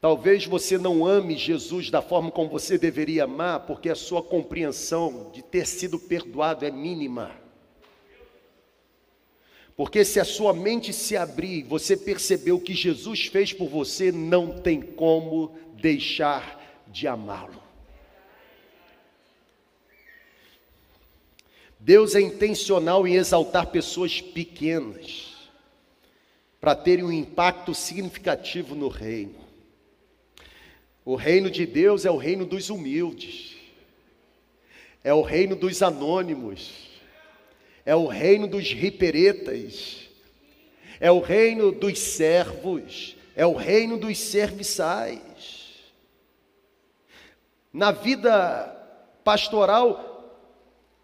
Talvez 0.00 0.46
você 0.46 0.78
não 0.78 1.04
ame 1.04 1.36
Jesus 1.36 1.90
da 1.90 2.00
forma 2.00 2.30
como 2.30 2.48
você 2.48 2.78
deveria 2.78 3.24
amar, 3.24 3.66
porque 3.66 3.90
a 3.90 3.94
sua 3.94 4.22
compreensão 4.22 5.30
de 5.30 5.42
ter 5.42 5.66
sido 5.66 5.98
perdoado 5.98 6.64
é 6.64 6.70
mínima. 6.70 7.30
Porque 9.76 10.04
se 10.04 10.18
a 10.18 10.24
sua 10.24 10.54
mente 10.54 10.92
se 10.92 11.16
abrir, 11.16 11.64
você 11.64 11.96
percebeu 11.96 12.56
o 12.56 12.60
que 12.60 12.74
Jesus 12.74 13.26
fez 13.26 13.52
por 13.52 13.68
você, 13.68 14.10
não 14.10 14.60
tem 14.60 14.80
como 14.80 15.54
deixar 15.74 16.82
de 16.88 17.06
amá-lo. 17.06 17.59
Deus 21.80 22.14
é 22.14 22.20
intencional 22.20 23.08
em 23.08 23.14
exaltar 23.14 23.68
pessoas 23.68 24.20
pequenas 24.20 25.48
para 26.60 26.74
terem 26.74 27.04
um 27.06 27.10
impacto 27.10 27.74
significativo 27.74 28.74
no 28.74 28.88
reino. 28.88 29.34
O 31.02 31.14
reino 31.14 31.50
de 31.50 31.64
Deus 31.64 32.04
é 32.04 32.10
o 32.10 32.18
reino 32.18 32.44
dos 32.44 32.68
humildes, 32.68 33.56
é 35.02 35.14
o 35.14 35.22
reino 35.22 35.56
dos 35.56 35.82
anônimos, 35.82 36.90
é 37.86 37.96
o 37.96 38.06
reino 38.06 38.46
dos 38.46 38.70
riperetas, 38.72 40.00
é 41.00 41.10
o 41.10 41.20
reino 41.20 41.72
dos 41.72 41.98
servos, 41.98 43.16
é 43.34 43.46
o 43.46 43.54
reino 43.54 43.96
dos 43.96 44.18
serviçais. 44.18 45.80
Na 47.72 47.90
vida 47.90 48.66
pastoral, 49.24 50.09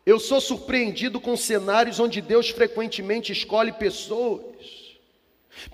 eu 0.06 0.20
sou 0.20 0.40
surpreendido 0.40 1.20
com 1.20 1.36
cenários 1.36 1.98
onde 1.98 2.20
Deus 2.20 2.50
frequentemente 2.50 3.32
escolhe 3.32 3.72
pessoas, 3.72 4.54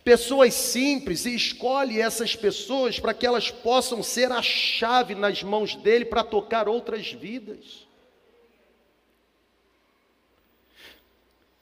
pessoas 0.02 0.54
simples, 0.54 1.26
e 1.26 1.34
escolhe 1.34 2.00
essas 2.00 2.34
pessoas 2.34 2.98
para 2.98 3.12
que 3.12 3.26
elas 3.26 3.50
possam 3.50 4.02
ser 4.02 4.32
a 4.32 4.40
chave 4.40 5.14
nas 5.14 5.42
mãos 5.42 5.74
dele 5.74 6.06
para 6.06 6.24
tocar 6.24 6.66
outras 6.66 7.12
vidas. 7.12 7.86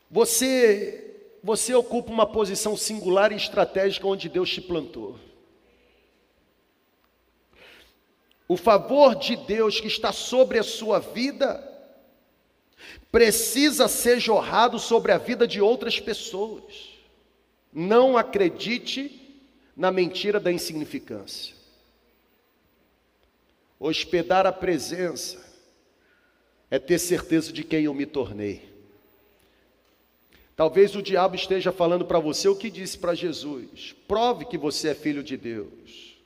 Você, 0.08 1.12
você 1.42 1.74
ocupa 1.74 2.12
uma 2.12 2.26
posição 2.26 2.76
singular 2.76 3.32
e 3.32 3.36
estratégica 3.36 4.06
onde 4.06 4.28
Deus 4.28 4.48
te 4.48 4.60
plantou. 4.60 5.18
O 8.46 8.56
favor 8.56 9.16
de 9.16 9.34
Deus 9.34 9.80
que 9.80 9.88
está 9.88 10.12
sobre 10.12 10.58
a 10.58 10.62
sua 10.62 11.00
vida 11.00 11.68
precisa 13.10 13.88
ser 13.88 14.20
jorrado 14.20 14.78
sobre 14.78 15.12
a 15.12 15.18
vida 15.18 15.46
de 15.46 15.60
outras 15.60 15.98
pessoas. 15.98 16.98
Não 17.72 18.16
acredite 18.16 19.38
na 19.76 19.90
mentira 19.90 20.38
da 20.38 20.52
insignificância. 20.52 21.54
Hospedar 23.78 24.46
a 24.46 24.52
presença 24.52 25.42
é 26.70 26.78
ter 26.78 26.98
certeza 26.98 27.52
de 27.52 27.64
quem 27.64 27.84
eu 27.84 27.94
me 27.94 28.06
tornei. 28.06 28.68
Talvez 30.54 30.94
o 30.94 31.02
diabo 31.02 31.34
esteja 31.34 31.72
falando 31.72 32.04
para 32.04 32.18
você 32.18 32.46
o 32.46 32.54
que 32.54 32.70
disse 32.70 32.98
para 32.98 33.14
Jesus: 33.14 33.96
prove 34.06 34.44
que 34.44 34.58
você 34.58 34.88
é 34.88 34.94
filho 34.94 35.22
de 35.22 35.36
Deus. 35.36 36.18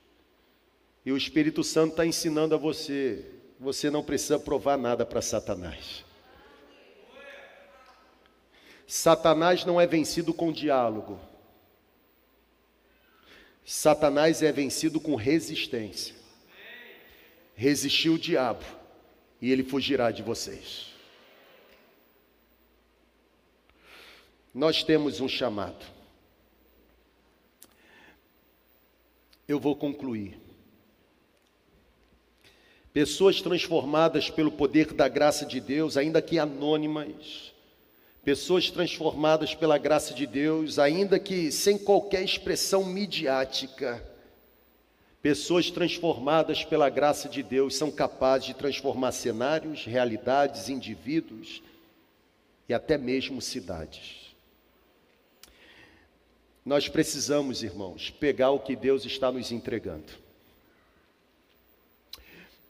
E 1.06 1.12
o 1.12 1.16
Espírito 1.16 1.62
Santo 1.62 1.92
está 1.92 2.04
ensinando 2.04 2.54
a 2.54 2.58
você: 2.58 3.24
você 3.60 3.90
não 3.90 4.02
precisa 4.02 4.38
provar 4.38 4.76
nada 4.76 5.06
para 5.06 5.22
Satanás. 5.22 6.04
Satanás 8.96 9.64
não 9.64 9.80
é 9.80 9.88
vencido 9.88 10.32
com 10.32 10.52
diálogo. 10.52 11.18
Satanás 13.66 14.40
é 14.40 14.52
vencido 14.52 15.00
com 15.00 15.16
resistência. 15.16 16.14
Resistiu 17.56 18.14
o 18.14 18.18
diabo 18.18 18.64
e 19.42 19.50
ele 19.50 19.64
fugirá 19.64 20.12
de 20.12 20.22
vocês. 20.22 20.92
Nós 24.54 24.84
temos 24.84 25.20
um 25.20 25.26
chamado. 25.26 25.84
Eu 29.48 29.58
vou 29.58 29.74
concluir. 29.74 30.38
Pessoas 32.92 33.42
transformadas 33.42 34.30
pelo 34.30 34.52
poder 34.52 34.92
da 34.92 35.08
graça 35.08 35.44
de 35.44 35.60
Deus, 35.60 35.96
ainda 35.96 36.22
que 36.22 36.38
anônimas, 36.38 37.53
pessoas 38.24 38.70
transformadas 38.70 39.54
pela 39.54 39.76
graça 39.76 40.14
de 40.14 40.26
Deus, 40.26 40.78
ainda 40.78 41.18
que 41.18 41.52
sem 41.52 41.76
qualquer 41.76 42.24
expressão 42.24 42.82
midiática, 42.84 44.02
pessoas 45.20 45.70
transformadas 45.70 46.64
pela 46.64 46.88
graça 46.88 47.28
de 47.28 47.42
Deus 47.42 47.76
são 47.76 47.90
capazes 47.90 48.46
de 48.46 48.54
transformar 48.54 49.12
cenários, 49.12 49.84
realidades, 49.84 50.70
indivíduos 50.70 51.62
e 52.66 52.72
até 52.72 52.96
mesmo 52.96 53.42
cidades. 53.42 54.24
Nós 56.64 56.88
precisamos, 56.88 57.62
irmãos, 57.62 58.08
pegar 58.08 58.52
o 58.52 58.60
que 58.60 58.74
Deus 58.74 59.04
está 59.04 59.30
nos 59.30 59.52
entregando. 59.52 60.24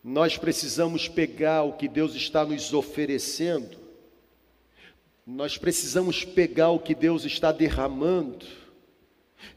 Nós 0.03 0.37
precisamos 0.37 1.07
pegar 1.07 1.63
o 1.63 1.75
que 1.75 1.87
Deus 1.87 2.17
está 2.17 2.45
nos 2.45 2.75
oferecendo 2.75 3.84
nós 5.27 5.57
precisamos 5.57 6.25
pegar 6.25 6.71
o 6.71 6.79
que 6.79 6.95
Deus 6.95 7.25
está 7.25 7.51
derramando 7.51 8.47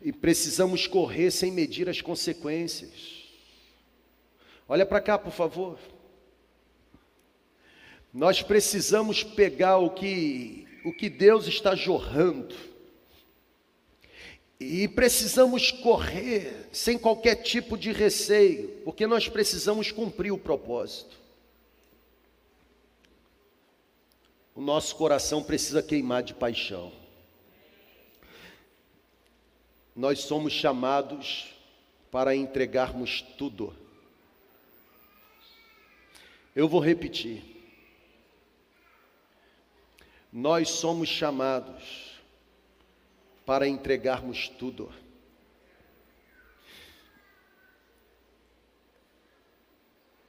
e 0.01 0.11
precisamos 0.11 0.87
correr 0.87 1.31
sem 1.31 1.51
medir 1.51 1.89
as 1.89 2.01
consequências. 2.01 3.25
Olha 4.67 4.85
para 4.85 5.01
cá, 5.01 5.17
por 5.17 5.31
favor. 5.31 5.77
Nós 8.13 8.41
precisamos 8.41 9.23
pegar 9.23 9.77
o 9.77 9.89
que 9.89 10.65
o 10.85 10.93
que 10.93 11.09
Deus 11.09 11.47
está 11.47 11.75
jorrando. 11.75 12.55
E 14.57 14.87
precisamos 14.87 15.69
correr 15.69 16.69
sem 16.71 16.97
qualquer 16.97 17.35
tipo 17.35 17.77
de 17.77 17.91
receio, 17.91 18.69
porque 18.85 19.05
nós 19.05 19.27
precisamos 19.27 19.91
cumprir 19.91 20.31
o 20.31 20.37
propósito. 20.37 21.26
O 24.57 24.61
nosso 24.61 24.95
coração 24.95 25.43
precisa 25.43 25.83
queimar 25.83 26.23
de 26.23 26.33
paixão. 26.33 26.91
Nós 29.95 30.21
somos 30.21 30.51
chamados 30.51 31.53
para 32.09 32.35
entregarmos 32.35 33.21
tudo. 33.21 33.77
Eu 36.55 36.67
vou 36.67 36.79
repetir. 36.79 37.43
Nós 40.33 40.69
somos 40.69 41.07
chamados 41.07 42.19
para 43.45 43.67
entregarmos 43.67 44.49
tudo. 44.49 44.91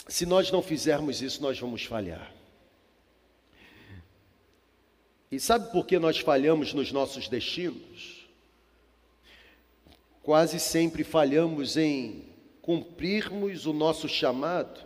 Se 0.06 0.26
nós 0.26 0.50
não 0.50 0.60
fizermos 0.60 1.22
isso, 1.22 1.40
nós 1.40 1.58
vamos 1.58 1.82
falhar. 1.82 2.37
E 5.30 5.38
sabe 5.38 5.70
por 5.70 5.86
que 5.86 5.98
nós 5.98 6.18
falhamos 6.18 6.72
nos 6.72 6.90
nossos 6.90 7.28
destinos? 7.28 8.26
Quase 10.22 10.58
sempre 10.58 11.04
falhamos 11.04 11.76
em 11.76 12.24
cumprirmos 12.62 13.66
o 13.66 13.72
nosso 13.72 14.08
chamado, 14.08 14.80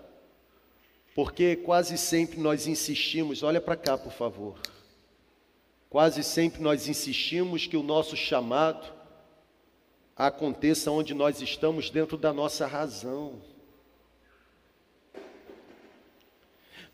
porque 1.14 1.57
quase 1.57 1.99
sempre 1.99 2.40
nós 2.40 2.66
insistimos, 2.66 3.43
olha 3.43 3.61
para 3.61 3.76
cá, 3.76 3.99
por 3.99 4.12
favor. 4.12 4.59
Quase 5.90 6.22
sempre 6.22 6.62
nós 6.62 6.88
insistimos 6.88 7.66
que 7.66 7.76
o 7.76 7.82
nosso 7.82 8.16
chamado 8.16 8.93
aconteça 10.16 10.90
onde 10.90 11.12
nós 11.12 11.40
estamos 11.40 11.90
dentro 11.90 12.16
da 12.16 12.32
nossa 12.32 12.66
razão. 12.66 13.51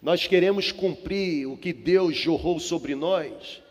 Nós 0.01 0.27
queremos 0.27 0.71
cumprir 0.71 1.47
o 1.47 1.57
que 1.57 1.73
Deus 1.73 2.17
jorrou 2.17 2.61
sobre 2.61 2.95
nós, 2.95 3.63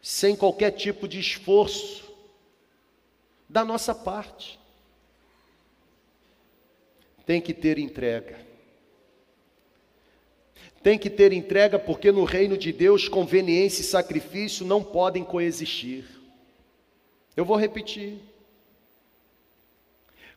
sem 0.00 0.34
qualquer 0.34 0.70
tipo 0.70 1.06
de 1.06 1.20
esforço 1.20 2.10
da 3.48 3.64
nossa 3.64 3.94
parte. 3.94 4.58
Tem 7.26 7.40
que 7.40 7.52
ter 7.52 7.78
entrega. 7.78 8.40
Tem 10.82 10.98
que 10.98 11.10
ter 11.10 11.32
entrega 11.32 11.78
porque 11.78 12.10
no 12.10 12.24
reino 12.24 12.56
de 12.56 12.72
Deus 12.72 13.08
conveniência 13.08 13.82
e 13.82 13.84
sacrifício 13.84 14.66
não 14.66 14.82
podem 14.82 15.22
coexistir. 15.22 16.04
Eu 17.36 17.44
vou 17.44 17.56
repetir. 17.56 18.18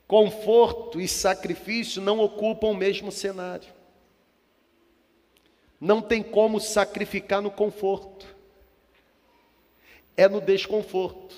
Conforto 0.08 1.02
e 1.02 1.08
sacrifício 1.08 2.02
não 2.02 2.20
ocupam 2.20 2.68
o 2.68 2.76
mesmo 2.76 3.12
cenário. 3.12 3.74
Não 5.80 6.02
tem 6.02 6.24
como 6.24 6.60
sacrificar 6.60 7.42
no 7.42 7.52
conforto, 7.52 8.26
é 10.16 10.28
no 10.28 10.40
desconforto. 10.40 11.36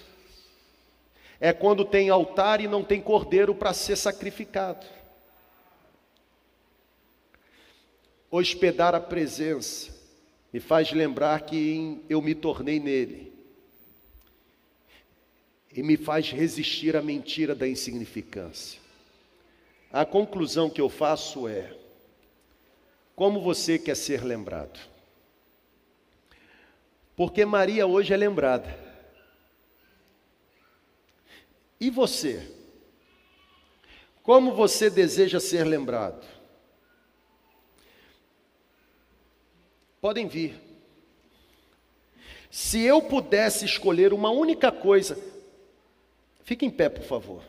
É 1.40 1.54
quando 1.54 1.86
tem 1.86 2.10
altar 2.10 2.62
e 2.62 2.68
não 2.68 2.84
tem 2.84 3.00
cordeiro 3.00 3.54
para 3.54 3.74
ser 3.74 3.96
sacrificado. 3.96 4.86
Hospedar 8.30 8.96
a 8.96 9.00
presença 9.00 9.96
me 10.52 10.60
faz 10.60 10.92
lembrar 10.92 11.42
que 11.42 12.02
eu 12.10 12.22
me 12.22 12.34
tornei 12.34 12.80
nele. 12.80 13.32
E 15.72 15.84
me 15.84 15.96
faz 15.96 16.32
resistir 16.32 16.96
à 16.96 17.02
mentira 17.02 17.54
da 17.54 17.68
insignificância. 17.68 18.80
A 19.92 20.06
conclusão 20.06 20.70
que 20.70 20.82
eu 20.82 20.90
faço 20.90 21.48
é: 21.48 21.72
como 23.18 23.42
você 23.42 23.80
quer 23.80 23.96
ser 23.96 24.24
lembrado? 24.24 24.80
Porque 27.16 27.44
Maria 27.44 27.88
hoje 27.88 28.14
é 28.14 28.16
lembrada. 28.16 28.78
E 31.80 31.90
você? 31.90 32.48
Como 34.22 34.54
você 34.54 34.88
deseja 34.88 35.40
ser 35.40 35.64
lembrado? 35.64 36.24
Podem 40.00 40.28
vir. 40.28 40.62
Se 42.52 42.80
eu 42.84 43.02
pudesse 43.02 43.66
escolher 43.66 44.14
uma 44.14 44.30
única 44.30 44.72
coisa, 44.72 45.18
fique 46.44 46.68
em 46.68 46.70
pé, 46.70 46.88
por 46.88 47.04
favor. 47.04 47.42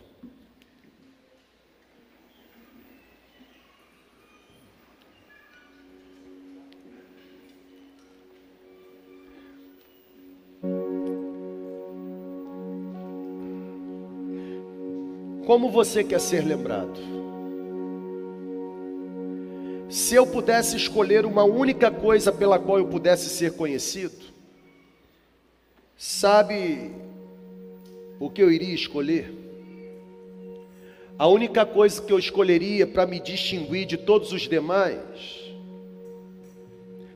Como 15.48 15.70
você 15.70 16.04
quer 16.04 16.20
ser 16.20 16.44
lembrado? 16.44 17.00
Se 19.88 20.14
eu 20.14 20.26
pudesse 20.26 20.76
escolher 20.76 21.24
uma 21.24 21.42
única 21.42 21.90
coisa 21.90 22.30
pela 22.30 22.58
qual 22.58 22.76
eu 22.76 22.86
pudesse 22.86 23.30
ser 23.30 23.54
conhecido, 23.54 24.26
sabe 25.96 26.90
o 28.20 28.28
que 28.28 28.42
eu 28.42 28.52
iria 28.52 28.74
escolher? 28.74 29.32
A 31.18 31.26
única 31.26 31.64
coisa 31.64 32.02
que 32.02 32.12
eu 32.12 32.18
escolheria 32.18 32.86
para 32.86 33.06
me 33.06 33.18
distinguir 33.18 33.86
de 33.86 33.96
todos 33.96 34.32
os 34.32 34.42
demais 34.42 35.50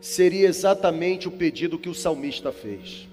seria 0.01 0.49
exatamente 0.49 1.29
o 1.29 1.33
pedido 1.33 1.79
que 1.79 1.91
o 1.91 1.95
salmista 1.95 2.51
fez. 2.51 3.12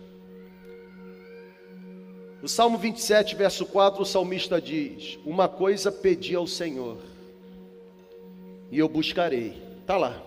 O 2.41 2.47
Salmo 2.47 2.77
27, 2.77 3.35
verso 3.35 3.65
4, 3.65 4.01
o 4.01 4.05
salmista 4.05 4.61
diz: 4.61 5.19
Uma 5.25 5.49
coisa 5.49 5.91
pedi 5.91 6.35
ao 6.35 6.47
Senhor, 6.47 6.97
e 8.71 8.79
eu 8.79 8.87
buscarei. 8.87 9.61
Está 9.81 9.97
lá. 9.97 10.23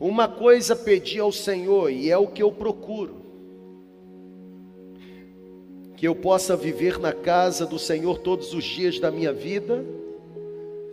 Uma 0.00 0.28
coisa 0.28 0.74
pedi 0.74 1.18
ao 1.18 1.30
Senhor, 1.30 1.90
e 1.90 2.10
é 2.10 2.16
o 2.16 2.26
que 2.26 2.42
eu 2.42 2.50
procuro: 2.50 3.16
que 5.94 6.08
eu 6.08 6.14
possa 6.14 6.56
viver 6.56 6.98
na 6.98 7.12
casa 7.12 7.66
do 7.66 7.78
Senhor 7.78 8.18
todos 8.20 8.54
os 8.54 8.64
dias 8.64 8.98
da 8.98 9.10
minha 9.10 9.32
vida, 9.32 9.84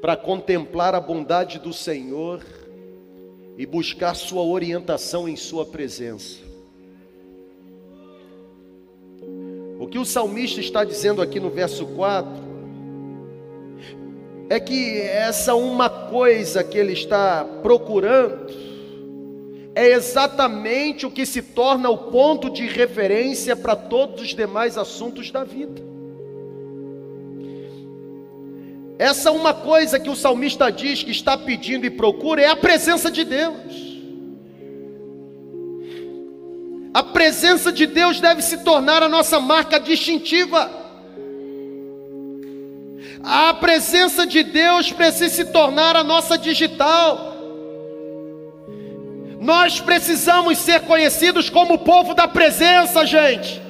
para 0.02 0.18
contemplar 0.18 0.94
a 0.94 1.00
bondade 1.00 1.58
do 1.58 1.72
Senhor 1.72 2.44
e 3.58 3.66
buscar 3.66 4.14
Sua 4.14 4.44
orientação 4.44 5.30
em 5.30 5.38
Sua 5.38 5.66
presença. 5.66 6.53
Que 9.94 10.00
o 10.00 10.06
salmista 10.06 10.60
está 10.60 10.84
dizendo 10.84 11.22
aqui 11.22 11.40
no 11.40 11.52
verso 11.52 11.86
4 11.86 12.28
é 14.50 14.60
que 14.60 15.00
essa 15.02 15.54
uma 15.54 15.88
coisa 15.88 16.64
que 16.64 16.80
ele 16.80 16.94
está 16.94 17.46
procurando 17.62 18.52
é 19.76 19.92
exatamente 19.92 21.06
o 21.06 21.12
que 21.12 21.28
se 21.28 21.44
torna 21.44 21.92
o 21.92 22.10
ponto 22.10 22.50
de 22.50 22.66
referência 22.66 23.56
para 23.56 23.76
todos 23.76 24.24
os 24.24 24.30
demais 24.30 24.80
assuntos 24.80 25.30
da 25.30 25.44
vida. 25.44 25.80
Essa 28.98 29.32
uma 29.32 29.54
coisa 29.54 30.00
que 30.00 30.10
o 30.10 30.16
salmista 30.16 30.72
diz 30.72 31.04
que 31.04 31.12
está 31.12 31.38
pedindo 31.38 31.86
e 31.86 31.92
procura 31.92 32.42
é 32.42 32.48
a 32.48 32.56
presença 32.56 33.12
de 33.12 33.24
Deus. 33.24 33.93
A 36.94 37.02
presença 37.02 37.72
de 37.72 37.88
Deus 37.88 38.20
deve 38.20 38.42
se 38.42 38.58
tornar 38.60 39.02
a 39.02 39.10
nossa 39.10 39.40
marca 39.40 39.80
distintiva. 39.80 40.70
A 43.24 43.54
presença 43.56 44.28
de 44.28 44.44
Deus 44.44 44.92
precisa 44.92 45.30
se 45.34 45.46
tornar 45.46 45.96
a 45.96 46.04
nossa 46.04 46.38
digital. 46.38 47.34
Nós 49.40 49.82
precisamos 49.82 50.58
ser 50.60 50.82
conhecidos 50.82 51.50
como 51.50 51.74
o 51.74 51.80
povo 51.80 52.14
da 52.14 52.28
presença, 52.28 53.06
gente. 53.06 53.62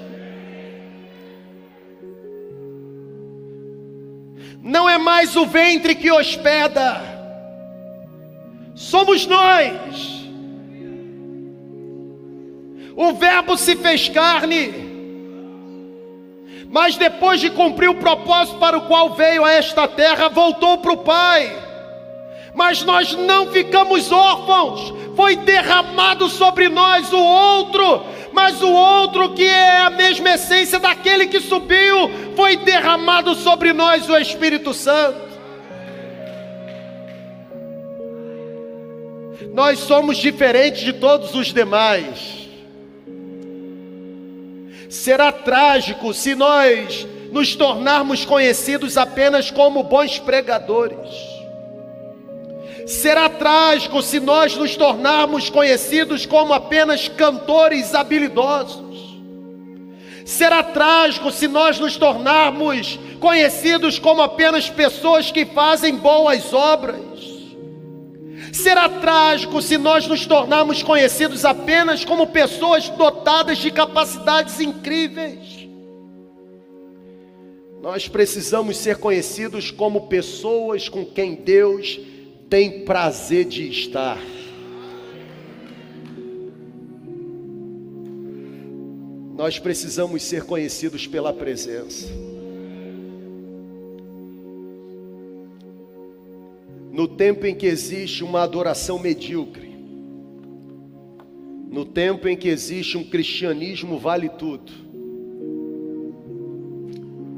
Não 4.61 4.89
é 4.89 4.97
mais 4.97 5.36
o 5.36 5.45
ventre 5.45 5.95
que 5.95 6.11
hospeda, 6.11 7.01
somos 8.76 9.26
nós. 9.26 10.12
O 12.96 13.14
Verbo 13.14 13.58
se 13.58 13.76
fez 13.76 14.08
carne, 14.10 14.72
mas 16.70 16.96
depois 16.96 17.39
de 17.39 17.50
cumprir 17.50 17.89
o 17.89 17.96
propósito 17.96 18.58
para 18.58 18.78
o 18.78 18.82
qual 18.82 19.12
veio 19.12 19.44
a 19.44 19.52
esta 19.52 19.88
terra, 19.88 20.30
voltou 20.30 20.78
para 20.78 20.91
o 20.91 20.98
Pai. 20.98 21.56
Mas 22.54 22.84
nós 22.84 23.14
não 23.14 23.52
ficamos 23.52 24.12
órfãos, 24.12 24.94
foi 25.16 25.36
derramado 25.36 26.30
sobre 26.30 26.70
nós 26.70 27.12
o 27.12 27.20
outro, 27.20 28.06
mas 28.32 28.62
o 28.62 28.72
outro 28.72 29.34
que 29.34 29.44
é 29.44 29.80
a 29.80 29.89
mesma 29.89 30.32
essência 30.32 30.80
daquele 30.80 31.28
que 31.28 31.39
subiu, 31.39 32.12
foi 32.36 32.58
derramado 32.58 33.34
sobre 33.36 33.74
nós 33.74 34.08
o 34.08 34.18
Espírito 34.18 34.74
Santo. 34.74 35.34
Nós 39.52 39.80
somos 39.80 40.18
diferentes 40.18 40.82
de 40.82 40.94
todos 40.94 41.36
os 41.36 41.54
demais. 41.54 42.43
Será 44.94 45.32
trágico 45.32 46.14
se 46.14 46.36
nós 46.36 47.08
nos 47.32 47.56
tornarmos 47.56 48.26
conhecidos 48.26 48.96
apenas 48.96 49.50
como 49.50 49.82
bons 49.82 50.20
pregadores. 50.20 51.10
Será 52.86 53.28
trágico 53.28 54.04
se 54.04 54.20
nós 54.20 54.56
nos 54.56 54.76
tornarmos 54.76 55.50
conhecidos 55.50 56.28
como 56.28 56.54
apenas 56.54 57.08
cantores 57.08 57.96
habilidosos. 57.96 59.20
Será 60.26 60.62
trágico 60.62 61.32
se 61.32 61.48
nós 61.48 61.80
nos 61.80 61.98
tornarmos 61.98 63.00
conhecidos 63.20 63.98
como 63.98 64.22
apenas 64.22 64.70
pessoas 64.70 65.32
que 65.32 65.44
fazem 65.44 65.96
boas 65.96 66.54
obras. 66.54 67.32
Será 68.54 68.88
trágico 68.88 69.60
se 69.64 69.80
nós 69.80 70.08
nos 70.08 70.28
tornarmos 70.28 70.84
conhecidos 70.84 71.43
apenas 71.43 72.06
como 72.06 72.28
pessoas 72.28 72.88
dotadas 72.88 73.58
de 73.58 73.72
capacidades 73.72 74.60
incríveis. 74.60 75.68
Nós 77.82 78.08
precisamos 78.08 78.78
ser 78.78 78.97
conhecidos 78.97 79.72
como 79.72 80.08
pessoas 80.08 80.88
com 80.88 81.04
quem 81.04 81.34
Deus 81.34 81.99
tem 82.47 82.86
prazer 82.86 83.45
de 83.45 83.68
estar. 83.68 84.22
Nós 89.36 89.58
precisamos 89.58 90.22
ser 90.22 90.43
conhecidos 90.43 91.08
pela 91.08 91.34
presença. 91.34 92.32
No 96.94 97.08
tempo 97.08 97.48
em 97.48 97.56
que 97.56 97.66
existe 97.66 98.24
uma 98.24 98.44
adoração 98.44 99.00
medíocre, 99.00 99.76
no 101.72 101.84
tempo 101.84 102.28
em 102.28 102.38
que 102.38 102.48
existe 102.48 102.96
um 102.96 103.04
cristianismo 103.04 103.98
vale 103.98 104.30
tudo, 104.30 104.72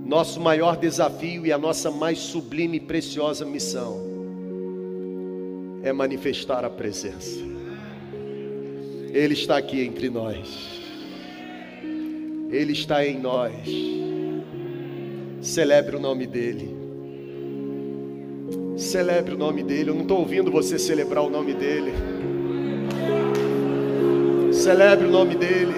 nosso 0.06 0.42
maior 0.42 0.76
desafio 0.76 1.46
e 1.46 1.54
a 1.54 1.58
nossa 1.58 1.90
mais 1.90 2.20
sublime 2.20 2.78
e 2.78 2.80
preciosa 2.82 3.46
missão 3.46 4.04
é 5.84 5.94
manifestar 5.94 6.66
a 6.66 6.70
presença. 6.70 7.40
Ele 9.14 9.34
está 9.36 9.56
aqui 9.56 9.82
entre 9.82 10.10
nós, 10.10 10.50
Ele 12.52 12.74
está 12.74 13.08
em 13.08 13.18
nós. 13.18 13.54
Celebre 15.42 15.96
o 15.96 16.00
nome 16.00 16.28
dEle. 16.28 16.75
Celebre 18.78 19.36
o 19.36 19.38
nome 19.38 19.64
dele. 19.64 19.90
Eu 19.90 19.96
não 19.96 20.02
estou 20.02 20.20
ouvindo 20.20 20.52
você 20.52 20.78
celebrar 20.78 21.24
o 21.24 21.30
nome 21.30 21.54
dele. 21.54 21.94
Celebre 24.52 25.08
o 25.08 25.12
nome 25.12 25.36
dele. 25.36 25.74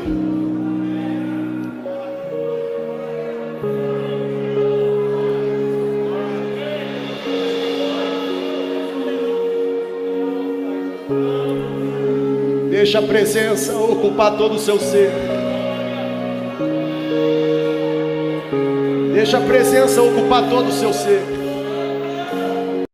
Deixa 12.71 12.99
a 12.99 13.01
presença 13.03 13.77
ocupar 13.77 14.37
todo 14.37 14.55
o 14.55 14.59
seu 14.59 14.79
ser. 14.79 15.11
Deixa 19.13 19.37
a 19.37 19.41
presença 19.41 20.01
ocupar 20.01 20.49
todo 20.49 20.69
o 20.69 20.71
seu 20.71 20.93
ser. 20.93 21.36